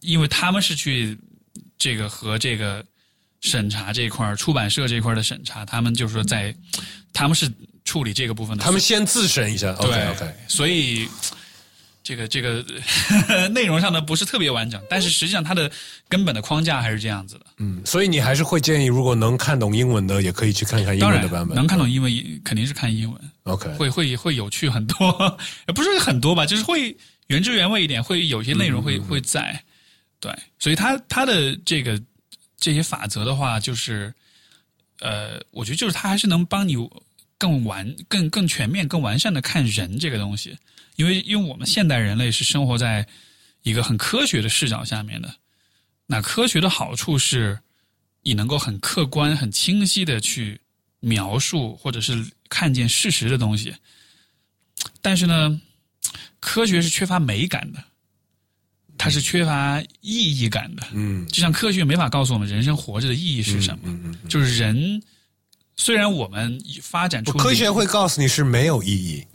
[0.01, 1.17] 因为他们是去
[1.77, 2.85] 这个和这个
[3.41, 6.53] 审查这一块儿出版社这一块的审查，他们就是说在
[7.13, 7.51] 他们是
[7.85, 9.73] 处理这个部分的，他们先自审一下。
[9.73, 11.07] OK 对 OK，所以
[12.03, 12.63] 这个这个
[13.49, 15.71] 内容上呢不是特别完整，但是实际上它的
[16.07, 17.45] 根本的框架还是这样子的。
[17.57, 21.55] 嗯，所以你还是会建议，如果能看懂英文的，也可以去看看英文的版本。
[21.55, 22.11] 能看懂英文
[22.43, 25.37] 肯定是看英文，OK，会会会有趣很多，
[25.67, 26.95] 也 不是很多吧，就是会
[27.27, 29.61] 原汁原味一点，会有些内容会、会在，
[30.19, 32.01] 对，所以它它的这个
[32.59, 34.13] 这些法则的话，就是
[34.99, 36.75] 呃，我觉得就是它还是能帮你
[37.37, 40.57] 更完、更更全面、更完善的看人这个东西，
[40.97, 43.07] 因为因为我们现代人类是生活在
[43.63, 45.33] 一个很科学的视角下面的，
[46.05, 47.57] 那科学的好处是，
[48.23, 50.59] 你能够很客观、很清晰的去
[50.99, 53.73] 描述或者是看见事实的东西。
[55.01, 55.61] 但是呢，
[56.41, 57.83] 科学是缺乏美感的，
[58.99, 60.83] 它是缺乏意义感的。
[60.93, 61.25] 嗯。
[61.27, 65.01] 就像科学没法告诉我们人生活着的意义是什么，嗯嗯，就是人
[65.77, 69.25] 虽然我们发展出科学会告诉你是没有意义。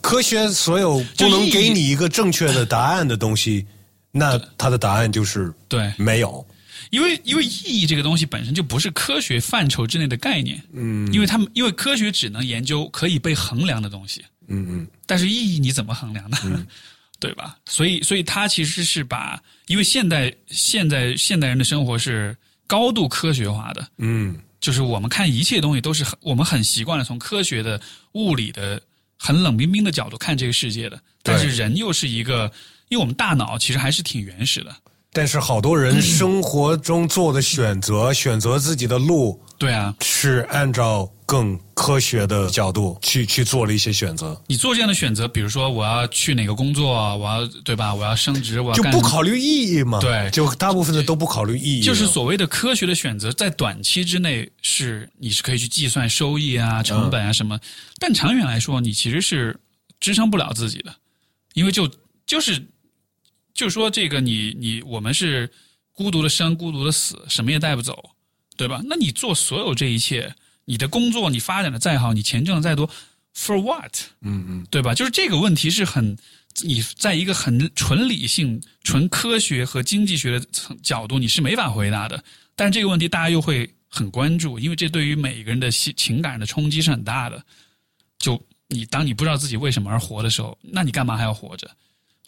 [0.00, 3.66] 科学所有不能给你一个正确的答案的东西，
[4.10, 6.44] 那它的答案就是对，没有。
[6.90, 11.12] 因为因为意义这个东西本身就不是科学范畴之内的概念，嗯。
[11.12, 14.86] 因为他们因为科学只能研究可以被衡量的东西，嗯嗯。
[15.04, 16.66] 但是意义你怎么衡量呢？
[17.18, 17.56] 对吧？
[17.66, 22.36] 所以，所以他其实是把，因为现代现代现代人的生活是
[22.66, 24.36] 高度科学化的，嗯。
[24.58, 27.80] 就是我们看一切东西都是很我们很习惯了从科学的、
[28.12, 28.80] 物理的、
[29.16, 32.50] 很冷冰冰的角度看这个世界的，但是人又是一个，
[32.88, 34.74] 因为我们大脑其实还是挺原始的，
[35.12, 47.92] 但是好多人生活中做的选择，选择自己的路，对啊，是按照更科学的角度去去做了一些选择，你做这样的选择，比如说我要去哪个工作，我要对吧？
[47.92, 49.98] 我要升职，我要就不考虑意义嘛。
[50.00, 57.58] 对就大部分的都不考虑意义，就是所谓的科学的选择，在短期之内是你是可以去计算收益啊、成本啊什么，
[57.98, 59.58] 但长远来说，你其实是
[59.98, 60.94] 支撑不了自己的，
[61.54, 61.90] 因为就
[62.24, 62.64] 就是
[63.52, 65.50] 就说这个你你我们是
[65.92, 68.10] 孤独的生，孤独的死，什么也带不走，
[68.56, 68.80] 对吧？
[68.84, 70.32] 那你做所有这一切，
[70.66, 72.86] 你的工作你发展的再好，你钱挣的再多
[73.34, 73.92] ，for what？
[74.20, 74.94] 嗯嗯对吧？
[74.94, 76.14] 就是这个问题是很，
[76.62, 82.22] 你在一个很纯理性、纯科学和经济学的层角度，你是没法回答的。
[82.54, 87.42] 但是这个问题大家又会很关注，因为这对于每一个人的心情感的冲击是很大的。
[88.18, 88.38] 就
[88.68, 91.70] 你当你不知道自己为什么而活的时候，那你干嘛还要活着？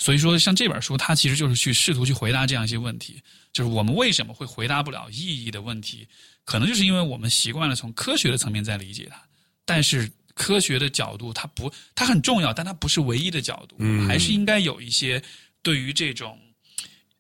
[0.01, 3.21] 所以说，像这本书，它其实就是去试图去回答这样一些问题，
[3.53, 6.07] 就是我们为什么会回答不了意义的问题，
[6.49, 9.23] 可能就是因为我们习惯了从科学的层面在理解它，
[9.67, 15.23] 但是科学的角度它不，它很重要，但它不是唯一的角度，嗯还是应该有一些
[15.63, 16.39] 对于这种，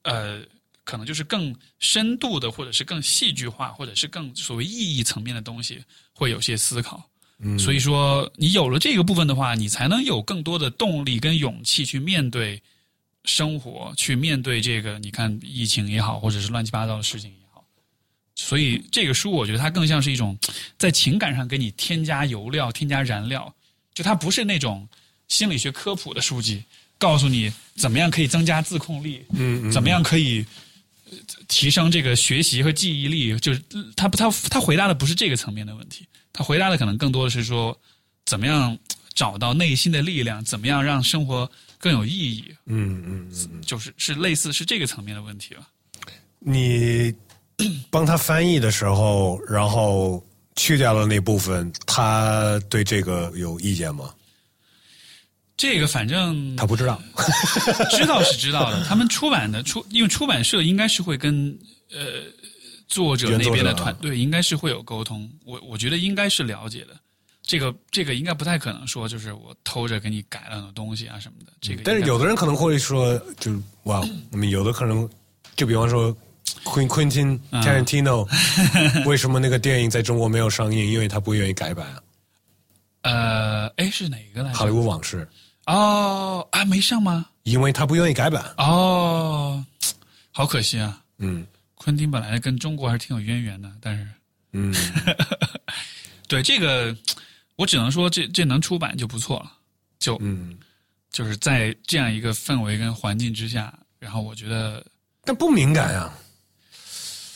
[0.00, 0.40] 呃，
[0.82, 5.78] 可能就是更深度的，或者是更戏剧化，或者是更所谓意义层面的东西，
[6.14, 7.06] 会有些思考。
[7.38, 12.58] 嗯，所以说，你有了这个部分的话，你才能有更多的动力跟勇气去面对
[13.24, 17.47] 生活，去面对这个你看疫情也好，或者是乱七八糟的事情也好。
[18.40, 20.38] 所以这个书，我觉得它更像是一种
[20.78, 23.52] 在情感上给你添加油料、添加燃料，
[23.92, 24.88] 就它不是那种
[25.26, 26.62] 心理学科普的书籍，
[26.98, 30.46] 告诉你怎么样可以增加自控力，嗯嗯怎么样可以
[31.10, 37.76] 呃提升这个学习和记忆力，就是呃他不他他回答的不是这个层面的问题，他回答的可能更多的是说
[38.24, 38.78] 怎么样
[39.14, 45.66] 找到内心的力量，怎么样让生活更有意义，嗯嗯嗯，就是是类似是这个层面的问题了。
[46.38, 47.12] 你
[47.90, 50.24] 帮他翻译的时候，然后
[50.56, 54.14] 去掉了那部分，他对这个有意见吗？
[55.56, 57.02] 这个反正他不知道。
[57.90, 61.56] 知道是知道的， 他们出版的出，因为出版社应该是会跟
[61.90, 62.22] 呃
[62.86, 66.96] 作者那边的团队应该是会有沟通，我我觉得应该是了解的。
[67.42, 71.52] 这个这个应该不太可能说，就是我偷着给你改了很多东西啊什么的。
[71.60, 73.50] 这个但是有的人可能会说，就
[73.84, 75.08] 哇，我们有的可能，
[75.56, 76.16] 就比方说
[76.64, 78.28] ，Quentin Quentin 嗯 Tarantino，
[79.08, 80.86] 为什么那个电影在中国没有上映？
[80.90, 82.02] 因为他不愿意改版啊，
[83.02, 84.70] 呃，哎是哪个来《好莱？
[84.72, 85.28] 坞往事》，
[85.72, 87.26] 哦啊，没上吗？
[87.44, 88.44] 因为他不愿意改版。
[88.58, 89.64] 哦，
[90.32, 91.02] 好可惜啊！
[91.18, 94.06] 嗯昆汀本来跟中国还是挺有渊源的，但是
[94.52, 94.74] 嗯，
[96.28, 96.94] 对这个，
[97.56, 99.52] 我只能说这这能出版就不错了，
[99.98, 100.58] 就嗯，
[101.10, 104.84] 就是在这样一个氛围跟环境之下，然后我觉得，
[105.24, 106.12] 但不敏感啊，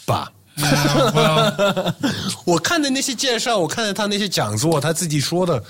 [0.04, 0.32] 吧？
[0.56, 1.94] 呃
[2.44, 5.62] 我看的那些介绍，我看的他那些讲座，他自己说的，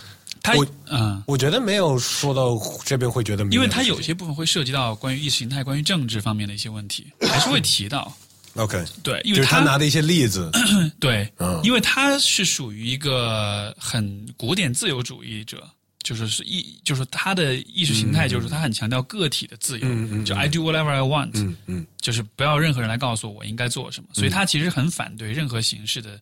[0.43, 8.13] 他我嗯，我觉得没有说到这边会觉得因为他有些部分会涉及到关于意识形态、关于政治方面的一些问题，还是会提到。
[8.57, 10.51] OK，对，因为就是他拿的一些例子，
[11.01, 11.59] 对，嗯。
[11.63, 15.67] 因为他是属于一个很古典自由主义者，
[16.03, 21.87] 就是是意，就是他的意识形态，就是他很强调个体的自由，就 I do whatever I want，、嗯嗯。
[22.01, 26.21] 就是不要任何人来告诉我我应该做什么，所以他其实很反对任何形式的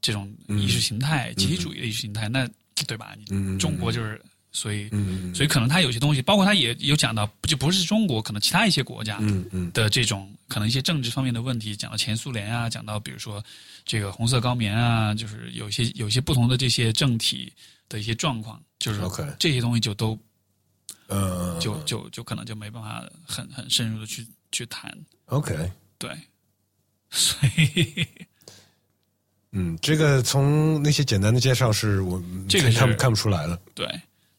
[0.00, 2.48] 这种意识形态、集体主义的意识形态，那
[2.86, 3.14] 对吧？
[3.58, 4.20] 中国就是。
[4.52, 9.20] 所以，嗯所以可能他有些东西，包括他也有讲到，就不是中国，可能其他一些国家，
[9.74, 13.44] 的这种可能一些政治方面的问题，讲到前苏联啊，讲到比如说
[13.84, 17.52] 这个红色高棉啊，就是有一些有一些不同的这些政体
[17.88, 19.00] 的一些状况，就是
[19.38, 20.18] 这些东西就都
[21.06, 24.92] 呃，就就就可能就没办法很很深入的去去谈
[25.26, 26.10] ，OK，对，
[27.10, 28.06] 所以
[29.52, 33.60] 嗯，这个从那些简单的介绍是我这个是看不看不出来了。
[33.74, 33.88] 对，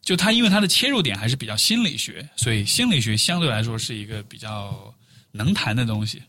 [0.01, 4.93] 就他因为他的切入点还是比较心理学，所以心理学相对来说是一个比较
[5.31, 6.21] 能谈的东西，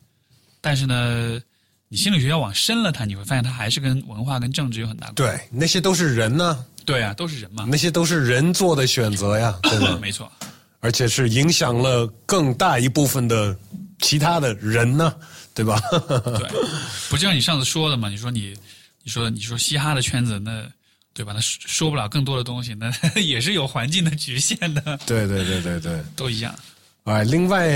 [0.60, 1.40] 但是呢。
[1.90, 5.48] 你心理学要往深了谈，你会发现它还是跟文化跟政治有很大关系。
[5.48, 9.98] 对，那些都是人呢，对啊，都是人嘛，那些都是人做的选择呀， 对吧？
[10.00, 10.32] 没错，
[10.80, 13.54] 而且是影响了更大一部分的
[13.98, 15.14] 其他的人呢，
[15.52, 15.78] 对吧？
[15.90, 16.48] 对，
[17.10, 18.08] 不就像你上次说的嘛？
[18.08, 18.56] 你说你，
[19.04, 20.64] 你说你说嘻哈的圈子，那
[21.12, 21.32] 对吧？
[21.34, 22.90] 那说说不了更多的东西，那
[23.20, 26.02] 也是有环境的局限的，对对对对对。
[26.16, 26.54] 都一样。
[27.04, 27.70] 哎，另外，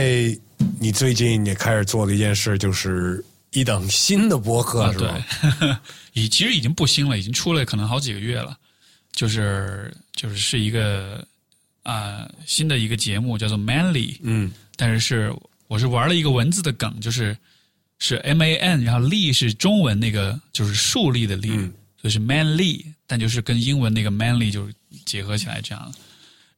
[0.80, 5.18] 你最近也开始做了一件事，就是一档新的播客，是吧？
[5.60, 5.76] 对，
[6.22, 8.56] 已其实已经不新了，已经出了可能好几个月了。
[9.12, 11.26] 就是就是是一个
[11.82, 14.16] 啊、新的一个节目，叫做 Manly。
[14.22, 15.32] 嗯但是是
[15.68, 17.36] 我是玩了一个文字的梗，就是
[17.98, 21.72] 是 M A N，然后力是中文那个就是树立的力，嗯
[22.02, 24.74] 就是 manly，但就是跟英文那个 manly 就是
[25.05, 25.94] 结合起来这样。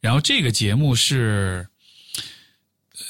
[0.00, 1.66] 然后这个节目是
[2.92, 3.00] 呃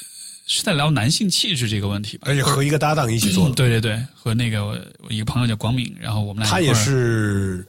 [0.47, 2.27] 是在聊男性气质这个问题吧？
[2.27, 7.65] 而且和一个搭档一起做的，对对对，和那个我我一个朋友叫广敏，然后我们俩他也是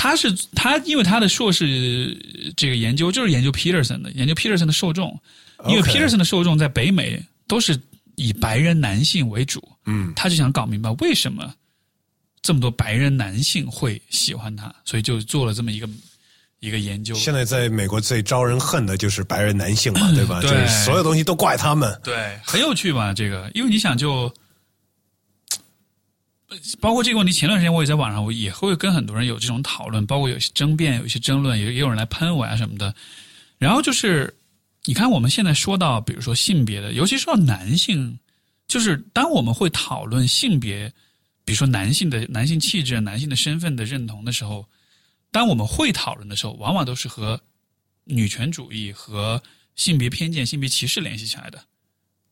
[0.00, 2.16] 他是他，因为他的硕士
[2.56, 5.20] 这个研究就是研究 Peterson 的，研究 Peterson 的受众，
[5.66, 7.76] 因为 Peterson 的受众在北美都是
[8.14, 11.52] 以白人男性为主，嗯他就想搞明白为什么
[12.40, 15.88] 这么多白人男性会喜欢他，所以就做了这么一个
[16.60, 17.12] 一个研究。
[17.16, 20.40] 现在在美国最招人恨的就是白人男性嘛， 对吧？
[20.40, 22.00] 对就是所有东西都怪他们。
[22.04, 23.12] 对，很有趣吧？
[23.12, 24.32] 这个，因为你想就，
[26.80, 32.94] 包括这个问题，前段时间我也在网上，我也会跟很多人有这种讨论，包括有些争辩，有一些争论，也也有人来喷我呀、什么的。
[33.58, 34.34] 然后就是，
[34.84, 38.18] 你看我们现在说到，比如说性别的，尤其说到男性，
[38.66, 40.90] 就是当我们会讨论性别，
[41.44, 44.66] 比如说男性的男性气质、男性的身份的认同的时候，
[45.30, 47.38] 当我们会讨论的时候，往往都是和
[48.04, 49.42] 女权主义和
[49.76, 51.62] 性别偏见、性别歧视联系起来的。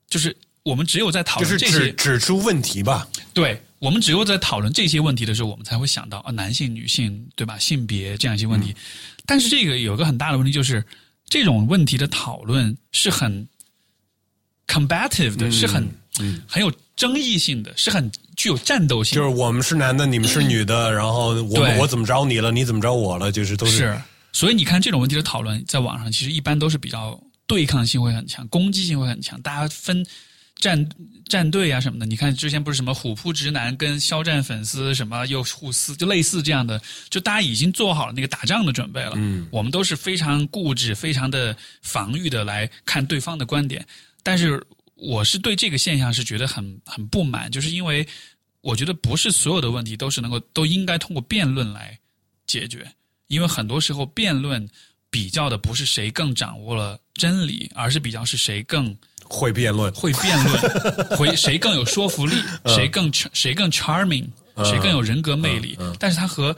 [0.08, 0.34] 就是
[0.66, 7.56] 我们只有在讨就是论这些，指指出问题吧，对我们只有在讨论这些问题的时候，我们才会想到啊，男性、女性，对吧？
[7.56, 8.74] 性别这样一些问题。
[9.24, 10.84] 但是这个有一个很大的问题，就是
[11.28, 13.46] 这种问题的讨论是很
[14.66, 15.88] combative 的，是很
[16.18, 19.22] 嗯很有争议性的，是很具有战斗性的。
[19.24, 23.96] 就是我们是男的，你们是女的， 然后我我怎么着你了，你怎么着我了，就是都是，
[24.32, 27.16] 所以你看这种问题的讨论，在网上其实一般都是比较
[27.46, 30.04] 对抗性会很强，攻击性会很强，大家分
[30.56, 30.88] 战
[31.26, 32.06] 战队啊什么的。
[32.06, 39.12] 你看之前不是什么虎扑直男跟肖战粉丝什么又互撕，就类似这样的，就大家已经做好了那个打仗的准备了。
[39.16, 43.86] 嗯，我们都是非常固执、非常的防御的来看对方的观点，
[44.22, 44.64] 但是
[44.94, 48.06] 我是对这个现象是觉得很很不满，就是因为
[48.62, 51.98] 我觉得不是所有的问题都是能够都应该通过辩论来
[52.46, 52.90] 解决，
[53.26, 54.66] 因为很多时候辩论
[55.10, 58.96] 比较的不是谁更掌握了真理，而是比较是谁更
[59.28, 59.92] 会辩论。
[59.92, 60.58] 会辩论，
[61.16, 62.34] 会谁更有说服力，
[62.66, 64.26] 谁更谁更 charming，
[64.64, 65.76] 谁更有人格魅力。
[65.98, 66.56] 但是他和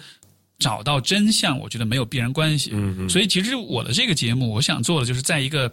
[0.59, 2.73] 找到真相，我觉得没有必然关系。
[3.09, 5.73] 所以其实我的这个节目，我想做的就是在一个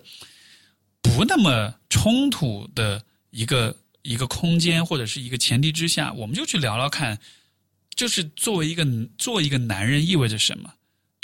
[1.01, 3.01] 不那么冲突的
[3.31, 7.17] 一个一个空间或者是一个前提之下，我们就去聊聊看，
[7.95, 8.85] 就是作为一个
[9.17, 10.71] 做一个男人意味着什么。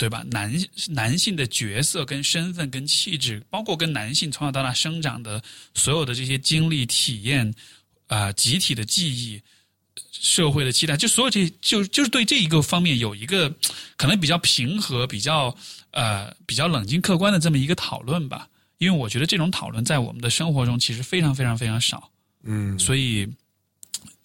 [0.02, 0.24] 对吧？
[0.32, 0.52] 男
[0.88, 5.40] 男性的角色跟身份跟气质，包括跟男性从小到大生长的
[5.74, 7.54] 所有的这些经历体验，
[8.08, 9.40] 啊、集体的记忆，
[10.10, 13.48] 社会的期待，就所有这些就就是对这一个方面有一个
[13.96, 15.56] 可能比较平和、比较
[15.92, 18.48] 呃比较冷静客观的这么一个讨论吧。
[18.78, 22.10] 因为我觉得这种讨论在我们的生活中其实非常非常非常少，
[22.42, 23.24] 嗯，所以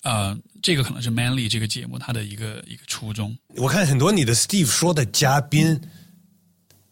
[0.02, 3.38] 呃，这个可能是 Manly 这个节目它的一个一个初衷。
[3.55, 5.79] 我看很多你的 Steve 说的嘉宾，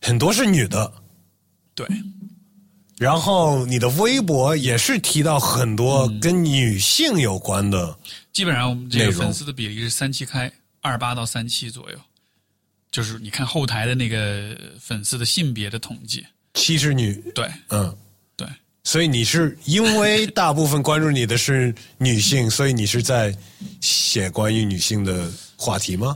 [0.01, 0.93] 很多是女的，
[1.73, 1.87] 对，
[2.97, 7.97] 然后你的微博也是提到很多跟女性有关的。
[8.31, 10.51] 基本上我们这个粉丝的比例是三七开，
[10.81, 11.97] 二八到三七左右。
[12.91, 17.45] 就是你看后台的那个粉丝的性别的统计，七是女，对。
[17.67, 17.97] 嗯，对，
[18.85, 23.35] 所以你是因为大部分关注你的是女性，所以你是在
[23.81, 26.15] 写关于女性的话题吗？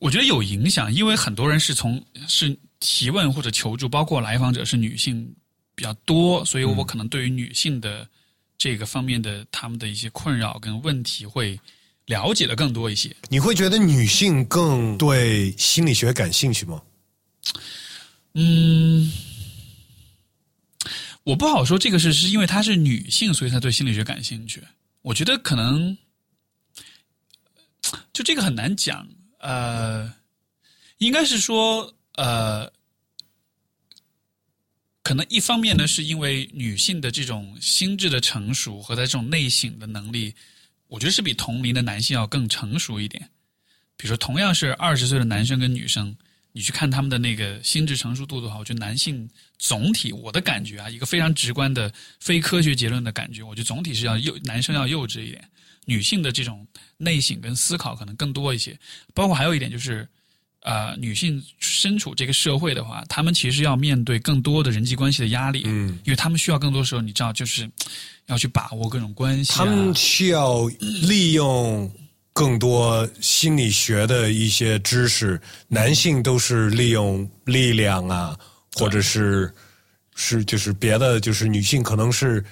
[0.00, 5.32] 我觉得有影响，因为很多人是从是提问或者求助，包括来访者是女性
[5.74, 8.06] 比较多，所以我可能对于女性的
[8.58, 11.58] 这个方面的他们的一些困扰跟问题会
[12.06, 13.14] 了解的更多一些。
[13.28, 16.82] 你会觉得女性更对心理学感兴趣吗？
[18.34, 19.12] 嗯，
[21.30, 24.60] 我不好说这个是是因为她是女性，所以她对心理学感兴趣。
[25.02, 25.96] 我觉得可能
[28.12, 29.06] 就这个很难讲，
[29.38, 30.12] 呃，
[30.98, 32.68] 应该是说呃，
[35.04, 40.34] 可能一方面呢，是因为女性的这种心智的成熟和她这种内省的能力，
[40.88, 43.30] 我觉得是比同龄的男性要更成熟一点。
[43.96, 46.16] 比如说，同样是二十岁的男生跟女生，
[46.52, 49.28] 你去看他们的那个心智成熟度的话，我觉得男性
[49.58, 55.48] 总体我的感觉啊，一个非常直观的非科学结论的感觉，我觉得总体是要幼男生要幼稚一点，
[55.84, 56.66] 女性的这种
[56.96, 58.76] 内省跟思考可能更多一些。
[59.14, 60.08] 包括还有一点就是，
[60.62, 67.70] 呃女性身处这个社会的话，她们其实要面对更多的人际关系的压力，嗯，因为她们需要更多时候，你知道，就是
[68.26, 69.56] 要去把握各种关系、啊。
[69.56, 70.66] 他们需要
[71.08, 71.90] 利用
[72.32, 78.38] 更多心理学的一些知识，男性都是利用力量啊，
[78.74, 79.52] 或者是
[80.14, 82.44] 是就是别的，就是女性可能是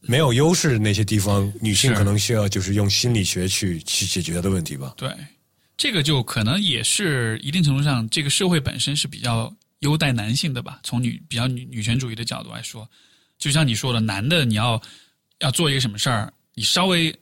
[0.00, 4.94] 没有优势的那些地方，女性可能需要就是用心理学去去解决的问题吧。
[4.96, 5.14] 对，
[5.76, 10.80] 这个就可能也是一定程度上，这个社会本身是比较优待男性的吧。
[10.82, 12.88] 从女比较女女权主义的角度来说，
[13.38, 14.80] 就像你说的，男的你要
[15.40, 17.14] 要做一个什么事儿，你稍微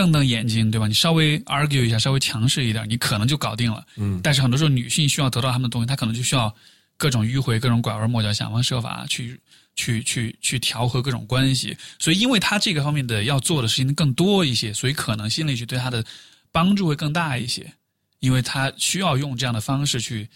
[0.00, 0.86] 瞪瞪眼睛，对吧？
[0.86, 3.86] 你稍微 argue 一下，稍微强势一点，你可能就搞定了。
[3.96, 6.54] 嗯，但是很多时候女性需要得到他们的东西，她可能就需要
[6.96, 9.38] 各种迂回、各种拐弯抹角，想方设法去。
[9.76, 16.04] 去去去调和各种关系，所以因为她这个方面的要做的事情更多一些，所以可能心理学对她的
[16.52, 17.72] 帮助会更大一些，
[18.18, 20.28] 因为她需要用这样的方式去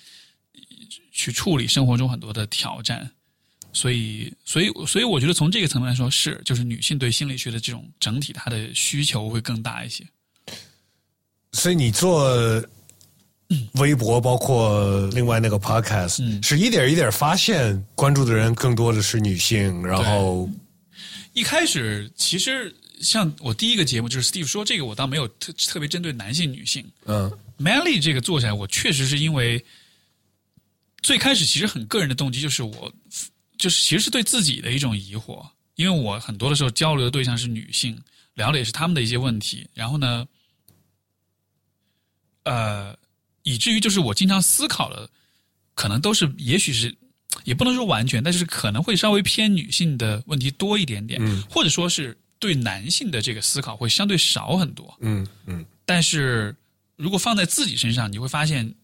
[1.12, 3.10] 去处理生活中很多的挑战，
[3.74, 10.02] 所以所以所以我觉得从这个层面来说是，就是女性对心理学的这种整体她的需求会更大一些。
[11.52, 12.64] 所以你做
[13.74, 20.48] 微博，包括另外那个 podcast，、嗯是一点一点发现关注的人更多的是女性，然后
[21.32, 26.84] 一开始其实像我第一个节目就是 Steve 说这个，我倒没有特特别针对男性女性。
[27.06, 29.64] 嗯 Manly 这个做起来，我确实是因为
[31.02, 32.92] 最开始其实很个人的动机，就是我
[33.56, 38.00] 就是其实是对自己的一种疑惑，因为我很多的时候交流的对象是女性，
[38.34, 40.26] 聊的也是他们的一些问题，然后呢，
[42.44, 42.96] 呃，
[43.42, 45.08] 以至于就是我经常思考的，
[45.74, 46.94] 可能都是也许是
[47.44, 51.42] 也不能说完全，但是可能会稍微偏女性的问题多一点点，嗯。
[51.50, 54.96] 或者说是对男性的这个思考会相对少很多。
[55.00, 55.64] 嗯嗯。
[55.84, 56.54] 但是
[56.96, 58.74] 如果放在自己身上，你会发现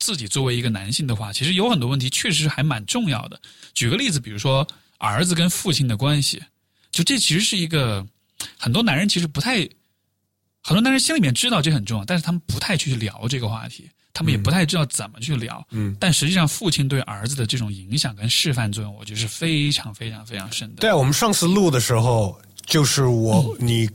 [0.00, 3.40] 自己作为一个男性的话，其实有很多问题确实还蛮重要的。
[3.74, 4.66] 举个例子，比如说
[4.98, 6.42] 儿子跟父亲的关系，
[6.90, 8.04] 就这其实是一个
[8.58, 9.58] 很多男人其实不太，
[10.62, 15.64] 很多男人心里面知道这很重要，但是他们不太去聊这个话题，他们也不太知道怎么去聊。
[15.70, 20.80] 嗯，但实际上，父亲对儿子的这种影响跟示范作用，我觉得是非常非常非常深的。
[20.80, 23.88] 对，我们上次录的时候，就是我、你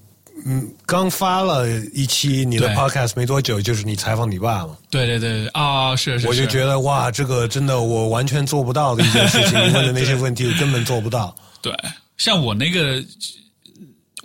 [0.48, 11.36] 嗯刚发了一期你的 podcast 没多久，就是你采访你爸嘛，对对对对啊、是是是，我就觉得哇，这个真的我完全做不到的一件事情，你问的那些问题我根本做不到。
[11.64, 11.76] 对，
[12.18, 13.04] 像我那个，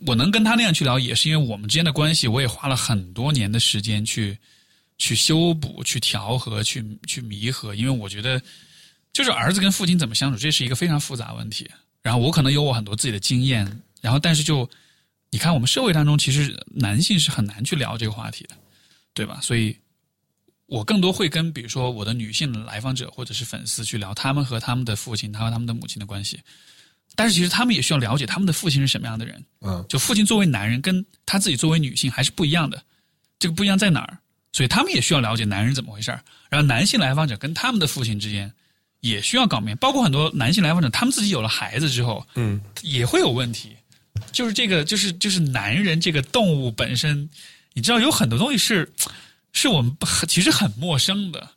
[0.06, 4.36] 我能跟他那样去聊，也是因为我们之间的关系，我也花了很多年的时间去
[4.98, 7.74] 去修补、去调和、去去弥合。
[7.74, 8.38] 因为我觉得，
[9.14, 11.66] 就是儿子跟父亲怎么相处，这是一个非常复杂问题。
[12.02, 13.66] 然后我可能有我很多自己的经验，
[14.02, 14.68] 然后但是就
[15.30, 18.56] 你看，我们社会当中其实男性是很难去聊这个话题的，
[19.14, 19.38] 对吧？
[19.40, 19.76] 所以。
[20.66, 26.38] 我更多会跟比如说我的女性来访者或者是粉丝去聊他们和他们的父亲，他和他们的母亲的关系，
[27.16, 29.44] 但是其实他们也需要了解他们的父亲是什么样的人。
[29.62, 32.80] 嗯就父亲作为男人，跟他自己作为女性还是不一样的。
[33.40, 34.18] 这个不一样在哪儿？
[34.52, 36.22] 所以他们也需要了解男人怎么回事儿。
[36.48, 38.52] 然后男性来访者跟他们的父亲之间
[39.00, 43.76] 也需要搞明白，包括很多男性来访者，他们自己有了孩子之后，嗯也会有问题。
[44.32, 47.28] 就是这个，就是就是男人这个动物本身，
[47.72, 48.90] 你知道有很多东西是
[49.52, 49.96] 是我们
[50.28, 51.48] 其实很陌生的。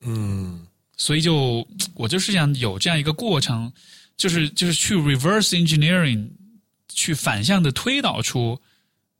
[0.00, 0.66] 嗯
[0.96, 3.72] 所以就我就是想有这样一个过程，
[4.16, 6.28] 就是就是去 reverse engineering，
[6.88, 8.60] 去反向的推导出，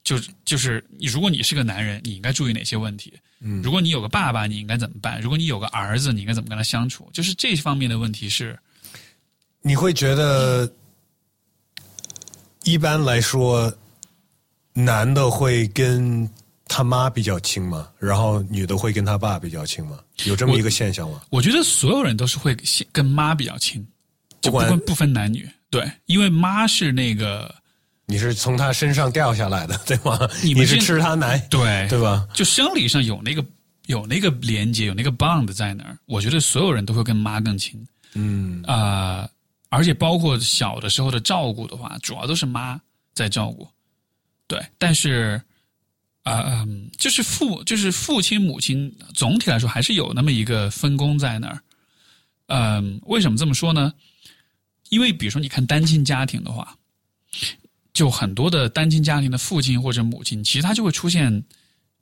[0.03, 3.13] 就就是如果你是个男人，你应该注意哪些问题？
[3.41, 5.21] 嗯如果你有个爸爸，你应该怎么办？
[5.21, 7.09] 如果你有个儿子，你应该怎么跟他相处？
[7.13, 8.59] 就是这方面的问题是，
[9.63, 10.69] 你会觉得
[12.71, 13.73] 一般来说，
[14.75, 16.29] 男的会跟
[16.67, 17.89] 他妈比较亲吗？
[17.99, 19.99] 然后女的会跟他爸比较亲吗？
[20.25, 21.23] 有这么一个现象吗？
[21.31, 22.55] 我觉得所有人都是会
[22.93, 23.87] 跟妈比较亲，
[24.43, 25.49] 就不管不分男女。
[25.71, 27.55] 对，因为妈是那个
[28.05, 30.19] 你是从他身上掉下来的， 对吗？
[30.43, 32.29] 你是你是吃他奶，对对吧？
[32.35, 33.43] 就生理上有那个
[33.87, 37.83] 有那个连接，有那个 bond 在那儿，我觉得所有人都会跟妈更亲
[38.15, 39.29] 嗯啊、
[39.69, 42.81] 而且包括小的时候的照顾的话，主要都是妈
[43.13, 43.69] 在照顾，
[44.47, 45.41] 对，但是
[46.23, 46.67] 啊，
[46.97, 51.63] 就是父就是父亲母亲总体来说还是有那么一个分工在那儿，
[52.47, 53.93] 嗯，为什么这么说呢？
[54.89, 56.77] 因为比如说你看单亲家庭的话，
[57.93, 61.45] 就很多的单亲家庭的父亲或者母亲，其实他就会出现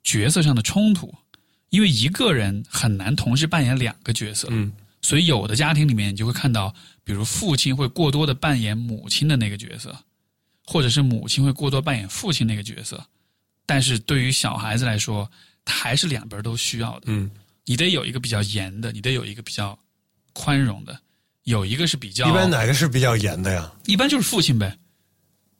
[0.03, 1.13] 角色上的冲突，
[1.69, 4.47] 因为一个人很难同时扮演两个角色。
[4.51, 4.71] 嗯
[5.07, 9.95] 所以有的家庭里面，你就会看到，比如父亲会过多的扮演母亲的那个角色，
[10.65, 13.01] 或者是母亲会过多扮演父亲那个角色。
[13.65, 15.31] 但是对于小孩子来说，
[15.63, 17.03] 他还是两边都需要的。
[17.05, 17.31] 嗯
[17.63, 19.79] 你得有一个比较严的，你得有一个比较
[20.33, 20.99] 宽容的，
[21.43, 23.71] 有一个是比较一般哪个是比较严的呀？
[23.85, 24.77] 一般就是父亲呗，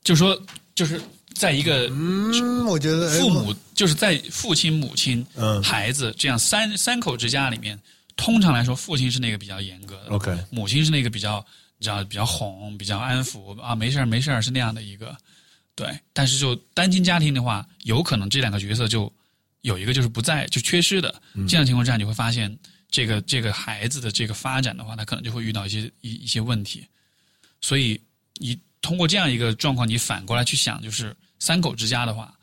[0.03, 0.37] 就说
[0.75, 1.01] 就是
[1.33, 7.79] 在一个嗯，我觉得哎父母就是在父亲、母亲、嗯孩子这样三三口之家里面，
[8.17, 10.09] 通常来说，父亲是那个比较严格的。
[10.09, 11.45] OK 母亲是那个比较
[11.77, 15.15] 你知道比较哄、比较安抚啊，没事儿没事儿是那样的一个
[15.75, 15.97] 对。
[16.11, 19.11] 但是就单亲家庭的话，有可能这两个角色就
[19.61, 22.57] 有一个就是不在就缺失的，这样的情况下，你会发现
[22.89, 26.85] 这个这个孩子的这个发展的话，他可能就会遇到一些一一些问题。
[27.61, 27.99] 所以
[28.35, 32.33] 你通过这样一个状况，你反过来去想，就是三口之家的话，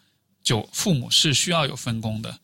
[0.43, 2.39] 就父母是需要有分工的，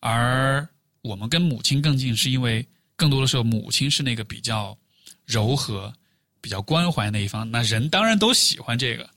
[0.00, 0.66] 而
[1.02, 2.66] 我们跟母亲更近，是因为
[2.96, 4.76] 更多的时候母亲是那个比较
[5.24, 5.92] 柔和、
[6.40, 7.50] 比较关怀那一方。
[7.50, 9.08] 那人当然都喜欢这个，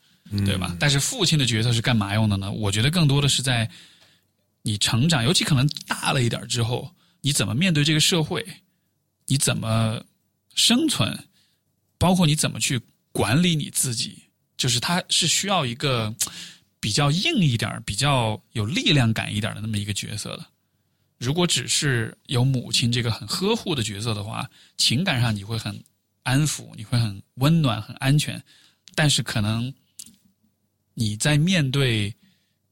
[0.45, 0.75] 对吧？
[0.79, 2.51] 但是父亲的角色是干嘛用的呢？
[2.51, 3.69] 我觉得更多的是在
[4.61, 6.89] 你成长，尤其可能大了一点之后，
[7.21, 8.45] 你怎么面对这个社会，
[9.27, 10.01] 你怎么
[10.55, 11.27] 生存，
[11.97, 12.79] 包括你怎么去
[13.11, 14.23] 管理你自己，
[14.55, 16.15] 就是他是需要一个
[16.79, 20.45] 比较硬一点、比较有力量感一点的那么一个角色的。
[21.23, 25.81] 如果只是有母亲这个很呵护的角色的话，情感上你会很
[26.23, 28.43] 安抚，你会很温暖、很安全，
[28.93, 29.73] 但是可能
[30.93, 32.13] 你在面对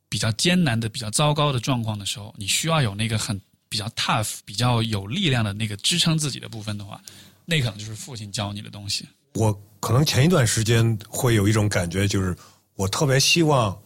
[0.10, 7.02] 比较艰难的、比较糟糕的状况的时候，你需要有那个很比较 tough、比较有力量的那个支撑自己的部分的话，
[7.46, 9.08] 那可能就是父亲教你的东西。
[9.36, 12.36] 我可能前一段时间会有一种感觉，就是
[12.76, 13.82] 我特别希望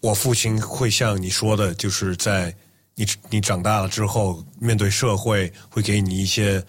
[0.00, 2.56] 我父亲会像你说的，就是在
[2.94, 6.64] 你你长大了之后，面对社会会给你一些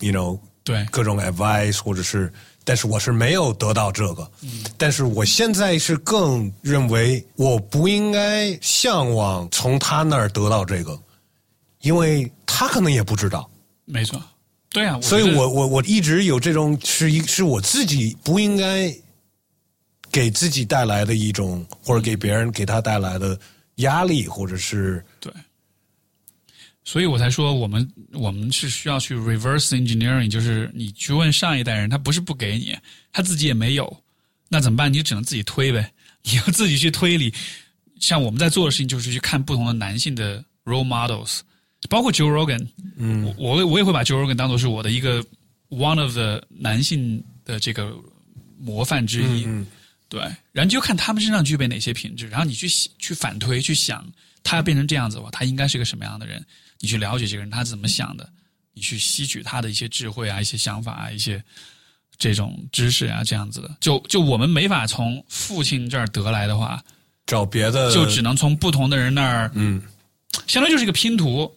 [0.00, 2.32] ，you know 对，各种 advice，或者是，
[2.64, 4.30] 但是我是没有得到这个，
[4.76, 10.98] 但是我现在是更认为我不应该向往从他那儿得到这个，
[11.82, 13.48] 因为他可能也不知道。
[13.84, 14.20] 没错，
[14.70, 18.92] 对啊，所以我我我一直有这种是一是我自己不应该
[20.10, 23.38] 给自己带来的一种，或者给别人给他带来的
[23.76, 25.32] 压力，或者是对，
[26.84, 32.76] 所以我才说我们我们是需要去 reverse engineering，就是你去问上一代人，他不是不给你，
[33.12, 34.02] 他自己也没有，
[34.48, 34.92] 那怎么办？
[34.92, 35.92] 你只能自己推呗，
[36.22, 37.32] 你要自己去推理。
[38.00, 41.40] 像我们在做的事情，就是去看不同的男性的 role models，
[41.88, 45.24] 包括 Joe Rogan，嗯，我我我也会把 Joe Rogan 当做是我的一个
[45.70, 47.96] one of the 男性的这个
[48.58, 49.44] 模范之一。
[49.46, 49.66] 嗯
[50.14, 50.22] 对，
[50.52, 52.68] 然后你就看他们身上具备哪些品质，然后你去
[53.00, 54.06] 去反推去想，
[54.44, 56.44] 他要变成这样子的话，他应该是个什么样的人？
[56.78, 58.30] 你去了解这个人他是怎么想的，
[58.74, 61.42] 你去吸取他的一些智慧啊、一些想法啊、一些
[62.16, 63.76] 这种知识啊，这样子的。
[63.80, 66.80] 就就我们没法从父亲这儿得来的话，
[67.26, 69.82] 找别的，就只能从不同的人那儿，嗯
[70.46, 71.52] 相当于就是一个拼图。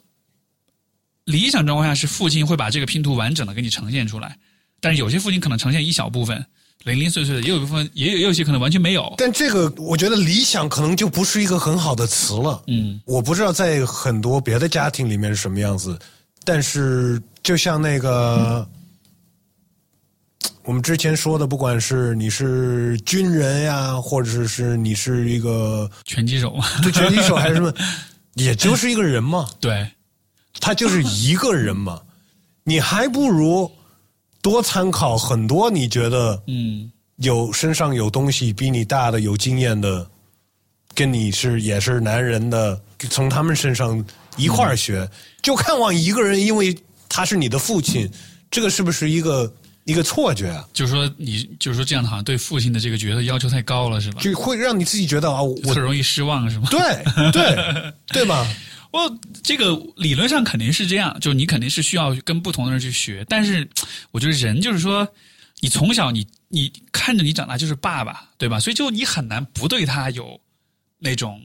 [1.25, 4.37] 理想状况下是父亲会把这个拼图完整的给你呈现出来，
[4.79, 6.43] 但是有些父亲可能呈现一小部分，
[6.83, 9.13] 零零碎碎的，也有一部分，也有也有一些可能完全没有。
[9.17, 12.63] 但这个我觉得理想可能就不是一个很好的词了。
[12.67, 15.99] 嗯，我不知道在很多别的家庭里面是什么样子，
[16.45, 18.65] 但是就像那个
[20.63, 27.73] 我们之前说的，不管是你是军人呀，或者是是你是一个拳击手嘛，对拳击手还是什么，
[28.35, 29.89] 也就是一个人嘛，对，
[30.59, 32.01] 他就是一个人嘛，
[32.63, 33.69] 你还不如
[34.49, 40.07] 多参考很多你觉得嗯，有身上有东西比你大的、有经验的，
[40.95, 42.79] 跟你是也是男人的，
[43.09, 44.01] 从他们身上
[44.37, 45.09] 一块儿学。
[45.41, 46.73] 就看望一个人，因为
[47.09, 48.09] 他是你的父亲，
[48.49, 49.53] 这个是不是一个
[49.83, 50.65] 一个错觉啊？
[50.71, 54.21] 就是说你就是说这样的，好像对父亲的这个角色要求太高了，是吧？
[54.21, 56.69] 就会让你自己觉得啊，我很容易失望，是吗？
[56.71, 58.47] 对对对吧？
[58.91, 63.67] 我这个理论上肯定是这样，就是你肯定是需要跟不同的人去学，但是
[64.11, 65.07] 我觉得人就是说，
[65.59, 68.59] 你从小你你看着你长大就是爸爸，对吧？
[68.59, 70.39] 所以就你很难不对他有
[70.99, 71.41] 那种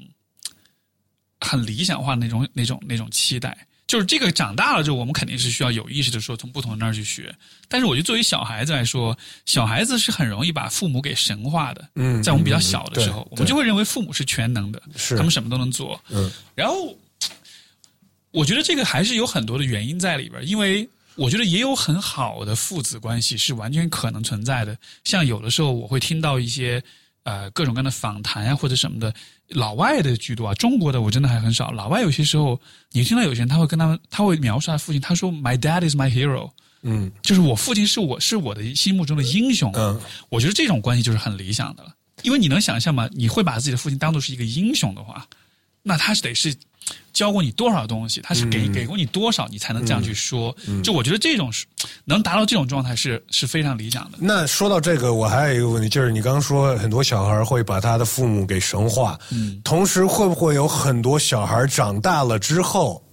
[1.40, 3.66] 很理想化的那种那种那种期待。
[3.88, 7.34] 就是这个长大了之后，我们肯定是需要有意识的说从不同的那儿去学。
[7.68, 9.14] 但是我觉得作为小孩子来说，
[9.44, 11.86] 小孩子是很容易把父母给神化的。
[11.96, 16.02] 嗯在我们比较小的时候，嗯我们就会认为父母是全能的，是他们什么都能做。
[16.08, 16.96] 嗯，然后
[18.32, 24.76] 我觉得这个还是有很多的原因在里边儿，因为我觉得也有很好的父子关系是完全可能存在的。
[25.04, 26.82] 像有的时候我会听到一些
[27.24, 29.12] 呃各种各样的访谈啊或者什么的，
[29.48, 31.70] 老外的居多啊，中国的我真的还很少。
[31.70, 32.58] 老外有些时候
[32.92, 36.50] 你听到有些人他会跟他们他会描述他父亲，他说 “My dad is my hero”，
[36.80, 39.70] 嗯就是我父亲是我是我的心目中的英雄。
[39.74, 40.00] 嗯
[40.30, 43.06] 我觉得这种关系就是很理想的了，因为你能想象吗？
[43.12, 45.28] 你会把自己的父亲当做是一个英雄的话，
[45.82, 46.56] 那他是得是
[47.12, 50.56] 教过你多少东西，他是给给过你多少，你才能这样去说。
[50.82, 51.66] 就我觉得这种是
[52.06, 54.16] 能达到这种状态是是非常理想的。
[54.18, 63.04] 那说到这个，我还有一个问题，就是你刚刚说很多小孩会把他的父母给神化，嗯，同时会不会有很多小孩长大了之后，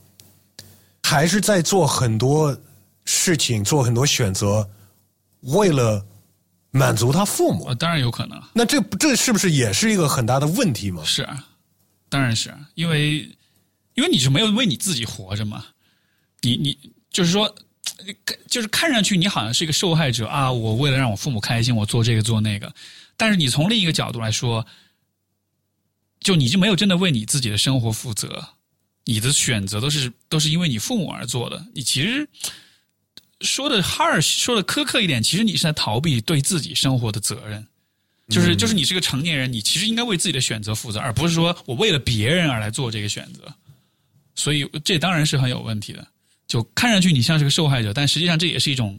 [1.03, 2.57] 还是在做很多
[3.03, 4.65] 事情，做很多选择，
[5.41, 6.01] 为了
[6.71, 7.73] 满足他父母？
[7.75, 8.41] 当然有可能。
[8.53, 11.03] 那这这是不是也是一个很大的问题吗？
[11.03, 11.27] 是，
[12.07, 13.29] 当然是因为。
[13.99, 15.65] 因为你是没有为你自己活着嘛，
[16.39, 16.77] 你你
[17.11, 17.53] 就是说，
[18.47, 20.49] 就是看上去你好像是一个受害者啊！
[20.49, 22.73] 我为了让我父母开心，我做这个做那个。
[23.17, 24.65] 但是你从另一个角度来说，
[26.21, 28.49] 就你就没有真的为你自己的生活负责，
[29.03, 31.67] 你的选择都是都是因为你父母而做的。
[31.75, 32.25] 你其实
[33.41, 37.67] 说的 harsh，说的苛刻一点，其实你是在逃避对自己生活的责任。
[38.29, 43.51] 就是就是你是个成年人，你其实应该为自己的选择负责，而不是说我为了别人而来做这个选择。
[44.39, 46.07] 所以这当然是很有问题的，
[46.47, 48.97] 就看上去你像是个受害者，但实际上这也是一种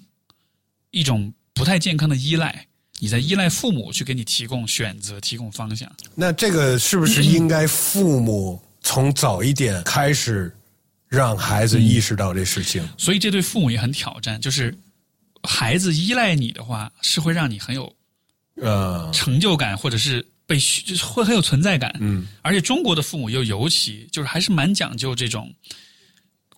[0.90, 2.66] 一种不太健康的依赖。
[2.98, 5.90] 你在依赖父母去给你提供选择、提供方向。
[6.14, 10.54] 那这个是不是应该父母从早一点开始
[11.08, 12.86] 让孩子意识到这事情？
[12.98, 14.38] 所以这对父母也很挑战。
[14.38, 14.76] 就是
[15.42, 17.90] 孩子依赖你的话，是会让你很有
[18.56, 20.22] 呃成就感，或者是。
[20.50, 25.54] 被就是会很有存在感，嗯，而且中国的父母又尤其就是还是蛮讲究这种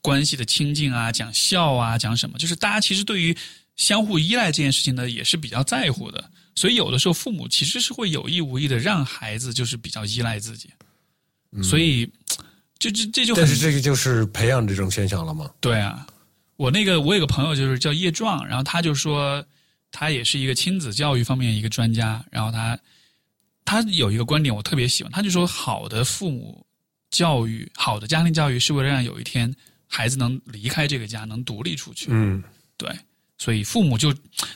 [0.01, 3.36] 关系的亲近啊，讲孝啊，讲什么，就是大家其实对于
[3.77, 6.31] 相互依赖这件事情呢，也是比较在乎的。
[6.55, 10.70] 所以有的时候父母其实是会有意无意的让孩子就是比较依赖自己，
[11.62, 12.09] 所以
[12.78, 15.51] 这这这就但是这个就是培养这种现象了吗？
[15.60, 16.06] 对啊，
[16.56, 19.44] 我那个我有个朋友就是叫叶壮，然后他就说
[19.90, 22.78] 他也是一个亲子教育方面一个专家，然后他。
[23.64, 25.12] 他有一个观点，我特别喜欢。
[25.12, 26.66] 他就说，好的父母
[27.10, 29.55] 教育，好的家庭教育，是为了让有一天
[29.86, 32.06] 孩子能离开这个家，能独立出去。
[32.10, 32.43] 嗯，
[32.76, 32.90] 对。
[33.39, 34.14] 所以父母就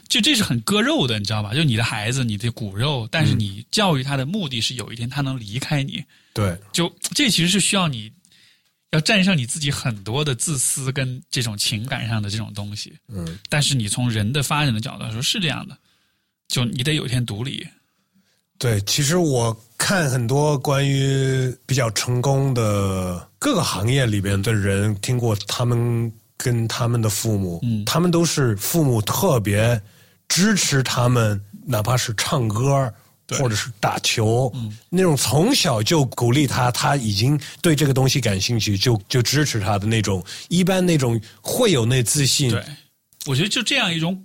[0.08, 1.52] 就这是很割肉的，你知道吧？
[1.52, 6.04] 就你的孩子，你的骨肉，但是你教育他的目的是有一天他能离开你。
[6.32, 6.56] 对。
[6.72, 8.12] 就这其实是需要你
[8.92, 12.96] 要战胜你自己很多的自私跟这种情感上的这种东西。
[13.08, 13.36] 嗯。
[13.48, 15.76] 但是你从人的发展的角度来说，是这样的。
[16.46, 17.66] 就你得有一天独立。
[18.58, 29.78] 对，其实我看很多关于比较成功的各个行业里边的人，听过他们跟他们的父母，他们都是父母特别
[30.26, 32.90] 支持他们，哪怕是唱歌
[33.38, 34.50] 或者是打球，
[34.88, 42.50] 那种从小就鼓励他，他已经对这个东西感兴趣，就就支持他的那种，一般那种会有那自信。
[42.50, 42.64] 对，
[43.26, 44.24] 我觉得就这样一种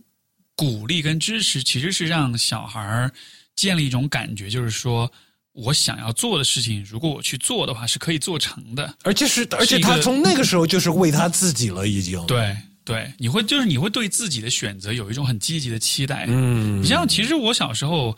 [0.55, 3.11] 鼓励跟支持，其实是让小孩儿。
[3.61, 5.11] 建立一种感觉，就是说
[5.53, 8.91] 我想要做的事情，如果我去做的话，是可以做成的。
[9.03, 12.25] 而且是，而且他从那个时候就是为他自己了，已经。
[12.25, 16.25] 对对，你会就是你会对自己的选择有一种很积极的期待。
[16.27, 18.17] 嗯，你像其实我小时候，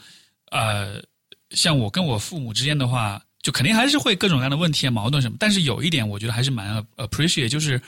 [0.51, 1.03] 呃，
[1.49, 5.35] 像我跟我父母之间的话，就肯定还是会各种各样的问题、矛盾什么。
[5.37, 7.81] 但是有一点，我觉得还是蛮 appreciate，就是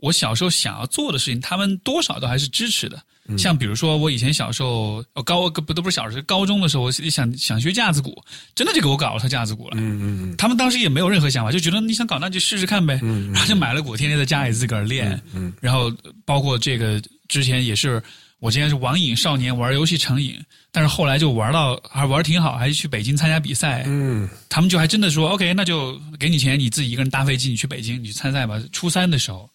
[0.00, 3.02] 我小时候想要做的事情，他们多少都还是支持的。
[3.36, 8.22] 像比如说，我以前小时候，高不都不是小时候，高中的时候，我想想学架子鼓，
[8.54, 9.72] 真的就给我搞了套架子鼓了。
[9.78, 10.36] 嗯嗯嗯。
[10.36, 13.00] 他们当时也没有任何想法，就觉得你想搞那就试试看呗。
[13.02, 13.32] 嗯。
[13.32, 15.20] 然后就买了鼓，天天在家里自个儿练。
[15.34, 15.52] 嗯。
[15.60, 15.92] 然后
[16.24, 18.00] 包括这个之前也是，
[18.38, 20.38] 我之前是网瘾少年，玩游戏成瘾，
[20.70, 23.82] 但是后来就玩到还玩挺好，还去北京参加比赛。
[23.88, 24.28] 嗯。
[24.48, 28.62] 他们就还真的说，OK，那就给你钱，你自己一个人搭飞机，你去北京，你去参赛吧。
[28.70, 29.50] 初三的时候。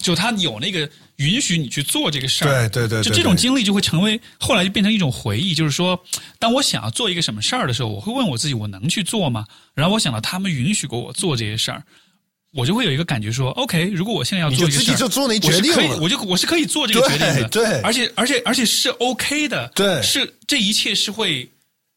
[0.00, 5.54] 就他有那个允许你去做这个事儿，对对对，就这种经历就会成为后来就变成一种回忆。
[5.54, 6.02] 就是说，
[6.38, 9.46] 当我想要做一个什么事儿的时候，我会问我自己：我能去做吗？
[9.74, 11.82] 然后我想到他们允许过我做这些事儿，
[12.52, 21.48] 我就会有一个感觉说：OK，如果我现在要做一个事儿，就做那决定了，我就我是可以做这个决定的，对，而且而且而且是 OK 的，对，是这一切是会。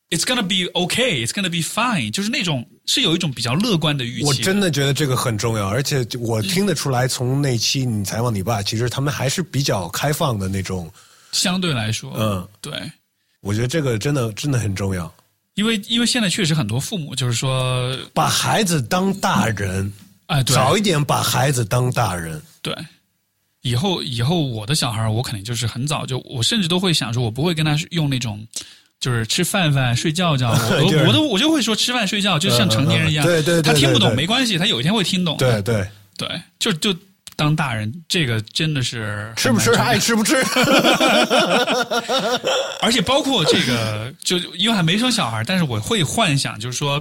[0.09, 1.25] It's gonna be okay.
[1.25, 2.11] It's gonna be fine.
[2.11, 4.25] 就是那种是有一种比较乐观的预期。
[4.25, 10.91] 我真的觉得这个很重要，而且我听得出来，从那期你采访你爸，其实他们还是比较开放的那种。
[11.31, 12.73] 相对来说，嗯，对。
[13.41, 15.13] 我觉得这个真的真的很重要，
[15.55, 19.91] 因为因为现在确实很多父母就是说把孩子当大人，
[20.27, 22.41] 哎，对早一点把孩子当大人。
[22.61, 22.73] 对，
[23.61, 28.45] 以后以后我的小孩，我肯定就是很早就，我甚至都会想说，我不会跟他用那种。
[29.03, 33.25] 就是吃饭饭睡觉觉，我 我都我就会说吃饭睡觉，就像成年人一样。
[33.25, 35.35] 对对对，他听不懂没关系，他有一天会听懂。
[35.35, 35.85] 对对
[36.17, 36.95] 对，就就
[37.35, 40.37] 当大人，这个真的是吃不吃爱吃不吃。
[42.81, 46.97] 而且包括这个，就因为还没生小孩，但是我会幻想，就是说，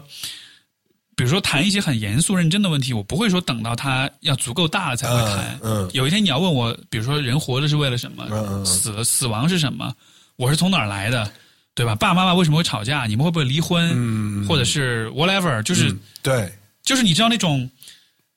[1.14, 5.56] 比如说谈一些很严肃认真的问题，我不会说等到他要足够大了才会谈。
[5.62, 8.64] 嗯嗯有一天你要问我，比如说人活着是为了什么？
[8.64, 9.94] 死死亡是什么？
[10.34, 11.30] 我是从哪儿来的？
[11.74, 11.94] 对吧？
[11.94, 13.06] 爸爸妈妈为什么会吵架？
[13.06, 13.90] 你们会不会离婚？
[13.94, 17.70] 嗯或者是 whatever，就是、对就是你知道那种，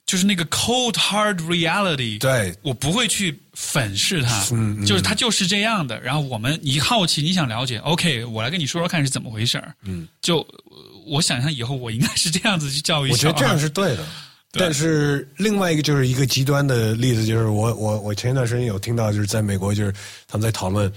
[0.06, 2.20] 就是那个 cold hard reality。
[2.20, 4.45] 对我不会去粉饰它，
[4.86, 5.99] 就是它就是这样的。
[5.99, 9.74] 然后我们你好奇，你想了解，OK，我来跟你说说看是怎么回事儿。
[9.84, 13.12] 嗯，就呃我想象以后我应该是这样子去教育。
[13.12, 14.06] 我觉得这样是对的。
[14.57, 19.94] 但是另外一个就是一个极端的例子，就是我我我前一段时间有听到，就是在美国，就是
[20.30, 20.90] 他们在讨论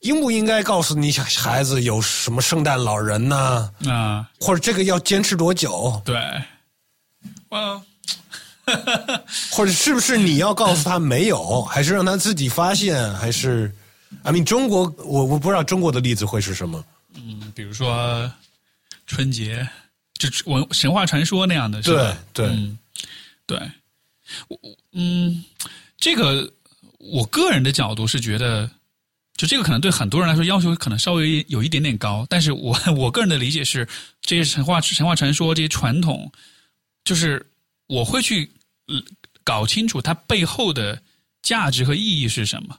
[0.00, 6.16] 应不应该告诉你小孩子有什么圣诞老人呢、啊，或者这个要坚持多久，对
[7.50, 7.82] ，well，
[9.52, 13.72] 或者是不是你要告诉他没有，还是让他自己发现，还是
[14.22, 16.82] ？I mean，中国我我不知道中国的例子会是什么。
[17.14, 18.30] 嗯，比如说
[19.06, 19.68] 春节，
[20.14, 22.18] 就文神话传说那样的，是对吧？
[22.32, 22.78] 对，嗯，
[23.46, 23.70] 对，
[24.92, 25.44] 嗯，
[25.98, 26.50] 这个
[26.98, 28.70] 我个人的角度是觉得，
[29.40, 33.88] 就这个可能对很多人来说要求可能稍微有一点点高，但是我 我个人的理解是，
[34.20, 36.30] 这些神话神话传说这些传统，
[37.04, 37.50] 就是
[37.86, 38.50] 我会去
[38.88, 39.02] 呃
[39.42, 41.00] 搞清楚它背后的
[41.40, 42.76] 价值和意义是什么。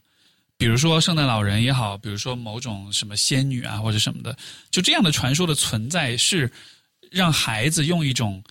[0.56, 4.38] 比如说圣诞老人也好，比如说某种什么仙女啊或者什么的，
[4.70, 6.52] 就这样的传说的存在是
[7.10, 8.44] 让孩子用一种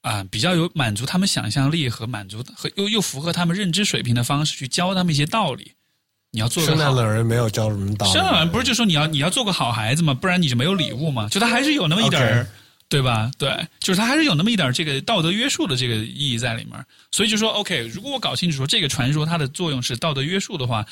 [0.00, 5.72] 啊、比较有满足他们想象力和满足和又又符合他们认知水平的方式去教他们一些道理。
[6.34, 8.12] 你要做个好圣诞老人没有教什么道理。
[8.12, 11.28] 圣诞老人不是就说你要你要做个好孩子嘛，不然你就没有礼物嘛。
[11.28, 12.46] 就他还是有那么一点儿
[12.88, 13.30] 对吧？
[13.38, 16.84] 对，就是他还是有那么一点儿这个道德约束的这个意义在里面。
[17.12, 20.84] 所以就说，OK，如果我搞清楚说这个传说它的作用是道德约束的话，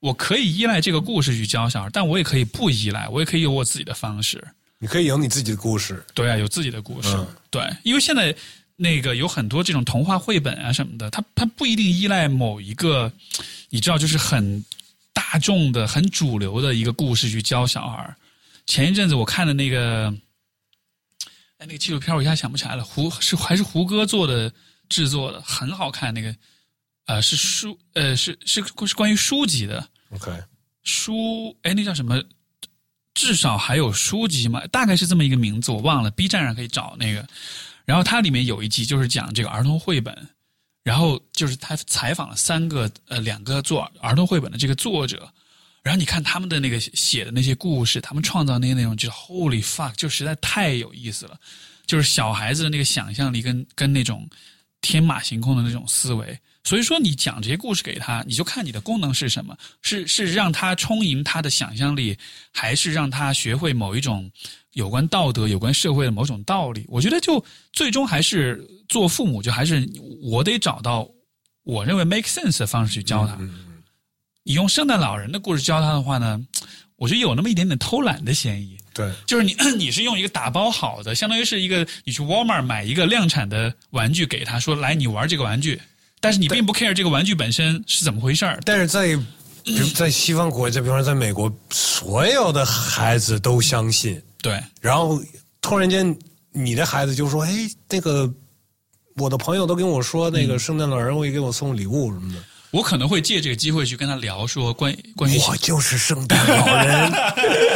[0.00, 4.42] 我可以依赖这个故事去教小孩，但我也可以不依赖，我也可以有我自己的方式。
[4.80, 6.04] 你可以有你自己的故事。
[6.12, 7.08] 对啊，有自己的故事。
[7.14, 8.34] 嗯对，因为现在
[8.76, 13.12] 那个有很多这种童话绘本啊什么的，它它不一定依赖某一个，
[13.70, 14.64] 你知道，就是很
[15.12, 18.16] 大众的、很主流的一个故事去教小孩。
[18.66, 20.12] 前一阵子我看的那个，
[21.58, 24.52] 哎，那个纪录片我一下想不起来了，胡是还是胡歌做的
[24.88, 26.12] 制作的，很好看。
[26.12, 26.34] 那个
[27.06, 30.32] 呃是书呃是是是关于书籍的，OK，
[30.82, 32.20] 书，哎，那叫什么？
[33.14, 36.10] 至少还有书籍嘛，大概是这么一个名字，我忘了。
[36.10, 37.24] B 站上可以找那个。
[37.84, 40.28] 然后它里面有一集就是讲这个儿童绘本，
[40.82, 45.28] 然后就是他采访了三个呃两个做儿童绘本的这个作者，
[45.82, 51.38] 然后你看他们的那个写的那些故事，他们创造那些内容，就是 Holy fuck，就实在太有意思了。
[51.86, 54.26] 就是小孩子的那个想象力跟跟那种
[54.80, 56.38] 天马行空的那种思维。
[56.66, 62.16] 所以说，你讲这些故事给他，你就看你的功能是什么，是是让他充盈他的想象力，
[62.54, 64.30] 还是让他学会某一种
[64.74, 66.84] 有关道德、有关社会的某种道理？
[66.88, 69.88] 我觉得就最终还是做父母，就还是
[70.22, 71.08] 我得找到
[71.64, 73.38] 我认为 make sense 的方式去教他。
[74.44, 76.38] 你用圣诞老人的故事教他的话呢，
[76.96, 78.76] 我觉得有那么一点点偷懒的嫌疑。
[78.92, 85.80] 对，就是你 你是用一个打包好的，相当于是一个你去 Walmart 买一个量产的玩具给他，说来你玩这个玩具，
[86.20, 88.60] 但是你并不 care 这个玩具本身是怎么回事儿。
[88.64, 89.16] 但是在
[89.64, 95.18] 比如在西方国家，比方说在美国，所有的孩子都相信，对然后
[95.62, 96.16] 突然间
[96.52, 97.50] 你的孩子就说：“哎，
[97.88, 98.30] 那个
[99.16, 102.44] 我的朋友都跟我说，那个圣诞老人会给我送礼物什么的。
[102.70, 107.10] 我可能会借这个机会去跟他聊说关于关于我就是圣诞老人。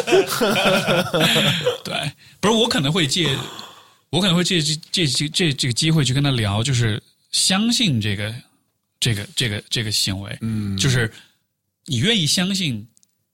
[1.85, 3.35] 对，不是我可能会借，
[4.11, 8.35] 我可能会借这这这这这个机会去跟他聊，就是相信这个
[9.01, 11.11] 这个这个这个行为，嗯就是
[11.86, 12.86] 你愿意相信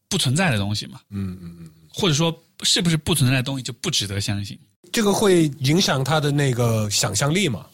[0.09, 1.01] 不存在的东西嘛？
[1.11, 2.31] 嗯嗯嗯，或者说
[2.62, 4.59] 是不是不存在的东西就不值得相信？
[4.93, 7.66] 这个会影响他的那个想象力吗？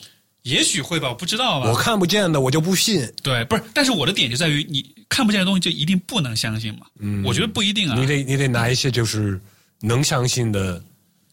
[0.43, 1.69] 也许会吧，我不知道吧。
[1.69, 3.07] 我看不见的，我就不信。
[3.23, 6.87] 对，不是，但是我的点就在于你看不见的东西就一定不能相信嘛？
[6.99, 8.07] 嗯，我觉得不一定啊你。
[8.07, 9.39] 得你得拿一些就是
[9.81, 10.83] 能相信的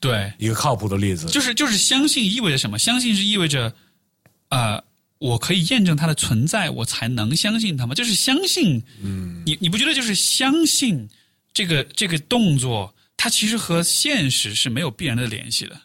[0.02, 1.28] 对，一个靠谱的例子。
[1.28, 2.78] 就是就是相信意味着什么？
[2.78, 3.74] 相信是意味着，
[4.50, 4.84] 呃，
[5.20, 7.96] 我可以验证它的存在，我才能相信它吗？
[7.96, 11.08] 就是相信，嗯，你你不觉得就是相信
[11.54, 15.82] 这个这个动作，它其实和现实是没有必然的联系的。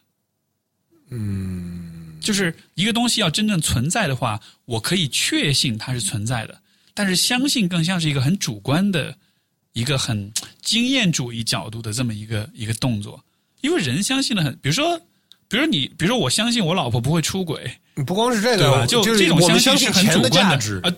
[1.10, 6.60] 嗯，就是一个东西要真正存在的话，我可以确信它是存在的，
[6.94, 9.16] 但是相信更像是一个很主观的、
[9.72, 13.22] 一个很经验主义角度的这么一个一个动作。
[13.60, 14.98] 因为人相信的很，比如说，
[15.48, 18.86] 比如说你，比如说我相信我老婆不会出轨，不光是这个，对吧？
[18.86, 20.96] 就这种我相信是很主观的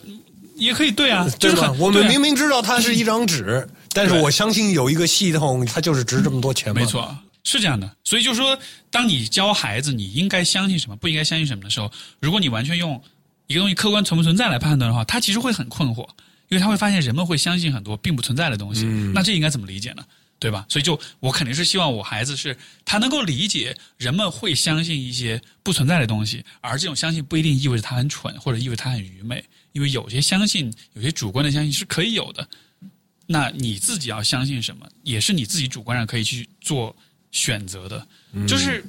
[0.57, 1.71] 也可以对啊，就对是很？
[1.71, 6.81] 吧我们明明知道它是一张纸，但是我相信有一个系统，它就是值这么多钱嘛。
[6.81, 8.59] 没，错，是这样的，所以就是说，
[8.91, 11.91] 当你教孩子你应该相信什么，不应该相信什么的时候，
[12.21, 13.01] 如果你完全用
[13.47, 16.07] 一个东西客观存不存在来判断的话，他其实会很困惑，
[16.49, 18.85] 因为他会发现人们会相信很多并不存在的东西。
[19.15, 20.05] 那这应该怎么理解呢？
[20.41, 20.67] 对吧？
[20.69, 22.55] 所以就我肯定是希望我孩子是
[22.85, 29.43] 他能够理解人们会相信一些不存在的东西，而这种相信不一定意味着他很蠢或者意味着他很愚昧，
[29.73, 32.47] 因为有些相信，有些主观的相信是可以有的。
[33.27, 36.95] 那你自己要相信什么，也是你自己主观上可以去做
[37.31, 38.07] 选择的，
[38.47, 38.85] 就是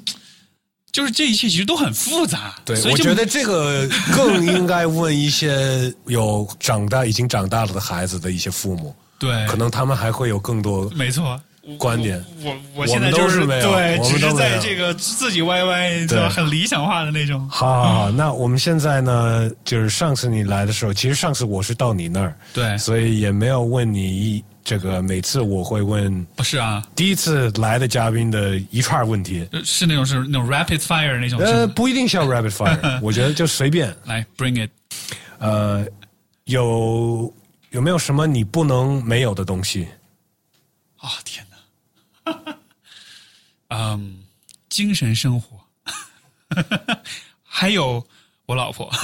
[0.91, 2.55] 就是这一切其实都很复杂。
[2.63, 11.41] 对，我觉得这个更应该问一些有长大、已经长大了的孩子的一些父母，对，可能他们还会有更多没错。
[11.77, 12.23] 观点。
[12.43, 17.47] 我我现在就是没有对，只是在这个自己歪歪，对很理想化的那种。
[17.49, 25.01] 好好好，那我们现在呢，就是上次你来的时候，其实上次我是到你那儿，对，所以也没有问你这个。
[25.01, 31.39] 每次我会问不是啊，第一次来的嘉宾的一串问题，呃是那种是那种 rapid fire 那种。
[31.39, 33.93] 呃，不一定像 rapid fire，我觉得就随便。
[34.05, 34.69] 来 bring it。
[35.39, 35.85] 呃，
[36.45, 37.33] 有
[37.71, 39.87] 有没有什么你不能没有的东西？
[40.97, 41.44] 啊、天哪！
[43.69, 44.17] 嗯，
[44.69, 45.57] 精神生活，
[47.43, 48.05] 还有
[48.45, 48.89] 我老婆。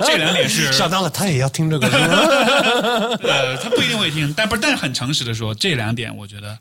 [0.00, 1.86] 这两点是想到了，他也要听这个。
[3.22, 6.58] 呃，他不一定会听，但不是，但是很诚实的说，这两点我觉得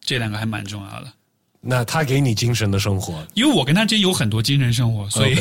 [0.00, 1.12] 这两个还蛮重要的，
[1.60, 5.34] 那他给你精神的生活，因为我跟他之间有很多精神生活，所以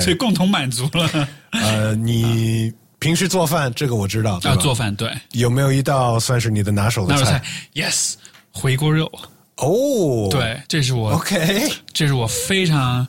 [0.00, 1.28] 所以共同满足了。
[1.52, 2.72] 呃，你
[3.02, 7.32] 平时做饭，这个我知道，对啊，做饭对，有没有一道算是你的拿手的拿手菜。
[7.32, 8.14] 菜？，yes，
[8.52, 9.10] 回锅肉，
[9.56, 13.04] 哦，对，这是我，，OK，这是我非常，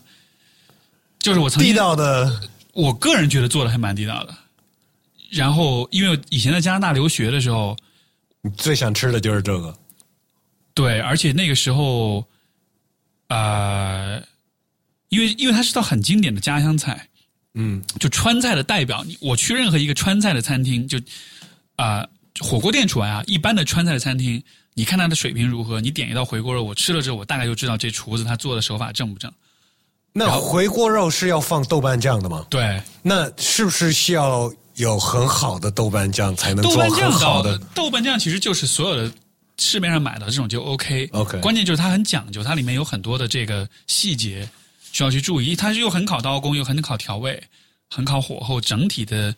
[1.19, 2.41] 就是我曾经地道的，
[2.73, 4.35] 我个人觉得做的还蛮地道的。
[5.29, 7.77] 然后，因为以前在加拿大留学的时候，
[8.41, 9.77] 你最想吃的就是这个。
[10.73, 12.25] 对，而且那个时候，
[13.27, 14.19] 呃，
[15.09, 17.07] 因为因为它是道很经典的家乡菜，
[17.53, 19.03] 嗯，就川菜的代表。
[19.05, 20.99] 你我去任何一个川菜的餐厅，就
[21.75, 22.05] 啊、
[22.39, 24.43] 火锅店除外啊，一般的川菜的餐厅，
[24.73, 29.31] 你看它的水平如何，你点一道回锅肉，我吃了之后，我大概就知道这厨子他做的手法正不正。
[30.11, 32.45] 那回锅肉是要放豆瓣酱的吗？
[32.49, 37.57] 对，那是不是需要有很好的豆瓣酱才能做很好的？
[37.73, 39.11] 豆瓣酱其实就是所有的
[39.57, 41.09] 市面上买的这种就 OK。
[41.13, 44.47] OK 关键就是它很讲究，它里面有很多的这个细节
[44.93, 45.57] 需要去注意。
[45.57, 47.43] 它是又很考刀工，又很考调味，
[47.89, 49.35] 很考火候，整体的，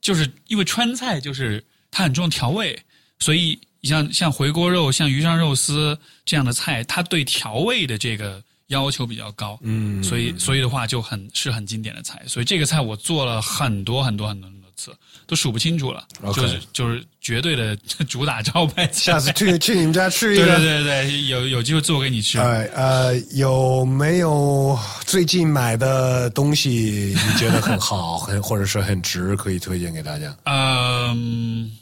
[0.00, 2.76] 就是因为川菜就是它很重调味，
[3.20, 9.56] 所以你像像回锅肉、像鱼香肉丝这样的菜，它对调味的这个要求比较高。
[9.62, 14.94] 嗯，所以所以的话就很是很经典的菜，所以这个菜我做了很多很多很多次，
[15.26, 17.74] 都数不清楚了就是就是绝对的
[18.08, 19.12] 主打招牌菜。
[19.12, 20.56] 下次去 去你们家吃一对个。
[20.58, 22.38] 对对对，有有机会做给你吃。
[22.38, 30.36] 哎呃，有没有最近买的东西你觉得很好， 很或者是很值，可以推荐给大家？
[30.44, 31.76] 嗯，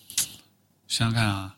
[0.88, 1.54] 想想看啊，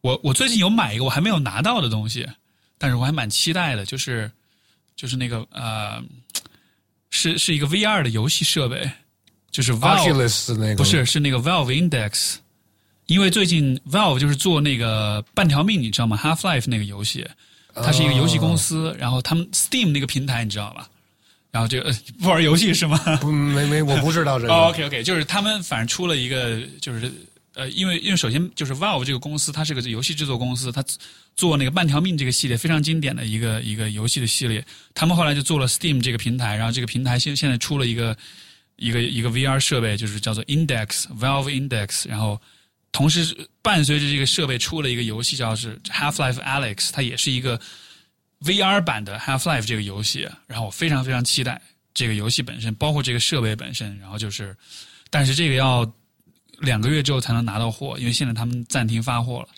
[0.00, 2.26] 我我最近有买一个我还没有拿到的东西，
[2.78, 4.30] 但是我还蛮期待的，就是
[4.96, 6.02] 就是那个呃，
[7.12, 8.90] 是是一个 VR 的游戏设备，
[9.50, 12.36] 就是 Valve Oculus 那个不是，是那个 Valve Index，
[13.06, 17.24] 因为最近 Valve 就是做那个半条命，你知道吗？Half Life 那个游戏，
[17.74, 20.88] 它是一个游戏公司，然后他们 Steam 那个平台你知道吧？
[21.50, 22.98] 然后这个、呃不玩游戏是吗？
[23.20, 24.52] 不没没我不知道这个。
[24.56, 27.12] 哦，OK OK，就是他们反正出了一个，就是
[27.54, 30.82] 呃，因为因为首先就是 Valve 这个公司，它是个游戏制作公司，它
[31.36, 34.64] 做那个半条命这个系列非常经典的一个一个游戏的系列，
[34.94, 38.16] 他们后来就做了 Steam 这个平台，然后这个平台现现在出了一个
[38.76, 42.40] 一个一个 VR 设备，就是叫做 Index Valve Index，然后
[42.90, 47.60] 同时伴随着这个设备出了一个游戏叫是 Half Life Alex，它也是一个
[48.40, 51.60] VR 版的 Half Life 这个游戏，然后我非常非常期待
[51.92, 54.56] 这个游戏本身，包括这个设备本身，然后就是，
[55.10, 55.84] 但是这个要
[56.62, 59.48] 两个月之后才能拿到货，因为现在他们暂停发货了。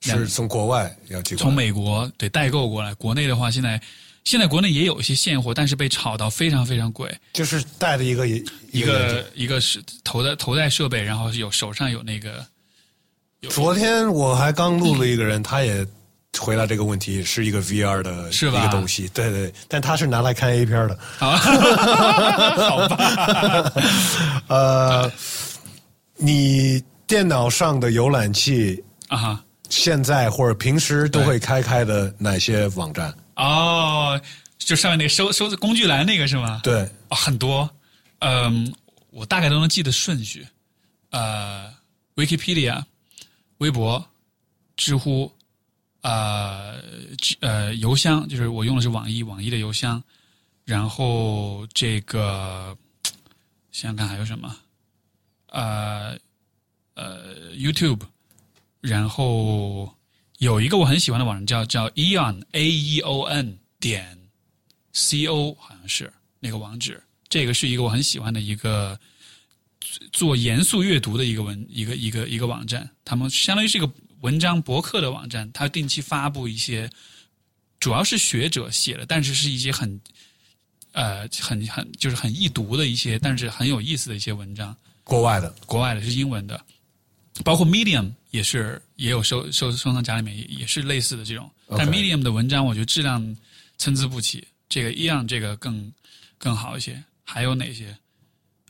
[0.00, 3.80] 是从国外要寄从美国对代购过来，国内的话现在
[4.24, 7.12] 现在国内也有一些现货，但是被炒到非常非常贵。
[7.32, 12.46] 就是带的一个一一个一个是头戴头戴设备，然后有手上有那个
[13.48, 15.84] 昨天我还刚录了一个人，他也
[16.38, 18.60] 回答这个问题，是一个 VR 的是吧？
[18.60, 20.98] 一个东西，对对，但他是拿来看 A 片的。
[21.18, 21.36] 啊，
[22.54, 23.72] 好吧，
[24.46, 25.12] 呃，
[26.18, 29.44] 你电脑上的浏览器啊哈。
[29.70, 33.14] 现在或者平时都会开开的哪些网站？
[33.36, 34.18] 哦，
[34.56, 36.62] 就上面那个收收工具栏那个是吗？
[36.64, 37.68] 对，哦，很多，
[38.20, 38.74] 嗯，
[39.10, 40.46] 我大概都能记得顺序，
[41.10, 41.70] 呃
[42.16, 42.82] ，Wikipedia、
[43.58, 44.02] 微博，
[44.74, 45.30] 知乎，
[46.00, 46.76] 呃
[47.40, 50.02] 呃，邮箱就是我用的是网易，网易的邮箱，
[50.64, 52.74] 然后这个
[53.70, 54.56] 想想看还有什么，
[55.48, 56.18] 呃
[56.94, 58.00] 呃，YouTube，
[58.80, 59.94] 然后
[60.38, 64.18] 有一个我很喜欢的网站叫叫 Eon A E O N 点
[64.92, 68.98] C O 好像是那个网址，这个是一个我很喜欢的一个。
[70.12, 76.88] 做严肃阅读的一个文一个一个一个网站，他们相当于是一个文章博客的网站，它定期发布一些，
[77.80, 80.00] 主要是学者写的，但是是一些很，
[80.92, 84.76] 呃，很很就是很易读的一些，但是很有意思的一些文章。
[85.08, 86.62] 国外的，国外的是英文的，
[87.42, 93.36] 包括 Medium 也是也有收收收藏夹里面也也是类似的这种，但 Medium 的文章我觉得质量
[93.78, 95.90] 参差不齐，这个一样这个更
[96.36, 97.02] 更好一些。
[97.24, 97.96] 还有哪些？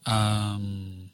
[0.05, 1.11] 嗯。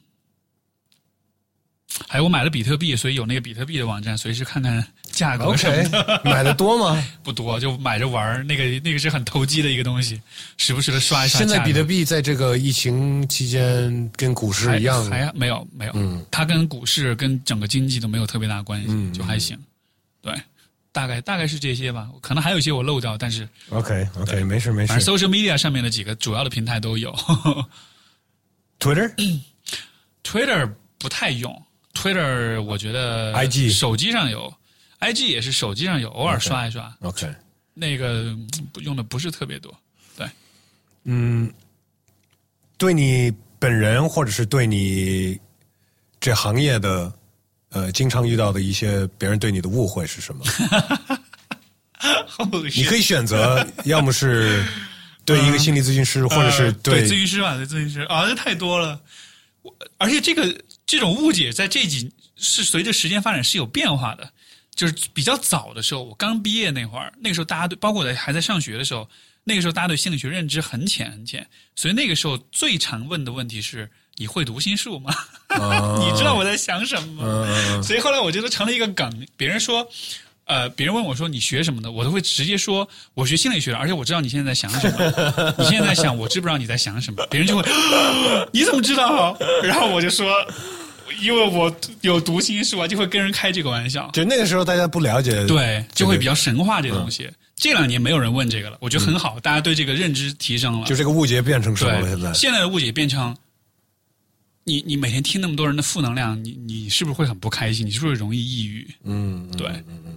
[2.07, 4.85] 还有我买了比特币，所以有那个比特币的网站，随时看看
[5.15, 6.21] 价格什么的。
[6.25, 7.03] 买的多吗？
[7.23, 8.43] 不多，就买着玩儿。
[8.43, 10.21] 那个那个是很投机的一个东西，
[10.57, 11.39] 时不时的刷一刷。
[11.39, 15.91] 现在比特币在这个疫情期间跟股市一样，还没有没有。
[15.95, 19.57] 嗯，它跟股市跟整个经济都没有特别大关系，就还行。
[20.21, 20.33] 对，
[20.91, 22.09] 大概大概是这些吧。
[22.21, 24.93] 可能还有一些我漏掉，但是 OK OK 没事没事。
[24.99, 27.15] social media 上面的几个主要的平台都有。
[28.79, 29.09] Twitter
[30.23, 30.69] Twitter
[30.99, 31.63] 不太用。
[31.93, 34.53] Twitter 我觉得，IG 手机上有
[35.05, 36.95] ，IG 也是手机上有，偶尔刷一刷。
[37.01, 37.33] OK，
[37.73, 38.35] 那个
[38.81, 39.73] 用的不是特别多。
[40.17, 40.27] 对，
[41.03, 41.51] 嗯，
[42.77, 45.39] 对你本人或者是对你
[46.19, 47.11] 这行业的
[47.69, 50.43] 呃，经常遇到的一些别人对你的误会是什么？
[52.75, 54.63] 你可以选择，要么是
[55.23, 58.99] 对一个心理咨询师，或者是对咨询师吧，对咨询师啊，这太多了。
[59.97, 60.55] 而且这个。
[60.87, 64.31] 这种误解在这几是随着时间发展是有变化的，
[64.75, 69.07] 就是比较早的时候，我刚毕业那会儿，那个时候大家对，包括我在还在上学的时候，
[69.43, 75.13] 那个时候大家对心理学认知很浅很浅，所以那个时候最常问的问题是：你会读心术吗？
[75.99, 77.81] 你知道我在想什么吗？
[77.81, 79.87] 所以后来我觉得成了一个梗，别人说。
[80.47, 84.97] 呃，别人问我说你学什么的，我都会直接说我学心理学的，而且我知道你现在在想什么。
[85.57, 87.25] 你现在在想，我知不知道你在想什么？
[87.31, 87.63] 别人就会，
[88.53, 89.35] 你怎么知道？
[89.65, 90.31] 然后我就说，
[91.19, 94.09] 因为我有读心术啊，就会跟人开这个玩笑。
[94.11, 97.29] 就那个时候大家不了解，对，就会比较神话这东西。
[97.55, 100.85] 这两年没有人问这个了，我觉得很好，大家对这个认知提升了。
[100.87, 102.07] 就这个误解变成什么了？
[102.07, 103.35] 现在现在的误解变成。
[104.67, 107.85] 你你每天听那么多人的负能量，你你是不是会很不开心？
[107.85, 108.95] 你是不是容易抑郁？
[109.03, 109.69] 嗯，对。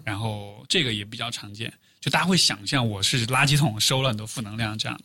[0.05, 1.71] 然后这个也比较常见，
[2.01, 5.05] 就大家会想象我是垃圾桶收了很多负能量这样的。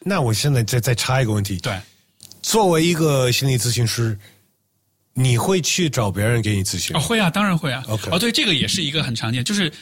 [0.00, 1.80] 那我现在再再插一个问题，对，
[2.42, 4.14] 作为一个心理咨询师，
[5.14, 6.96] 你会去找别人给你咨询？
[6.96, 7.84] 哦，会啊，当然会啊。
[7.88, 9.72] OK，哦，对，这个也是一个很常见，就是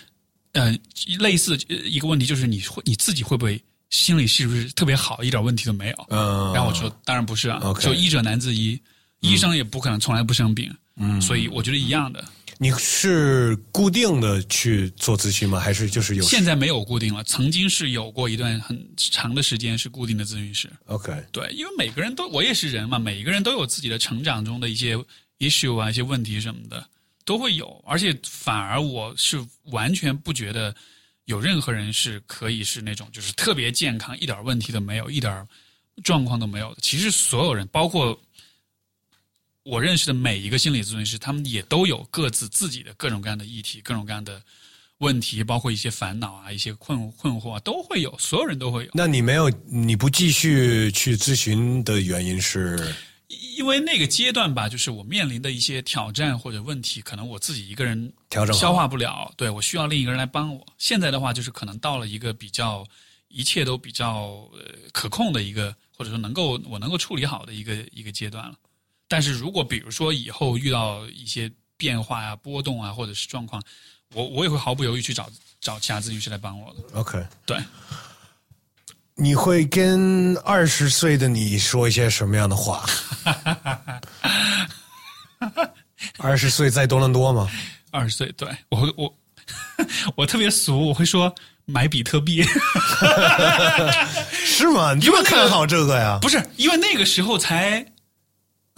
[0.53, 0.77] 呃，
[1.19, 6.07] 类似一个问题，就是你会你自己会不会心里是不是特别好，一点问题都没有？
[6.11, 7.61] 嗯，然后我说，当然不是啊。
[7.63, 8.81] OK，就医者难自医。
[9.21, 12.25] 医生也不可能从来不生病，嗯，所以我觉得一样的。
[12.63, 15.59] 你是固定的去做咨询吗？
[15.59, 16.23] 还是就是有？
[16.23, 20.71] 现在没有固定了，曾经是有过一段很长的时间是固定的咨询师。
[20.85, 24.95] OK，对，因为每个人都，我也是人嘛，每一个人都有自己的成长中的一些
[25.39, 26.87] issue 啊，一些问题什么的
[27.25, 30.75] 都会有，而且反而我是完全不觉得
[31.25, 35.49] 有任何人是可以是那种就是特别健康，一点问题都没有，一点
[36.05, 36.81] 状况都没有的。
[36.83, 38.21] 其实所有人，包括。
[39.65, 44.43] 我认识的每一个心理咨询师，他们也都有各自自己的各种各样的议题、各种各样的
[44.99, 48.17] 问题，包括一些烦恼啊、一些困困惑啊，都会有。
[48.19, 48.91] 所有人都会有。
[48.95, 52.95] 那你没有，你不继续去咨询的原因是？
[53.57, 60.67] 因为那个阶段吧，就是我面临的一些挑战或者问题，可能我自己一个人调整消化不了，对我需要另一个人来帮我。
[60.79, 62.85] 现在的话，就是可能到了一个比较
[63.29, 68.55] 一切都比较呃可控的一个，或者说能够我能够处理好的一个一个阶段了。
[69.11, 73.61] 但是如果比如说以后遇到一些变化啊、波动啊，或者是状况，
[74.15, 75.29] 我我也会毫不犹豫去找
[75.61, 76.81] 找其他咨询师来帮我的。
[76.93, 77.59] OK，对。
[79.17, 82.87] 你会跟二十岁的你说一些什么样的话？
[86.19, 87.51] 二十岁在多伦多吗？
[87.91, 89.13] 二十岁，对我我
[90.15, 91.35] 我特别俗，我会说
[91.65, 92.45] 买比特币。
[94.33, 94.95] 是吗？
[94.95, 96.19] 你这么看好这个呀？
[96.23, 97.85] 不是，因为那个时候才。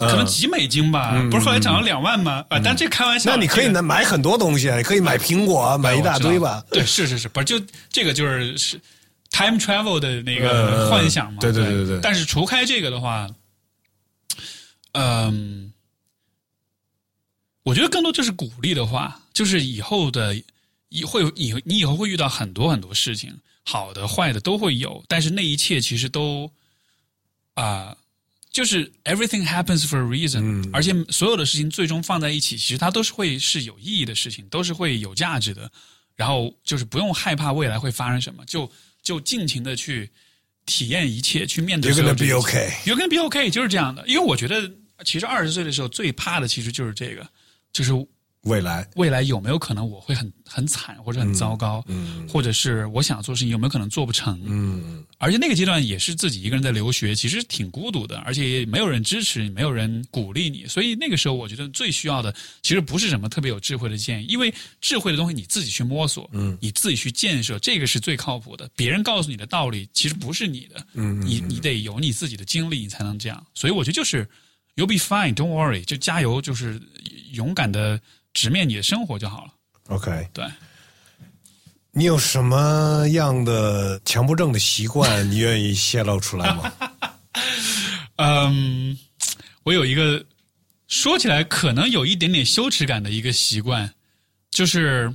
[0.07, 2.45] 可能几美金吧，不是后来涨了两万吗？
[2.49, 3.31] 啊，但这开玩笑。
[3.31, 6.63] 那你可以买买很多东西啊，你可以买苹果，买一大堆吧。
[6.71, 7.59] 对，是是是，不是就
[7.89, 8.79] 这个就是是
[9.31, 11.39] time travel 的那个幻想嘛？
[11.39, 11.99] 对对对对。
[12.01, 13.29] 但是除开这个的话，
[14.93, 15.73] 嗯，
[17.63, 20.35] 我觉得更多就是鼓励的话，就是以后的
[20.89, 26.51] 以会以你以后会遇到很多很多事情，好的坏的都会有，但是那一切其实都
[27.55, 27.95] 啊、
[28.53, 35.69] 就是 everything happens for a reason，、而且所有的事情最终放在一起，其实它都是会是有意义的事情，都是会有价值的。
[36.15, 38.71] 然后就是不用害怕未来会发生什么，就
[39.01, 40.07] 就尽情的去
[40.67, 42.69] 体验一切，去面对有 gonna be okay.
[42.85, 44.07] You're gonna be okay，就是这样的。
[44.07, 44.71] 因为我觉得，
[45.03, 47.27] 其实二十岁的时候最怕的其实就是这个，
[47.71, 47.91] 就是
[48.43, 54.41] 未来，未来有没有可能我会很很惨或者很糟糕，嗯或者是我想做事情有没有可能做不成。
[54.45, 68.69] 嗯而且那个阶段也是自己一个人在留学，其实挺孤独的，而且也没有人支持你，没有人鼓励你，所以那个时候我觉得最需要的其实不是什么特别有智慧的建议，因为智慧的东西你自己去摸索，嗯，你自己去建设，这个是最靠谱的。
[68.75, 73.41] 别人告诉你的道理其实不是你的，嗯，你你得有你自己的经历，你才能这样。
[73.53, 74.27] 所以我觉得就是
[74.75, 76.81] you'll be fine，don't worry，就加油，就是
[77.31, 77.97] 勇敢的
[78.33, 79.53] 直面你的生活就好了。
[79.89, 80.27] ，OK。
[80.33, 80.45] 对。
[81.91, 85.29] 你有什么样的强迫症的习惯？
[85.29, 86.73] 你愿意泄露出来吗？
[88.17, 88.97] 嗯，
[89.63, 90.25] 我有一个
[90.87, 93.93] 说起来可能有一点点羞耻感的一个习惯，
[94.49, 95.13] 就是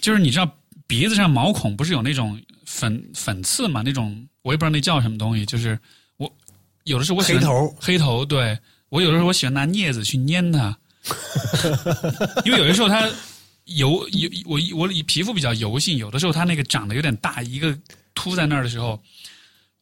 [0.00, 3.80] 就是你知道鼻子上毛孔不是有那种粉粉刺嘛？
[3.82, 5.78] 那种我也不知道那叫什么东西，就是
[6.18, 6.30] 我
[6.84, 8.58] 有的时候我喜欢黑头黑头，对
[8.90, 10.78] 我有的时候我喜欢拿镊子去捏它，
[12.44, 13.08] 因为有的时候它
[13.64, 17.76] 油油我我皮肤比较油性，有的时候它那个长得有点大，一个
[18.14, 19.00] 凸在那儿的时候。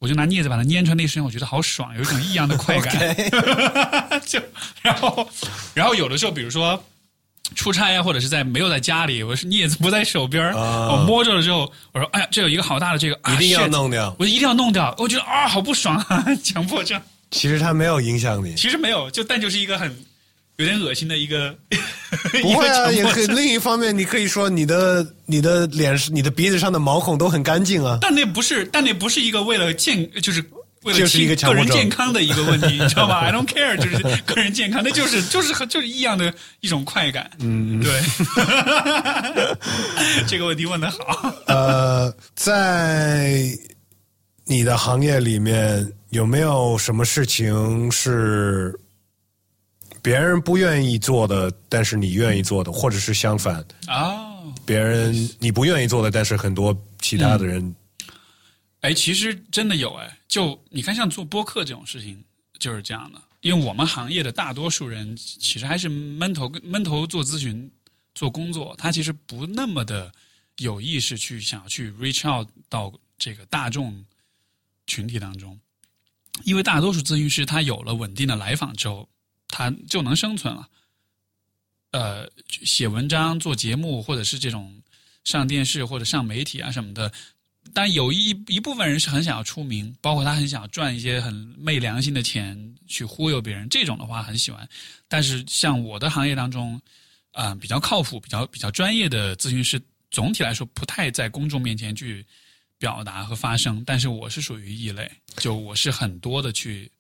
[0.01, 3.17] 我就拿镊子把它捏出来，那一瞬间我觉得好爽，有一种异样的快感。
[4.27, 4.39] 就
[4.83, 5.27] 然后，
[5.73, 6.85] 然后有的时候，比如说
[7.55, 14.15] 出差啊，或者是在没有在家里，我是镊子不在手边我摸着了之后，我说：“哎呀，这有一个好大的这个，啊一定要弄掉。
[14.19, 17.01] 我一定要弄掉。”我觉得啊，好不爽啊，强迫症。
[17.31, 20.05] 其实它没有影响你，其实没有，就但就是一个很
[20.57, 21.55] 有点恶心的一个。
[22.43, 23.27] 不会啊， 也可以。
[23.27, 27.99] 另一方面，你可以说你的你的脸、你的鼻子上的毛孔都很干净啊。
[28.01, 30.43] 但那不是，但那不是一个为了健，就是
[30.83, 37.31] 为了就是一个亲个人健康的一个问题， 你知道吗？I don't care，就是个人健康，那就是就是就是异样的一种快感。
[37.41, 38.01] 嗯，对。
[40.29, 41.35] 这个问题问的好。
[41.47, 43.43] 呃，在
[44.45, 48.79] 你的行业里面，有没有什么事情是
[50.05, 54.35] 别人不愿意做的，但是你愿意做的，或者是相反，啊，
[54.67, 57.75] 别人你不愿意做的，但是很多其他的人，
[58.83, 62.23] 哎，其实真的有哎，就你看，像做播客这种事情
[62.59, 67.73] 就是这样的，因为我们行业的大多数人其实还是闷头闷头做咨询、
[68.15, 70.13] 做工作，他其实不那么的
[70.59, 74.05] 有意识去想要去 reach out 到这个大众
[74.87, 75.59] 群体当中，
[76.45, 79.09] 因为大多数咨询师他有了稳定的来访之后，
[79.49, 80.69] 他就能生存了。
[81.93, 84.83] 呃，写文章、做节目，或者是这种
[85.23, 87.13] 上电视或者上媒体啊什么的，
[87.73, 94.69] 但有一一部分人是很想要出名，包括他很想要赚一些很昧良心的钱去忽悠别人，这种的话很喜欢。
[95.07, 96.81] 但是像我的行业当中，
[97.31, 99.81] 啊、比较靠谱、比较比较专业的咨询师，
[100.11, 102.27] 总体来说不太在公众面前去
[102.77, 103.85] 表达和发声。
[103.87, 106.91] 但是我是属于异类，就我是很多的去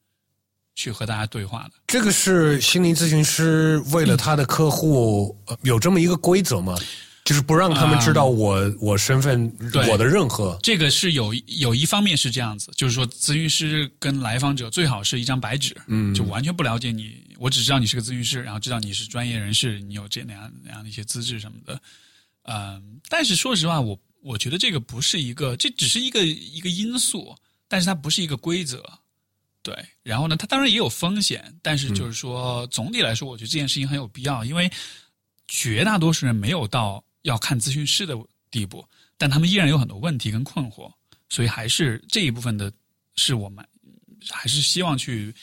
[0.74, 1.72] 去和大家对话的。
[1.86, 6.76] 这个是心理咨询师为了他的客户、呃有这么一个规则吗？
[7.24, 10.58] 就是不让他们知道我、我身份、对我的任何。
[10.62, 21.80] 这个是有有一方面是这样子，就是说咨询师跟来访者最好是一张白纸，嗯，就完全不了解你，我只知道你是个咨询师，然后知道你是专业人士，你有这那样那样的一些资质什么的，
[22.42, 27.34] 嗯，但是说实话，我我觉得这个不是一个，这只是一个一个因素，
[27.68, 28.84] 但是它不是一个规则，
[29.64, 29.74] 对。
[30.04, 34.70] 然后呢，它当然也有风险，但是就是说、总体来说，我觉得这件事情很有必要，因为
[35.48, 38.14] 绝大多数人没有到要看咨询师的
[38.50, 38.84] 地步，
[39.18, 40.92] 但他们依然有很多问题跟困惑，
[41.28, 42.70] 所以还是这一部分的，
[43.16, 43.66] 是我们
[44.30, 45.34] 还是希望去，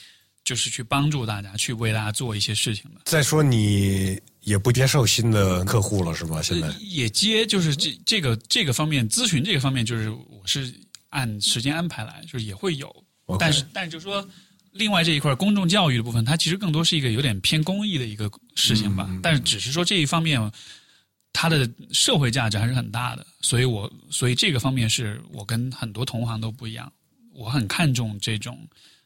[0.43, 3.01] 就是去帮助大家，去为大家做一些事情的。
[3.05, 6.41] 再说你也不接受新的客户了是吗？
[6.41, 10.73] 现在也接就是这这个这个方面咨询这个方面，就是我是
[11.09, 12.91] 按时间安排来，就是也会有
[13.39, 14.27] 但是但是就是说，
[14.71, 19.09] 另外这一块公众教育的部分，它其实更多是一个有点偏公益的一个事情吧。
[19.21, 20.39] 但是只是说这一方面，
[21.33, 26.91] 它的社会价值还是很大的，所以我所以这个方面是我跟很多同行都不一样，
[27.33, 28.59] 我很看重这种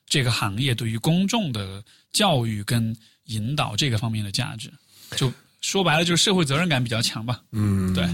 [0.08, 2.96] 这个行业对于公众的教育跟
[3.26, 4.72] 引导这个方面的价值。
[5.16, 5.32] 就
[5.62, 7.42] 说白了，就是社会责任感比较强吧。
[7.52, 8.08] 嗯，对。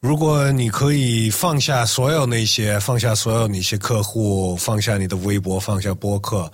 [0.00, 6.50] 如果你可以放下所有那些，放下所有那些客户，放下你的微博，放下播客，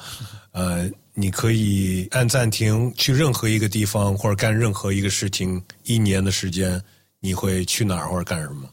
[0.52, 6.82] 呃，你可以按暂停去任何一个地方或者干任何一个事情，一年的时间，
[7.20, 8.66] 你会去哪儿或者干什么？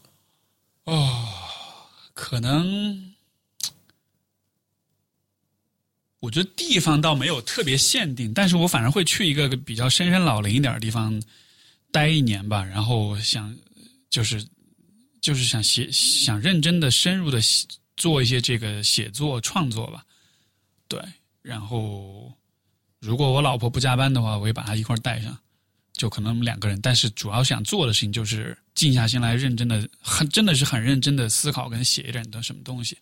[0.84, 1.28] 哦，
[2.14, 3.12] 可能
[6.20, 11.22] 我觉得地方倒没有特别限定，但是我反而会去一个比较深山老林一点的地方
[11.90, 13.54] 待一年吧，然后想
[14.08, 14.42] 就是
[15.22, 17.40] 就是想写想认真的深入的
[17.96, 20.04] 做一些这个写作创作吧，
[20.86, 21.00] 对，
[21.40, 22.30] 然后
[23.00, 25.34] 如果我老婆不加班的话，我也把她一块带上。
[25.94, 32.96] 就可能我们两个人，但是主要想做的事情就是静下心来，认真的，很真的是很认真的思考跟写一点的什么东西。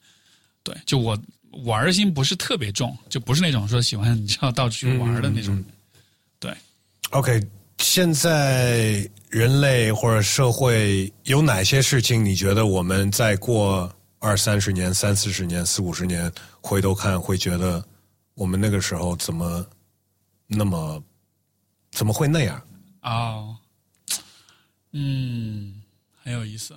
[0.63, 1.19] 对，就我
[1.63, 5.65] 玩心不是特别重，就不是那种说喜欢你知道到处去玩的那种。
[6.41, 6.53] 对
[7.11, 7.41] ，OK，
[7.79, 16.31] 现在人类或者社会有哪些事情，你觉得我们再过二三十年、三四十年、四五十年
[16.61, 17.83] 回头看，会觉得
[18.35, 19.65] 我们那个时候怎么
[20.49, 21.01] 那么
[21.93, 22.61] 怎么会那样？
[23.03, 23.57] 哦，
[24.91, 25.81] 嗯，
[26.25, 26.75] 很有意思。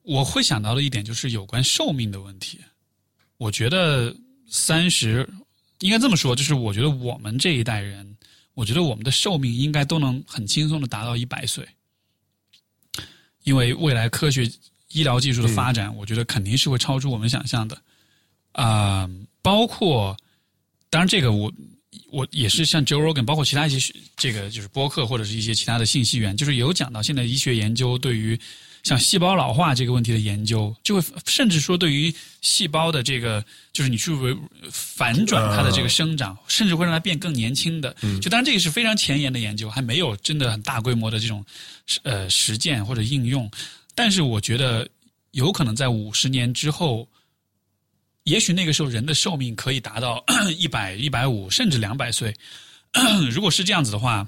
[0.00, 2.58] 我会想到的一点就是有关寿命的问题。
[3.36, 4.14] 我觉得
[4.48, 5.28] 三十
[5.80, 8.16] 应该这么说，就是我觉得我们这一代人，
[8.54, 11.68] 我觉得我们的寿命应该都能很轻松的达到一百岁，
[13.42, 14.50] 因为未来科学
[14.88, 17.80] 医疗技术的发展，我觉得肯定是会超出我们想象的。
[18.52, 19.10] 啊，
[19.42, 20.16] 包括
[20.88, 21.52] 当然这个我。
[22.10, 28.38] 我也是像 Joe Rogan，包括其他一些这个就是播客或者是一些其他的信息源，就是有讲到现在医学研究对于
[28.84, 34.36] 像细胞老化这个问题的研究，就会甚至说对于细胞的这个就是你去为
[34.70, 37.92] 反转它的这个生长，甚至会让它变更年轻的。
[38.22, 41.44] 就当然这个是非常前沿的研究，还没有真的很大规模的这种
[42.04, 43.50] 呃实践或者应用。
[43.94, 44.88] 但是我觉得
[45.32, 47.08] 有可能在五十年之后。
[48.24, 50.24] 也许那个时候人的寿命可以达到
[50.56, 52.34] 一百、一百五，甚至两百岁。
[53.30, 54.26] 如果是这样子的话，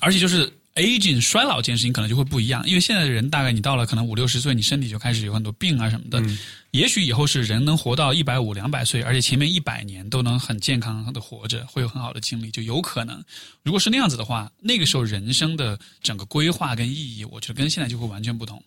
[0.00, 6.22] 而且就是 aging 衰老这件事情可能就会不一样，因为现在的人大概你到了可能五六十岁，你身体就开始有很多病啊什么的。
[6.70, 13.22] 也许以后是人能活到一百五、两百岁，而且前面一百年都能很健康的活着，会有很好的精力，就有可能。
[13.62, 18.62] 如果是那样子的话，那个时候人生的整个规划跟意义，我觉得跟现在就会完全不同。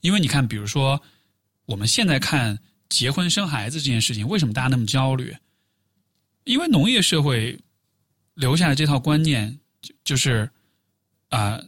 [0.00, 1.00] 因为你看，比如说
[1.66, 2.58] 我们现在看。
[2.90, 5.36] 结婚生孩子这件事情，为什么大家那么焦虑？
[6.44, 7.58] 因为农业社会
[8.32, 10.50] 留下来这套观念，就就是
[11.28, 11.60] 啊，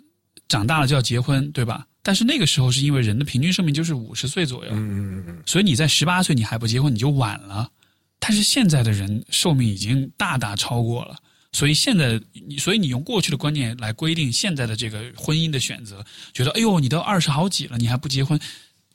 [0.49, 1.87] 长大了就要结婚，对吧？
[2.03, 7.71] 但是那个时候是因为人的平均寿命就是五十岁左右，嗯嗯嗯，所以你在十八岁你还不结婚，你就晚了。
[8.19, 11.17] 但是现在的人寿命已经大大超过了，
[11.53, 18.41] 所以现在你，所以你用过去的观念来规定现在的这个婚姻的选择，觉得哎呦，你都二十好几了，你还不结婚，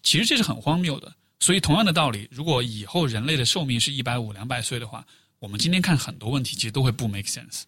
[0.02, 1.14] 其实这是很荒谬的。
[1.40, 5.06] 所以，同样的道理，如果以后人类的寿命是一百五、两百岁的话，
[5.38, 7.64] 我们今天看很多问题，其实都会不 make sense。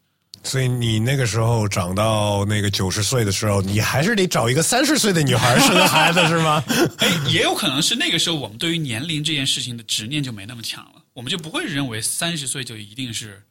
[0.48, 6.64] 所以，你那个时候长到那个九十岁的时候，你还是得找一个三十岁的女孩生孩子，是吗？
[7.00, 13.42] 哎，也有可能是那个时候，我们对于年龄这件事情的执念就没那么强了，我们就不会认为三十岁就一定是，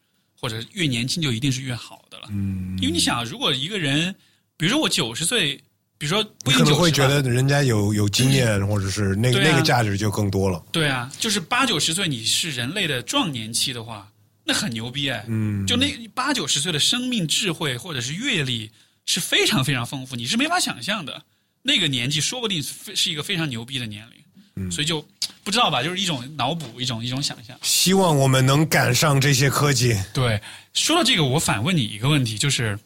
[0.41, 2.29] 或者越年轻就一定是越好的了。
[2.31, 4.15] 嗯，因为你想，如果一个人，
[4.57, 5.61] 比如说我九十岁。
[5.99, 10.63] 比如说，你可能会觉得人家有有经验， 或者是那个那个价值就更多了。
[10.71, 14.07] 对啊，就是八九十岁，你是人类的壮年期的话，
[14.47, 15.23] 那很牛逼哎。
[15.29, 18.71] 嗯，就那八九十岁的生命智慧或者是阅历
[19.05, 21.25] 是非常非常丰富，你是没法想象的。
[21.63, 24.17] 那个年纪说不定是一个非常牛逼的年龄。
[24.55, 25.07] 嗯，所以就
[25.45, 27.59] 不知道吧，就是一种脑补，一种一种想象。
[27.61, 29.95] 希望我们能赶上这些科技。
[30.15, 30.41] 对，
[30.73, 32.79] 说到这个，我反问你一个问题，就是。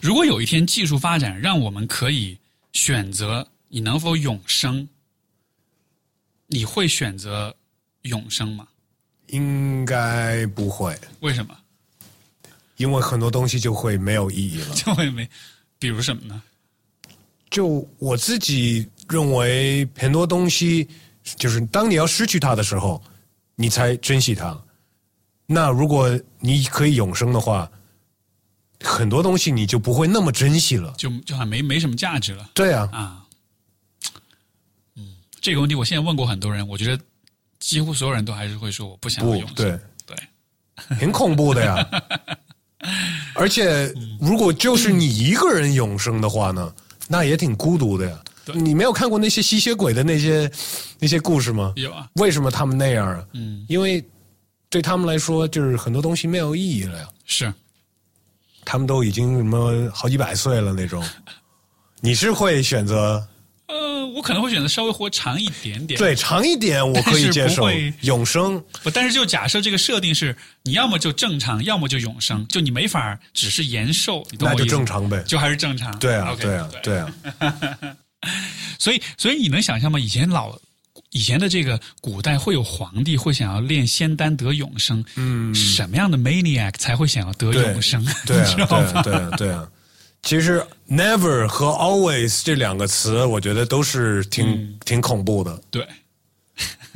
[0.00, 2.38] 如果有一天技术发展让我们可以
[2.72, 4.88] 选择你能否永生，
[6.46, 7.54] 你会选择
[8.02, 8.68] 永生吗？
[9.28, 10.98] 应该不会。
[11.20, 11.56] 为什么？
[12.76, 14.72] 因为很多东西就会没有意义了。
[14.76, 15.28] 就会没，
[15.78, 16.42] 比如什么呢？
[17.50, 20.88] 就我自己认为，很多东西
[21.36, 23.02] 就是当你要失去它的时候，
[23.54, 24.60] 你才珍惜它。
[25.46, 27.70] 那如果你可以永生的话。
[28.86, 32.50] 很多东西你就不会那么珍惜了，就就还没没什么价值了。
[32.52, 33.24] 对啊，啊，
[34.96, 37.02] 嗯，这个问题我现在问过很多人，我觉得
[37.64, 39.54] 几乎所有人都还是会说我不想永生。
[39.54, 40.16] 对对，
[41.00, 41.88] 挺恐怖的呀。
[43.34, 46.72] 而且如果就是你一个人永生的话呢，
[47.08, 48.18] 那也挺孤独的呀。
[48.52, 50.50] 你没有看过那些吸血鬼的那些
[50.98, 51.72] 那些故事吗？
[51.76, 52.06] 有啊。
[52.16, 53.24] 为什么他们那样啊？
[53.32, 54.04] 嗯，因为
[54.68, 57.08] 对他们来说，就是很多东西没有意义了呀。
[57.24, 57.50] 是。
[58.66, 61.02] 他们都已经什么好几百岁了那种，
[62.00, 63.26] 你是会选择？
[64.14, 65.98] 呃，我可能会选择稍微活长一点点。
[65.98, 67.68] 对，长一点我可以接受
[68.02, 68.62] 永生。
[68.82, 75.22] 不，但是就假设这个设定是，你要么就正常，要么就永生，就你没法只是延寿，你懂那就正常呗。
[75.26, 75.98] 就还是正常。
[75.98, 77.12] 对啊对啊，对啊。
[78.78, 79.98] 所以，所以你能想象吗？
[79.98, 80.58] 以前老
[81.10, 88.04] 以前的这个古代会有皇帝会想要练仙丹得永生，嗯，什么样的 maniac 才会想要得永生？
[88.26, 89.02] 对啊， 你知道对啊，吗？
[89.02, 89.68] 对啊，对啊。
[90.24, 95.62] 其实 “never” 和 “always” 这两个词，我觉得都是挺、嗯挺恐怖的。
[95.70, 95.86] 对，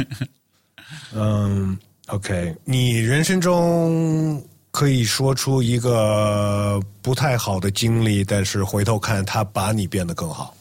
[1.13, 10.57] 嗯，OK，你人生中可以说出一个不太好的经历，但是回头看，它把你变得更好。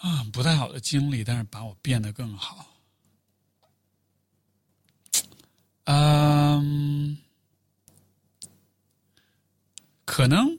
[0.00, 2.64] 啊，不太好的经历，但是把我变得更好。
[5.84, 7.16] 嗯，
[10.04, 10.58] 可能，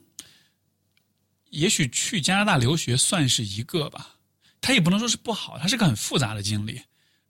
[1.50, 4.14] 也许去加拿大留学算是一个吧。
[4.60, 6.80] 它也不能说是不好，它是个很复杂的经历。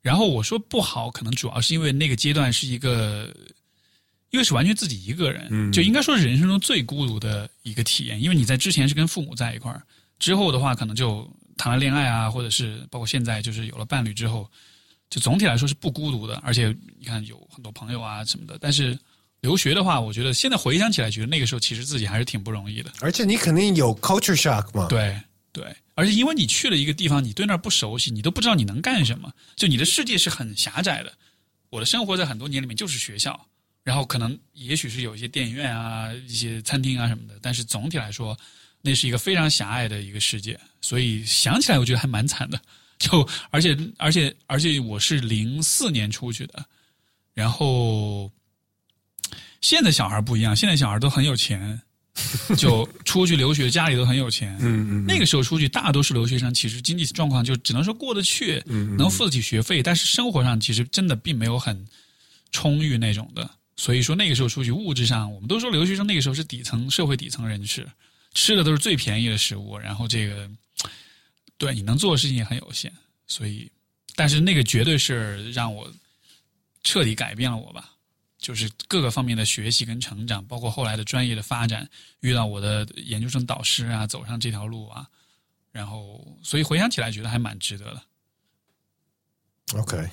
[0.01, 3.31] 然后我说不好，可能主要是因为那个阶段是一个，
[4.31, 8.19] 因为是完全自己一个人，就应该说是人生中最孤独的一个体验。
[8.21, 9.83] 因为你在之前是跟父母在一块儿，
[10.17, 14.49] 之后的话可能就谈了恋爱啊，或者是包括现在就是有了伴侣之后，
[15.09, 16.35] 就总体来说是不孤独的。
[16.37, 18.57] 而且你看有很多朋友啊什么的。
[18.59, 18.97] 但是
[19.41, 22.91] 留学的话，我觉得现在回想起来，觉得那个时候其实自己还是挺不容易的。
[23.01, 24.87] 而且你肯定有 culture shock 嘛？
[24.87, 25.17] 对
[25.51, 31.13] 对，而且因为你去了一个地方，你对那儿不熟悉，你都不知道你能干什么，就你的世界是很狭窄的。
[31.69, 33.47] 我的生活在很多年里面就是学校，
[33.83, 38.37] 然后可能也许是有一些电影院啊、一些餐厅啊什么的，但是总体来说，
[38.81, 40.59] 那是一个非常狭隘的一个世界。
[40.81, 42.59] 所以想起来，我觉得还蛮惨的。
[42.99, 46.65] 就而且而且而且我是零四年出去的，
[47.33, 48.31] 然后
[49.61, 51.81] 现在小孩不一样，现在小孩都很有钱，
[52.57, 54.55] 就出去留学，家里都很有钱。
[54.59, 61.87] 嗯嗯那个时候出去，大多数留学生其实经济状况就只能说过得去，嗯能付得起学费，但是生活上其实真的并没有很
[62.51, 63.49] 充裕那种的。
[63.77, 67.87] 所以说那个时候出去，物质上我们都说留学生那个时候是底层社会底层人士，
[68.33, 70.49] 吃的都是最便宜的食物，然后这个
[71.57, 72.91] 对你能做的事情也很有限。
[73.27, 73.71] 所以，
[74.15, 75.89] 但是那个绝对是让我
[76.83, 77.89] 彻底改变了我吧。
[78.39, 81.87] 就是各个方面的学习跟成长，包括后来的专业的发展，
[82.21, 85.05] 遇到我的研究生导师啊，走上这条路啊，
[85.71, 88.01] 然后所以回想起来觉得还蛮值得的。
[89.75, 90.09] ，OK。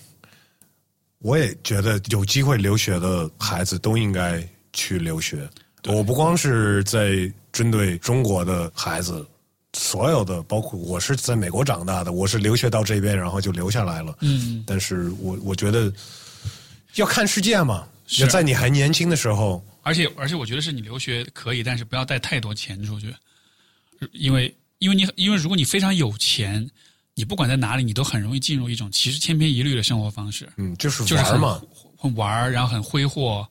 [1.20, 5.48] 我也觉得有机会留学的孩子都应该去留学。
[5.85, 9.27] 我不光是在针对中国的孩子，
[9.73, 14.16] 所有的，包括我是在美国长大的，我是留学到这边，然后就留下来了。
[14.20, 15.90] 嗯，但是我我觉得
[16.97, 23.14] 要看世界嘛，是要在你还年轻的时候，而且而且我觉得是你留学可以，但是不要带太多钱出去，
[24.12, 26.68] 因为因为你因为如果你非常有钱，
[27.14, 30.48] 你不管在哪里，你都很容易进入一种其实千篇一律的生活方式。
[30.56, 31.62] 嗯，就是就是很玩嘛。
[31.98, 33.48] 很玩儿，然后很挥霍，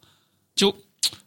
[0.56, 0.74] 就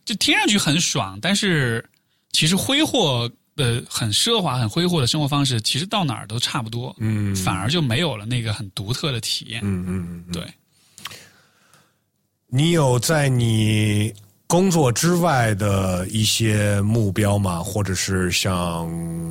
[0.05, 1.85] 就听上去很爽，但是
[2.31, 9.61] 其实挥霍的很奢华、很挥霍的生活方式，其实到哪儿都差不多，嗯反而就没有了那个很独特的体验。
[9.65, 10.33] 嗯嗯嗯。
[10.33, 10.43] 对，
[12.51, 14.13] 你有在你
[14.47, 17.63] 工作之外的一些目标吗？
[17.63, 18.91] 或者是想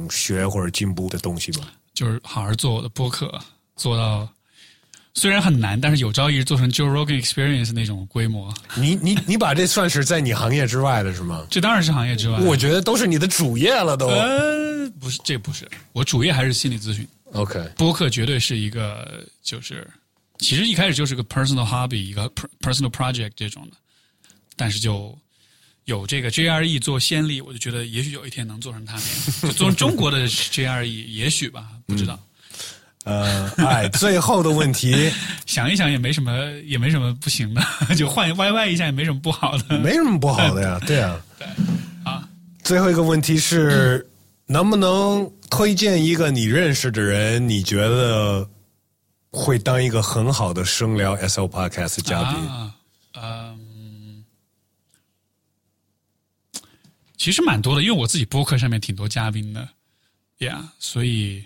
[0.09, 1.67] 学或者进步的东西吗？
[1.95, 3.39] 就是好好做我的播客，
[3.75, 4.29] 做到
[5.15, 11.47] 虽然很难，但是有朝一日做成 Joe Rogan Experience 那种规模，你你你把这算是在你行业之外的是吗？
[11.49, 12.39] 这当然是行业之外。
[12.41, 14.05] 我觉得都是你的主业了，都。
[14.05, 17.07] 呃，不是，这不是我主业还是心理咨询。
[17.33, 19.87] OK，播客绝对是一个，就是
[20.39, 23.77] 其实一开始就是个 personal hobby，一个 per- personal project 这种的，
[24.55, 25.17] 但是就
[25.85, 29.09] 有这个 GRE 做先例，我就觉得也许有一天能做成他那样，
[29.43, 32.19] 就做成中国的 GRE 也许吧，不知道。
[33.05, 35.09] 呃，哎，最后的问题
[35.47, 37.61] 想一想也没什么，也没什么不行的，
[37.95, 39.79] 就换 YY 一下也没什么不好的。
[39.79, 41.17] 没什么不好的呀，对啊。
[42.03, 42.27] 啊，
[42.63, 44.05] 最后一个问题是，
[44.45, 48.45] 能不能推荐一个你认识的人，你觉得
[49.31, 52.39] 会当一个很好的声聊 SO Podcast 嘉宾？
[52.47, 52.73] 啊，
[53.13, 54.23] 嗯，
[57.17, 59.67] 其实蛮多的，因为我自己播客上面挺多嘉宾的
[60.39, 61.43] ，Yeah，所以，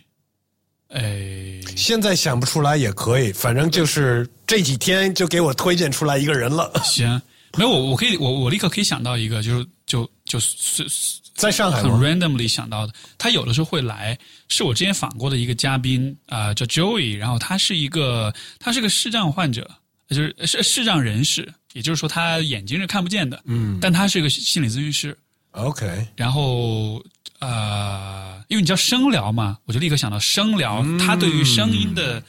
[0.89, 7.21] 哎，现在想不出来也可以，反正就是这几天就给我推荐出来一个人了，行，
[7.57, 10.87] 没有我我可以我我立刻可以想到一个，就是就就是
[11.35, 14.17] 在上海很吗？randomly 想到的，他有的时候会来，
[14.47, 19.69] 是我之前访过的一个嘉宾啊、呃叫 Joey，然后他是一个他是个视障患者，
[20.07, 25.17] 就是视视障人士，也就是说他眼睛是看不见的，嗯，但他是一个心理咨询师
[25.51, 27.03] ，OK，然后
[27.39, 32.23] 呃，因为你叫声疗嘛，我就立刻想到声疗，它对于声音的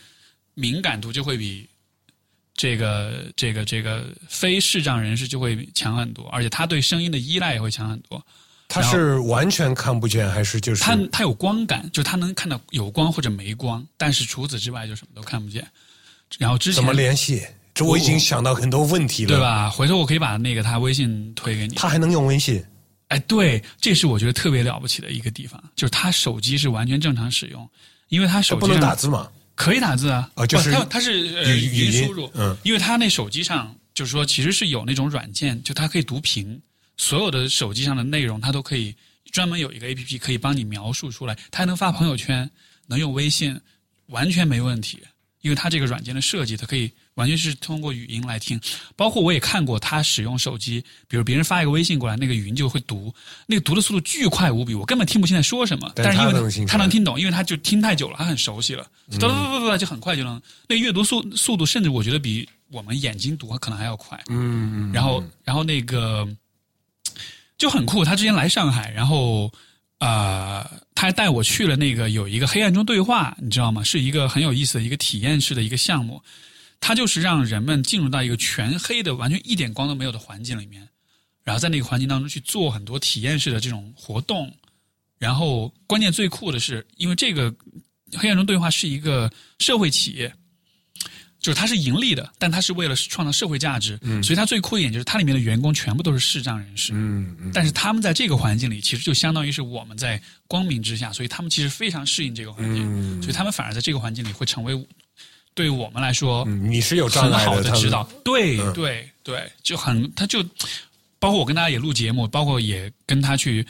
[0.54, 1.68] 敏感度就会比
[2.54, 8.24] 这个这个这个非视障人士就会强很多，而且他对声音的依赖也会强很多。
[8.68, 15.66] 他是完全看不见，还是就是他他有光感，就他能看到有光或者没光，但是除此之外就什么都看不见。
[16.38, 17.42] 然后之前怎么联系？
[17.74, 19.68] 这我已经想到很多问题了，对吧？
[19.70, 21.74] 回头我可以把那个他微信推给你。
[21.74, 22.62] 他还能用微信？
[23.08, 27.68] 哎，对，这是我觉得特别了不起的一个地方，就是他手机是完全正常使用，
[28.08, 36.60] 因为他手机不能打字嘛，可以打字啊，啊，就是他他是语音输入，嗯，因为它那手机上就是说其实是有那种软件，就它可以读屏，
[36.96, 38.94] 所有的手机上的内容它都可以。
[39.30, 42.50] 专门有一个 A P P 可以帮你描述出来，它还能发朋友圈，
[42.86, 43.58] 能用微信，
[44.08, 44.98] 完全没问题。
[45.40, 48.60] 因为它这个软件的设计，它可以完全是通过语音来听。
[48.96, 53.14] 包括我也看过他使用手机，比如别人发一个微信过来，那个语音就会读，
[53.46, 55.90] 那个读的速度巨快无比，我根本听不清在说什么。
[55.94, 58.86] 但是因为他能听懂，因为他就听太久了，他很熟悉了，
[59.20, 60.40] 哒哒哒哒就很快就能。
[60.68, 64.20] 那阅读速速度甚至我觉得比我们眼睛读可能还要快。
[64.28, 64.90] 嗯。
[64.92, 66.28] 然后，然后那个。
[67.58, 69.48] 就很酷，他之前来上海，然后，
[69.98, 73.84] 呃，他还带我去了那个有一个黑暗中对话，你知道吗？
[73.84, 76.20] 是一个很有意思的一个体验式的一个项目，
[76.82, 80.86] 它就是让人们进入到一个全黑的、完全一点光都没有的环境里面，
[81.42, 84.54] 然后在那个环境当中去做很多体验式的这种活动，
[85.18, 87.54] 然后关键最酷的是，因为这个
[88.14, 90.30] 黑暗中对话是一个社会企业。
[91.42, 96.92] 就是它是盈利的，但它是为了创造社会价值，所以它最酷一点就是它里面的员工全部都是视障人士。
[96.94, 97.50] 嗯嗯。
[97.52, 102.84] 但是他们在这个环境里，其实就相当于是我们在光明之下，所以他们其实非常适应这个环境。
[102.86, 103.20] 嗯。
[103.20, 104.86] 所以他们反而在这个环境里会成为
[105.54, 108.02] 对我们来说，你是有很好的指导。
[108.24, 110.42] 对对对，就很他就
[111.18, 113.66] 包括我跟大家也录节目，包括也跟他去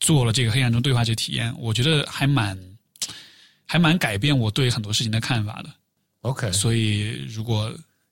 [0.00, 2.58] 做了这个黑暗中对话这个体验，我觉得还蛮
[3.66, 5.70] 还蛮改变我对很多事情的看法的。
[6.22, 7.70] OK，所以如果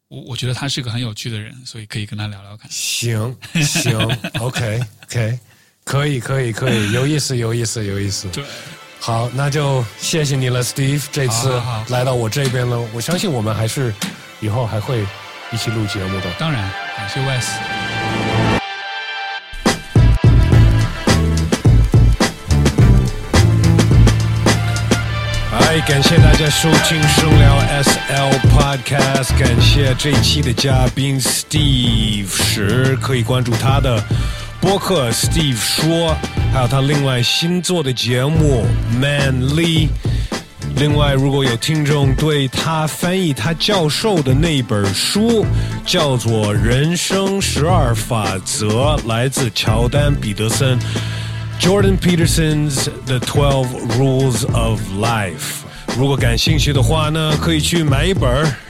[0.08, 2.70] 我我觉得他是个很有趣的人，所以可以跟他聊聊看。
[2.70, 3.98] 行行
[4.40, 5.38] ，OK OK，
[5.84, 8.28] 可以可以可以，有意思有意思有意思。
[8.28, 8.44] 对，
[9.04, 12.78] 好，那就谢谢你了，Steve，这次来到我这边了。
[12.94, 13.92] 我相信我们还是
[14.38, 15.04] 以后还会
[15.50, 16.26] 一起录节目的。
[16.38, 17.46] 当然，感谢 Wes。
[25.50, 25.80] 哎。
[25.84, 34.00] 感谢大家收听声聊 SL Podcast，感谢这一期的嘉宾 Steve 时，可以关注他的
[34.62, 36.16] 播客 Steve 说，
[36.52, 38.64] 还有他另外新做的节目
[38.94, 39.88] Manly。
[40.76, 45.44] 另外，如果有听众对他翻译他教授的那本书
[45.84, 50.78] 叫做《人生十二法则》，来自乔丹·彼得森。
[51.60, 53.66] Jordan Peterson's The Twelve
[53.98, 55.61] Rules of Life。
[55.98, 58.28] 如果感兴趣的话呢，可以去买一本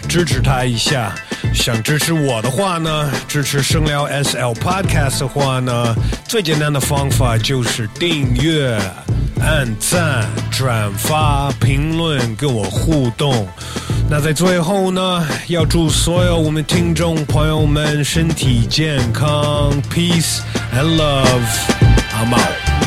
[0.09, 1.15] 支持他一下。
[1.55, 5.95] 想支持我的话呢，支持声聊 SL Podcast 的话呢，
[6.27, 8.77] 最简单的方法就是订阅、
[9.41, 13.47] 按赞、转发、评论，跟我互动。
[14.11, 20.41] 那在最后呢，要祝所有我们听众朋友们身体健康，Peace
[20.75, 21.27] and Love。
[22.15, 22.82] I'm out。